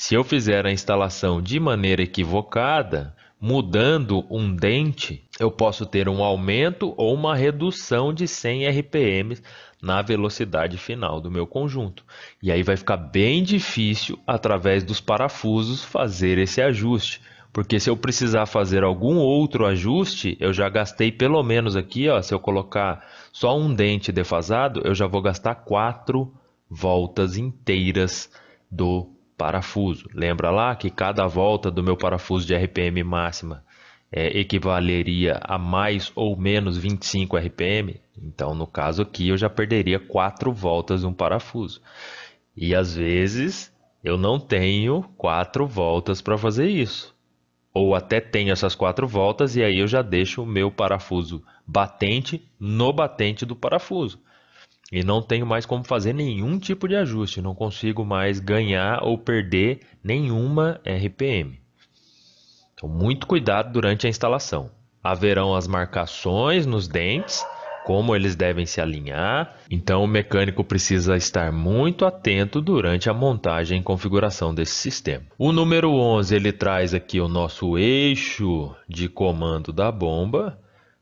Se 0.00 0.14
eu 0.14 0.24
fizer 0.24 0.64
a 0.64 0.72
instalação 0.72 1.42
de 1.42 1.60
maneira 1.60 2.00
equivocada, 2.00 3.14
mudando 3.38 4.24
um 4.30 4.50
dente, 4.56 5.22
eu 5.38 5.50
posso 5.50 5.84
ter 5.84 6.08
um 6.08 6.24
aumento 6.24 6.94
ou 6.96 7.12
uma 7.12 7.36
redução 7.36 8.10
de 8.10 8.26
100 8.26 8.66
RPM 8.78 9.36
na 9.80 10.00
velocidade 10.00 10.78
final 10.78 11.20
do 11.20 11.30
meu 11.30 11.46
conjunto. 11.46 12.02
E 12.42 12.50
aí 12.50 12.62
vai 12.62 12.78
ficar 12.78 12.96
bem 12.96 13.42
difícil, 13.42 14.18
através 14.26 14.82
dos 14.82 15.02
parafusos, 15.02 15.84
fazer 15.84 16.38
esse 16.38 16.62
ajuste. 16.62 17.20
Porque 17.52 17.78
se 17.78 17.90
eu 17.90 17.96
precisar 17.96 18.46
fazer 18.46 18.82
algum 18.82 19.18
outro 19.18 19.66
ajuste, 19.66 20.34
eu 20.40 20.50
já 20.50 20.70
gastei 20.70 21.12
pelo 21.12 21.42
menos 21.42 21.76
aqui, 21.76 22.08
ó, 22.08 22.22
se 22.22 22.32
eu 22.32 22.40
colocar 22.40 23.06
só 23.30 23.54
um 23.54 23.74
dente 23.74 24.10
defasado, 24.10 24.80
eu 24.82 24.94
já 24.94 25.06
vou 25.06 25.20
gastar 25.20 25.56
quatro 25.56 26.32
voltas 26.70 27.36
inteiras 27.36 28.32
do 28.70 29.19
parafuso. 29.40 30.06
Lembra 30.12 30.50
lá 30.50 30.76
que 30.76 30.90
cada 30.90 31.26
volta 31.26 31.70
do 31.70 31.82
meu 31.82 31.96
parafuso 31.96 32.46
de 32.46 32.54
RPM 32.54 33.02
máxima 33.02 33.64
é, 34.12 34.38
equivaleria 34.38 35.40
a 35.42 35.56
mais 35.56 36.12
ou 36.14 36.36
menos 36.36 36.76
25 36.76 37.38
RPM? 37.38 37.98
Então, 38.22 38.54
no 38.54 38.66
caso 38.66 39.00
aqui, 39.00 39.30
eu 39.30 39.38
já 39.38 39.48
perderia 39.48 39.98
quatro 39.98 40.52
voltas 40.52 41.00
de 41.00 41.06
um 41.06 41.14
parafuso. 41.14 41.80
E 42.54 42.74
às 42.74 42.94
vezes 42.94 43.74
eu 44.04 44.18
não 44.18 44.38
tenho 44.38 45.04
quatro 45.16 45.66
voltas 45.66 46.20
para 46.20 46.36
fazer 46.36 46.68
isso. 46.68 47.16
Ou 47.72 47.94
até 47.94 48.20
tenho 48.20 48.52
essas 48.52 48.74
quatro 48.74 49.08
voltas 49.08 49.56
e 49.56 49.62
aí 49.62 49.78
eu 49.78 49.88
já 49.88 50.02
deixo 50.02 50.42
o 50.42 50.46
meu 50.46 50.70
parafuso 50.70 51.42
batente 51.66 52.46
no 52.58 52.92
batente 52.92 53.46
do 53.46 53.56
parafuso 53.56 54.20
e 54.90 55.04
não 55.04 55.22
tenho 55.22 55.46
mais 55.46 55.64
como 55.64 55.84
fazer 55.84 56.12
nenhum 56.12 56.58
tipo 56.58 56.88
de 56.88 56.96
ajuste, 56.96 57.40
não 57.40 57.54
consigo 57.54 58.04
mais 58.04 58.40
ganhar 58.40 59.02
ou 59.02 59.16
perder 59.16 59.80
nenhuma 60.02 60.80
RPM. 60.84 61.60
Então, 62.74 62.88
muito 62.88 63.26
cuidado 63.26 63.72
durante 63.72 64.06
a 64.06 64.10
instalação. 64.10 64.70
Haverão 65.02 65.54
as 65.54 65.68
marcações 65.68 66.66
nos 66.66 66.88
dentes, 66.88 67.44
como 67.84 68.14
eles 68.14 68.36
devem 68.36 68.66
se 68.66 68.80
alinhar, 68.80 69.56
então 69.70 70.04
o 70.04 70.06
mecânico 70.06 70.62
precisa 70.62 71.16
estar 71.16 71.50
muito 71.52 72.04
atento 72.04 72.60
durante 72.60 73.08
a 73.08 73.14
montagem 73.14 73.80
e 73.80 73.82
configuração 73.82 74.54
desse 74.54 74.74
sistema. 74.74 75.24
O 75.38 75.52
número 75.52 75.90
11 75.92 76.34
ele 76.34 76.52
traz 76.52 76.92
aqui 76.92 77.20
o 77.20 77.28
nosso 77.28 77.78
eixo 77.78 78.74
de 78.88 79.08
comando 79.08 79.72
da 79.72 79.90
bomba, 79.90 80.58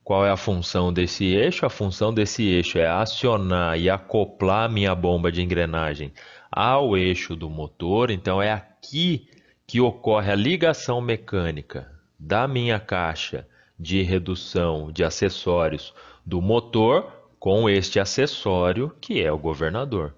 qual 0.09 0.25
é 0.25 0.31
a 0.31 0.39
função 0.39 0.91
desse 0.91 1.27
eixo? 1.27 1.67
A 1.67 1.69
função 1.69 2.15
desse 2.15 2.43
eixo 2.43 2.79
é 2.79 2.87
acionar 2.87 3.79
e 3.79 3.91
acoplar 3.91 4.67
minha 4.67 4.95
bomba 4.95 5.31
de 5.31 5.43
engrenagem 5.43 6.15
ao 6.51 6.97
eixo 6.97 7.37
do 7.37 7.51
motor. 7.51 8.11
Então 8.11 8.41
é 8.41 8.51
aqui 8.51 9.29
que 9.67 9.83
ocorre 9.83 10.33
a 10.33 10.35
ligação 10.35 11.03
mecânica 11.03 11.93
da 12.19 12.49
minha 12.49 12.81
caixa 12.81 13.47
de 13.79 14.01
redução 14.01 14.91
de 14.91 15.05
acessórios 15.05 15.93
do 16.25 16.41
motor 16.41 17.13
com 17.39 17.69
este 17.69 18.01
acessório 18.01 18.91
que 19.03 19.23
é 19.23 19.31
o 19.31 19.37
governador. 19.37 20.15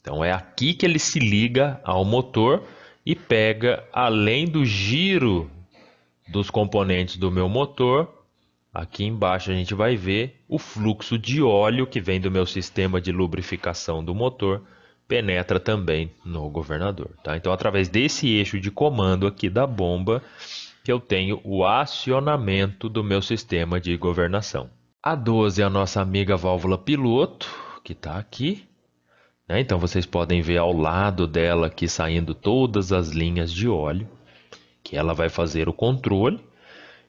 Então 0.00 0.24
é 0.24 0.32
aqui 0.32 0.72
que 0.72 0.86
ele 0.86 0.98
se 0.98 1.18
liga 1.18 1.78
ao 1.84 2.02
motor 2.02 2.62
e 3.04 3.14
pega 3.14 3.84
além 3.92 4.46
do 4.46 4.64
giro 4.64 5.50
dos 6.26 6.48
componentes 6.48 7.18
do 7.18 7.30
meu 7.30 7.46
motor 7.46 8.23
Aqui 8.74 9.04
embaixo 9.04 9.52
a 9.52 9.54
gente 9.54 9.72
vai 9.72 9.94
ver 9.94 10.42
o 10.48 10.58
fluxo 10.58 11.16
de 11.16 11.40
óleo 11.40 11.86
que 11.86 12.00
vem 12.00 12.20
do 12.20 12.28
meu 12.28 12.44
sistema 12.44 13.00
de 13.00 13.12
lubrificação 13.12 14.04
do 14.04 14.12
motor 14.12 14.64
penetra 15.06 15.60
também 15.60 16.10
no 16.24 16.50
governador. 16.50 17.10
Tá? 17.22 17.36
Então, 17.36 17.52
através 17.52 17.88
desse 17.88 18.28
eixo 18.28 18.58
de 18.58 18.72
comando 18.72 19.28
aqui 19.28 19.48
da 19.48 19.64
bomba, 19.64 20.20
que 20.82 20.90
eu 20.90 20.98
tenho 20.98 21.40
o 21.44 21.64
acionamento 21.64 22.88
do 22.88 23.04
meu 23.04 23.22
sistema 23.22 23.80
de 23.80 23.96
governação. 23.96 24.68
A 25.00 25.14
12 25.14 25.62
é 25.62 25.64
a 25.64 25.70
nossa 25.70 26.00
amiga 26.00 26.36
válvula 26.36 26.76
piloto, 26.76 27.48
que 27.84 27.92
está 27.92 28.18
aqui. 28.18 28.66
Né? 29.48 29.60
Então, 29.60 29.78
vocês 29.78 30.04
podem 30.04 30.42
ver 30.42 30.58
ao 30.58 30.72
lado 30.72 31.28
dela 31.28 31.68
aqui 31.68 31.86
saindo 31.86 32.34
todas 32.34 32.92
as 32.92 33.10
linhas 33.10 33.52
de 33.52 33.68
óleo, 33.68 34.08
que 34.82 34.96
ela 34.96 35.14
vai 35.14 35.28
fazer 35.28 35.68
o 35.68 35.72
controle. 35.72 36.40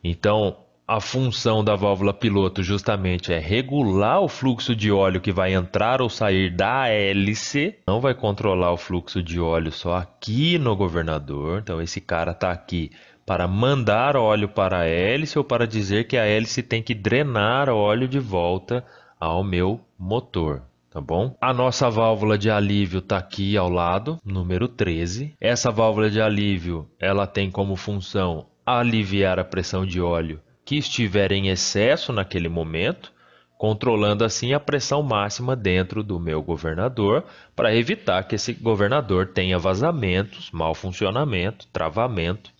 Então, 0.03 0.57
a 0.87 1.01
função 1.01 1.63
da 1.63 1.75
válvula 1.75 2.13
piloto 2.13 2.61
justamente 2.61 3.33
é 3.33 3.39
regular 3.39 4.21
o 4.21 4.27
fluxo 4.27 4.75
de 4.75 4.91
óleo 4.91 5.19
que 5.19 5.31
vai 5.31 5.53
entrar 5.53 5.99
ou 5.99 6.09
sair 6.09 6.51
da 6.51 6.87
hélice. 6.87 7.75
Não 7.87 7.99
vai 7.99 8.13
controlar 8.13 8.71
o 8.71 8.77
fluxo 8.77 9.23
de 9.23 9.39
óleo 9.39 9.71
só 9.71 9.95
aqui 9.95 10.59
no 10.59 10.75
governador. 10.75 11.61
Então 11.63 11.81
esse 11.81 11.99
cara 11.99 12.31
está 12.31 12.51
aqui 12.51 12.91
para 13.25 13.47
mandar 13.47 14.15
óleo 14.15 14.47
para 14.47 14.81
a 14.81 14.85
hélice 14.85 15.39
ou 15.39 15.43
para 15.43 15.65
dizer 15.65 16.05
que 16.05 16.17
a 16.17 16.25
hélice 16.25 16.61
tem 16.61 16.83
que 16.83 16.93
drenar 16.93 17.67
óleo 17.67 18.07
de 18.07 18.19
volta 18.19 18.85
ao 19.19 19.43
meu 19.43 19.81
motor. 19.97 20.61
Tá 20.91 21.01
bom? 21.01 21.35
A 21.41 21.51
nossa 21.51 21.89
válvula 21.89 22.37
de 22.37 22.49
alívio 22.49 22.99
está 22.99 23.17
aqui 23.17 23.57
ao 23.57 23.69
lado, 23.69 24.19
número 24.23 24.67
13. 24.67 25.33
Essa 25.41 25.71
válvula 25.71 26.11
de 26.11 26.21
alívio, 26.21 26.87
ela 26.99 27.25
tem 27.25 27.49
como 27.49 27.75
função 27.75 28.45
aliviar 28.63 29.39
a 29.39 29.43
pressão 29.43 29.85
de 29.85 29.99
óleo 29.99 30.39
que 30.65 30.75
estiver 30.75 31.31
em 31.31 31.49
excesso 31.49 32.11
naquele 32.11 32.49
momento, 32.49 33.13
controlando 33.57 34.25
assim 34.25 34.53
a 34.53 34.59
pressão 34.59 35.01
máxima 35.03 35.55
dentro 35.55 36.03
do 36.03 36.19
meu 36.19 36.41
governador, 36.41 37.23
para 37.55 37.73
evitar 37.73 38.23
que 38.23 38.35
esse 38.35 38.51
governador 38.53 39.27
tenha 39.27 39.59
vazamentos, 39.59 40.49
mau 40.51 40.73
funcionamento, 40.73 41.67
travamento 41.67 42.51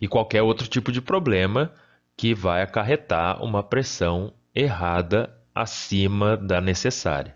e 0.00 0.06
qualquer 0.06 0.42
outro 0.42 0.68
tipo 0.68 0.92
de 0.92 1.00
problema 1.00 1.72
que 2.16 2.34
vai 2.34 2.62
acarretar 2.62 3.42
uma 3.42 3.62
pressão 3.62 4.32
errada 4.54 5.34
acima 5.54 6.36
da 6.36 6.60
necessária. 6.60 7.34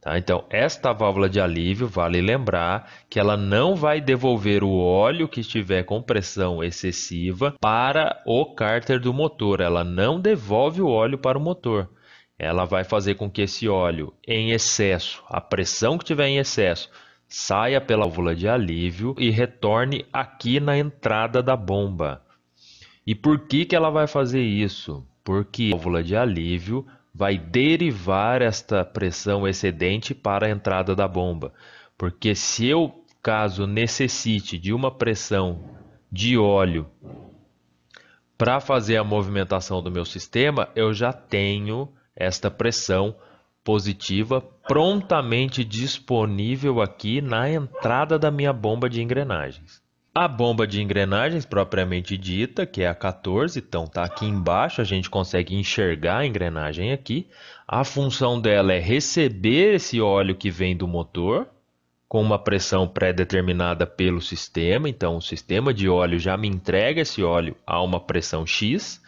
Tá? 0.00 0.16
Então, 0.16 0.44
esta 0.48 0.92
válvula 0.92 1.28
de 1.28 1.40
alívio, 1.40 1.86
vale 1.86 2.20
lembrar 2.22 2.90
que 3.08 3.20
ela 3.20 3.36
não 3.36 3.76
vai 3.76 4.00
devolver 4.00 4.64
o 4.64 4.78
óleo 4.78 5.28
que 5.28 5.40
estiver 5.40 5.84
com 5.84 6.00
pressão 6.00 6.64
excessiva 6.64 7.54
para 7.60 8.22
o 8.24 8.46
cárter 8.54 8.98
do 8.98 9.12
motor. 9.12 9.60
Ela 9.60 9.84
não 9.84 10.18
devolve 10.18 10.80
o 10.80 10.88
óleo 10.88 11.18
para 11.18 11.36
o 11.36 11.40
motor. 11.40 11.88
Ela 12.38 12.64
vai 12.64 12.84
fazer 12.84 13.16
com 13.16 13.30
que 13.30 13.42
esse 13.42 13.68
óleo 13.68 14.14
em 14.26 14.52
excesso, 14.52 15.22
a 15.28 15.42
pressão 15.42 15.98
que 15.98 16.06
tiver 16.06 16.28
em 16.28 16.38
excesso, 16.38 16.88
saia 17.28 17.80
pela 17.80 18.04
válvula 18.04 18.34
de 18.34 18.48
alívio 18.48 19.14
e 19.18 19.28
retorne 19.30 20.06
aqui 20.10 20.58
na 20.58 20.78
entrada 20.78 21.42
da 21.42 21.54
bomba. 21.54 22.22
E 23.06 23.14
por 23.14 23.40
que, 23.40 23.66
que 23.66 23.76
ela 23.76 23.90
vai 23.90 24.06
fazer 24.06 24.40
isso? 24.40 25.06
Porque 25.22 25.68
a 25.68 25.76
válvula 25.76 26.02
de 26.02 26.16
alívio 26.16 26.86
vai 27.12 27.36
derivar 27.36 28.42
esta 28.42 28.84
pressão 28.84 29.46
excedente 29.46 30.14
para 30.14 30.46
a 30.46 30.50
entrada 30.50 30.94
da 30.94 31.08
bomba. 31.08 31.52
Porque 31.98 32.34
se 32.34 32.66
eu, 32.66 33.04
caso 33.22 33.66
necessite 33.66 34.58
de 34.58 34.72
uma 34.72 34.90
pressão 34.90 35.64
de 36.10 36.38
óleo 36.38 36.90
para 38.38 38.58
fazer 38.58 38.96
a 38.96 39.04
movimentação 39.04 39.82
do 39.82 39.90
meu 39.90 40.04
sistema, 40.04 40.68
eu 40.74 40.94
já 40.94 41.12
tenho 41.12 41.92
esta 42.16 42.50
pressão 42.50 43.14
positiva 43.62 44.40
prontamente 44.40 45.62
disponível 45.62 46.80
aqui 46.80 47.20
na 47.20 47.50
entrada 47.50 48.18
da 48.18 48.30
minha 48.30 48.52
bomba 48.52 48.88
de 48.88 49.02
engrenagens. 49.02 49.82
A 50.12 50.26
bomba 50.26 50.66
de 50.66 50.82
engrenagens 50.82 51.46
propriamente 51.46 52.18
dita, 52.18 52.66
que 52.66 52.82
é 52.82 52.88
a 52.88 52.94
14, 52.94 53.60
então 53.60 53.84
está 53.84 54.02
aqui 54.02 54.26
embaixo, 54.26 54.80
a 54.80 54.84
gente 54.84 55.08
consegue 55.08 55.54
enxergar 55.54 56.18
a 56.18 56.26
engrenagem 56.26 56.92
aqui. 56.92 57.28
A 57.66 57.84
função 57.84 58.40
dela 58.40 58.72
é 58.72 58.80
receber 58.80 59.74
esse 59.74 60.00
óleo 60.00 60.34
que 60.34 60.50
vem 60.50 60.76
do 60.76 60.88
motor, 60.88 61.46
com 62.08 62.20
uma 62.20 62.40
pressão 62.40 62.88
pré-determinada 62.88 63.86
pelo 63.86 64.20
sistema. 64.20 64.88
Então, 64.88 65.16
o 65.16 65.22
sistema 65.22 65.72
de 65.72 65.88
óleo 65.88 66.18
já 66.18 66.36
me 66.36 66.48
entrega 66.48 67.02
esse 67.02 67.22
óleo 67.22 67.56
a 67.64 67.80
uma 67.80 68.00
pressão 68.00 68.44
X. 68.44 69.00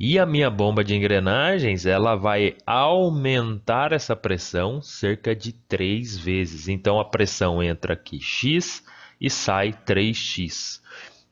E 0.00 0.18
a 0.18 0.24
minha 0.24 0.48
bomba 0.48 0.82
de 0.82 0.94
engrenagens, 0.94 1.84
ela 1.84 2.14
vai 2.14 2.56
aumentar 2.64 3.92
essa 3.92 4.16
pressão 4.16 4.80
cerca 4.80 5.36
de 5.36 5.52
3 5.52 6.16
vezes. 6.16 6.68
Então, 6.68 6.98
a 6.98 7.04
pressão 7.04 7.62
entra 7.62 7.92
aqui 7.92 8.18
X 8.18 8.82
e 9.20 9.28
sai 9.28 9.72
3x. 9.72 10.80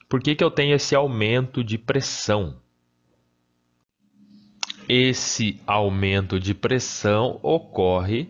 Por 0.09 0.21
que, 0.21 0.35
que 0.35 0.45
eu 0.45 0.51
tenho 0.51 0.75
esse 0.75 0.95
aumento 0.95 1.65
de 1.65 1.77
pressão? 1.77 2.57
Esse 4.89 5.61
aumento 5.67 6.39
de 6.39 6.55
pressão 6.55 7.41
ocorre 7.43 8.29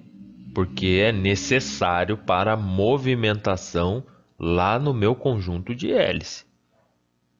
porque 0.54 1.02
é 1.04 1.12
necessário 1.12 2.16
para 2.16 2.54
a 2.54 2.56
movimentação 2.56 4.02
lá 4.38 4.78
no 4.78 4.94
meu 4.94 5.14
conjunto 5.14 5.74
de 5.74 5.92
hélice. 5.92 6.46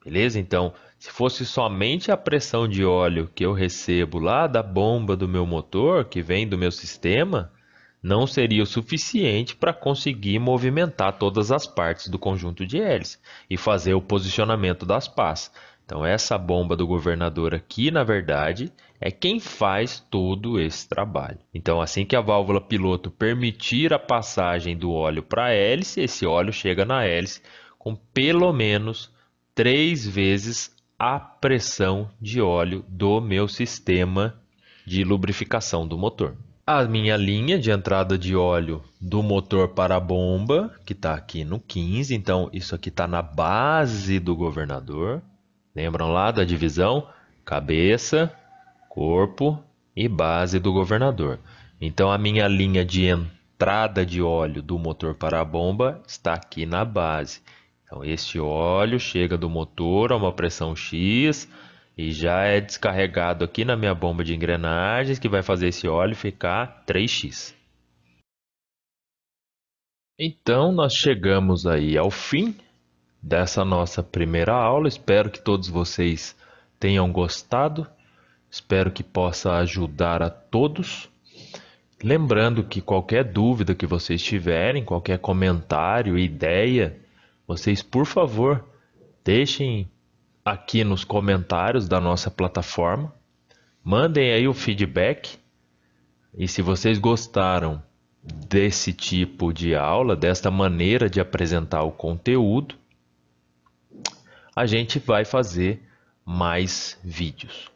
Beleza? 0.05 0.39
Então, 0.39 0.71
se 0.99 1.09
fosse 1.09 1.45
somente 1.45 2.11
a 2.11 2.17
pressão 2.17 2.67
de 2.67 2.85
óleo 2.85 3.29
que 3.33 3.43
eu 3.43 3.53
recebo 3.53 4.19
lá 4.19 4.45
da 4.45 4.61
bomba 4.61 5.15
do 5.15 5.27
meu 5.27 5.45
motor, 5.45 6.05
que 6.05 6.21
vem 6.21 6.47
do 6.47 6.57
meu 6.57 6.71
sistema, 6.71 7.51
não 8.01 8.27
seria 8.27 8.63
o 8.63 8.67
suficiente 8.67 9.55
para 9.55 9.73
conseguir 9.73 10.39
movimentar 10.39 11.17
todas 11.17 11.51
as 11.51 11.65
partes 11.65 12.07
do 12.07 12.19
conjunto 12.19 12.65
de 12.65 12.79
hélice 12.79 13.17
e 13.49 13.57
fazer 13.57 13.93
o 13.93 14.01
posicionamento 14.01 14.85
das 14.85 15.07
pás. 15.07 15.51
Então, 15.85 16.05
essa 16.05 16.37
bomba 16.37 16.75
do 16.75 16.85
governador 16.85 17.55
aqui, 17.55 17.89
na 17.89 18.03
verdade, 18.03 18.71
é 18.99 19.09
quem 19.09 19.39
faz 19.39 20.05
todo 20.11 20.59
esse 20.59 20.87
trabalho. 20.87 21.39
Então, 21.53 21.79
assim 21.79 22.05
que 22.05 22.15
a 22.15 22.21
válvula 22.21 22.59
piloto 22.59 23.09
permitir 23.09 23.93
a 23.93 23.99
passagem 23.99 24.75
do 24.75 24.91
óleo 24.91 25.23
para 25.23 25.45
a 25.45 25.53
hélice, 25.53 26.01
esse 26.01 26.25
óleo 26.25 26.51
chega 26.51 26.83
na 26.83 27.05
hélice 27.05 27.41
com 27.77 27.95
pelo 27.95 28.51
menos 28.51 29.09
três 29.55 30.05
vezes 30.05 30.75
a 30.99 31.19
pressão 31.19 32.09
de 32.19 32.41
óleo 32.41 32.83
do 32.87 33.21
meu 33.21 33.47
sistema 33.47 34.41
de 34.85 35.03
lubrificação 35.03 35.87
do 35.87 35.97
motor. 35.97 36.35
A 36.69 36.83
minha 36.83 37.15
linha 37.15 37.57
de 37.57 37.71
entrada 37.71 38.17
de 38.17 38.35
óleo 38.35 38.83
do 38.99 39.23
motor 39.23 39.69
para 39.69 39.95
a 39.95 40.01
bomba, 40.01 40.69
que 40.85 40.91
está 40.91 41.13
aqui 41.13 41.45
no 41.45 41.61
15, 41.61 42.13
então 42.13 42.49
isso 42.51 42.75
aqui 42.75 42.89
está 42.89 43.07
na 43.07 43.21
base 43.21 44.19
do 44.19 44.35
governador. 44.35 45.21
Lembram 45.73 46.11
lá 46.11 46.29
da 46.29 46.43
divisão? 46.43 47.07
Cabeça, 47.45 48.29
corpo 48.89 49.63
e 49.95 50.09
base 50.09 50.59
do 50.59 50.73
governador. 50.73 51.39
Então 51.79 52.11
a 52.11 52.17
minha 52.17 52.49
linha 52.49 52.83
de 52.83 53.05
entrada 53.05 54.05
de 54.05 54.21
óleo 54.21 54.61
do 54.61 54.77
motor 54.77 55.15
para 55.15 55.39
a 55.39 55.45
bomba 55.45 56.01
está 56.05 56.33
aqui 56.33 56.65
na 56.65 56.83
base. 56.83 57.39
Então 57.85 58.03
este 58.03 58.41
óleo 58.41 58.99
chega 58.99 59.37
do 59.37 59.49
motor 59.49 60.11
a 60.11 60.17
uma 60.17 60.33
pressão 60.33 60.75
X 60.75 61.47
e 61.97 62.11
já 62.11 62.43
é 62.43 62.61
descarregado 62.61 63.43
aqui 63.43 63.65
na 63.65 63.75
minha 63.75 63.95
bomba 63.95 64.23
de 64.23 64.35
engrenagens 64.35 65.17
que 65.17 65.27
vai 65.27 65.41
fazer 65.41 65.69
esse 65.69 65.87
óleo 65.87 66.15
ficar 66.15 66.83
3x. 66.85 67.55
Então 70.19 70.71
nós 70.71 70.93
chegamos 70.93 71.65
aí 71.65 71.97
ao 71.97 72.11
fim 72.11 72.55
dessa 73.21 73.65
nossa 73.65 74.03
primeira 74.03 74.53
aula. 74.53 74.87
Espero 74.87 75.29
que 75.31 75.41
todos 75.41 75.69
vocês 75.69 76.35
tenham 76.79 77.11
gostado. 77.11 77.87
Espero 78.49 78.91
que 78.91 79.03
possa 79.03 79.53
ajudar 79.57 80.21
a 80.21 80.29
todos. 80.29 81.09
Lembrando 82.03 82.63
que 82.63 82.79
qualquer 82.79 83.23
dúvida 83.23 83.73
que 83.73 83.87
vocês 83.87 84.21
tiverem, 84.21 84.85
qualquer 84.85 85.17
comentário, 85.17 86.17
ideia, 86.17 86.95
vocês 87.47 87.81
por 87.81 88.05
favor 88.05 88.63
deixem 89.23 89.89
aqui 90.51 90.83
nos 90.83 91.03
comentários 91.03 91.87
da 91.87 91.99
nossa 91.99 92.29
plataforma. 92.29 93.13
Mandem 93.83 94.31
aí 94.31 94.47
o 94.47 94.53
feedback. 94.53 95.37
E 96.37 96.47
se 96.47 96.61
vocês 96.61 96.99
gostaram 96.99 97.81
desse 98.21 98.93
tipo 98.93 99.53
de 99.53 99.75
aula, 99.75 100.15
desta 100.15 100.51
maneira 100.51 101.09
de 101.09 101.19
apresentar 101.19 101.83
o 101.83 101.91
conteúdo, 101.91 102.75
a 104.55 104.65
gente 104.65 104.99
vai 104.99 105.23
fazer 105.23 105.81
mais 106.25 106.99
vídeos 107.03 107.71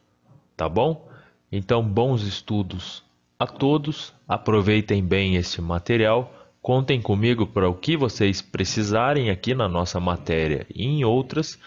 tá 0.62 0.68
bom? 0.68 1.08
Então, 1.50 1.82
bons 1.82 2.22
estudos 2.22 3.02
a 3.36 3.46
todos, 3.46 4.14
aproveitem 4.28 5.04
bem 5.04 5.34
este 5.34 5.60
material, 5.60 6.32
contem 6.60 7.02
comigo 7.02 7.46
para 7.48 7.68
o 7.68 7.74
que 7.74 7.96
vocês 7.96 8.40
precisarem 8.40 9.28
aqui 9.28 9.54
na 9.54 9.68
nossa 9.68 9.98
matéria 9.98 10.64
e 10.72 10.84
em 10.84 11.04
outras. 11.04 11.58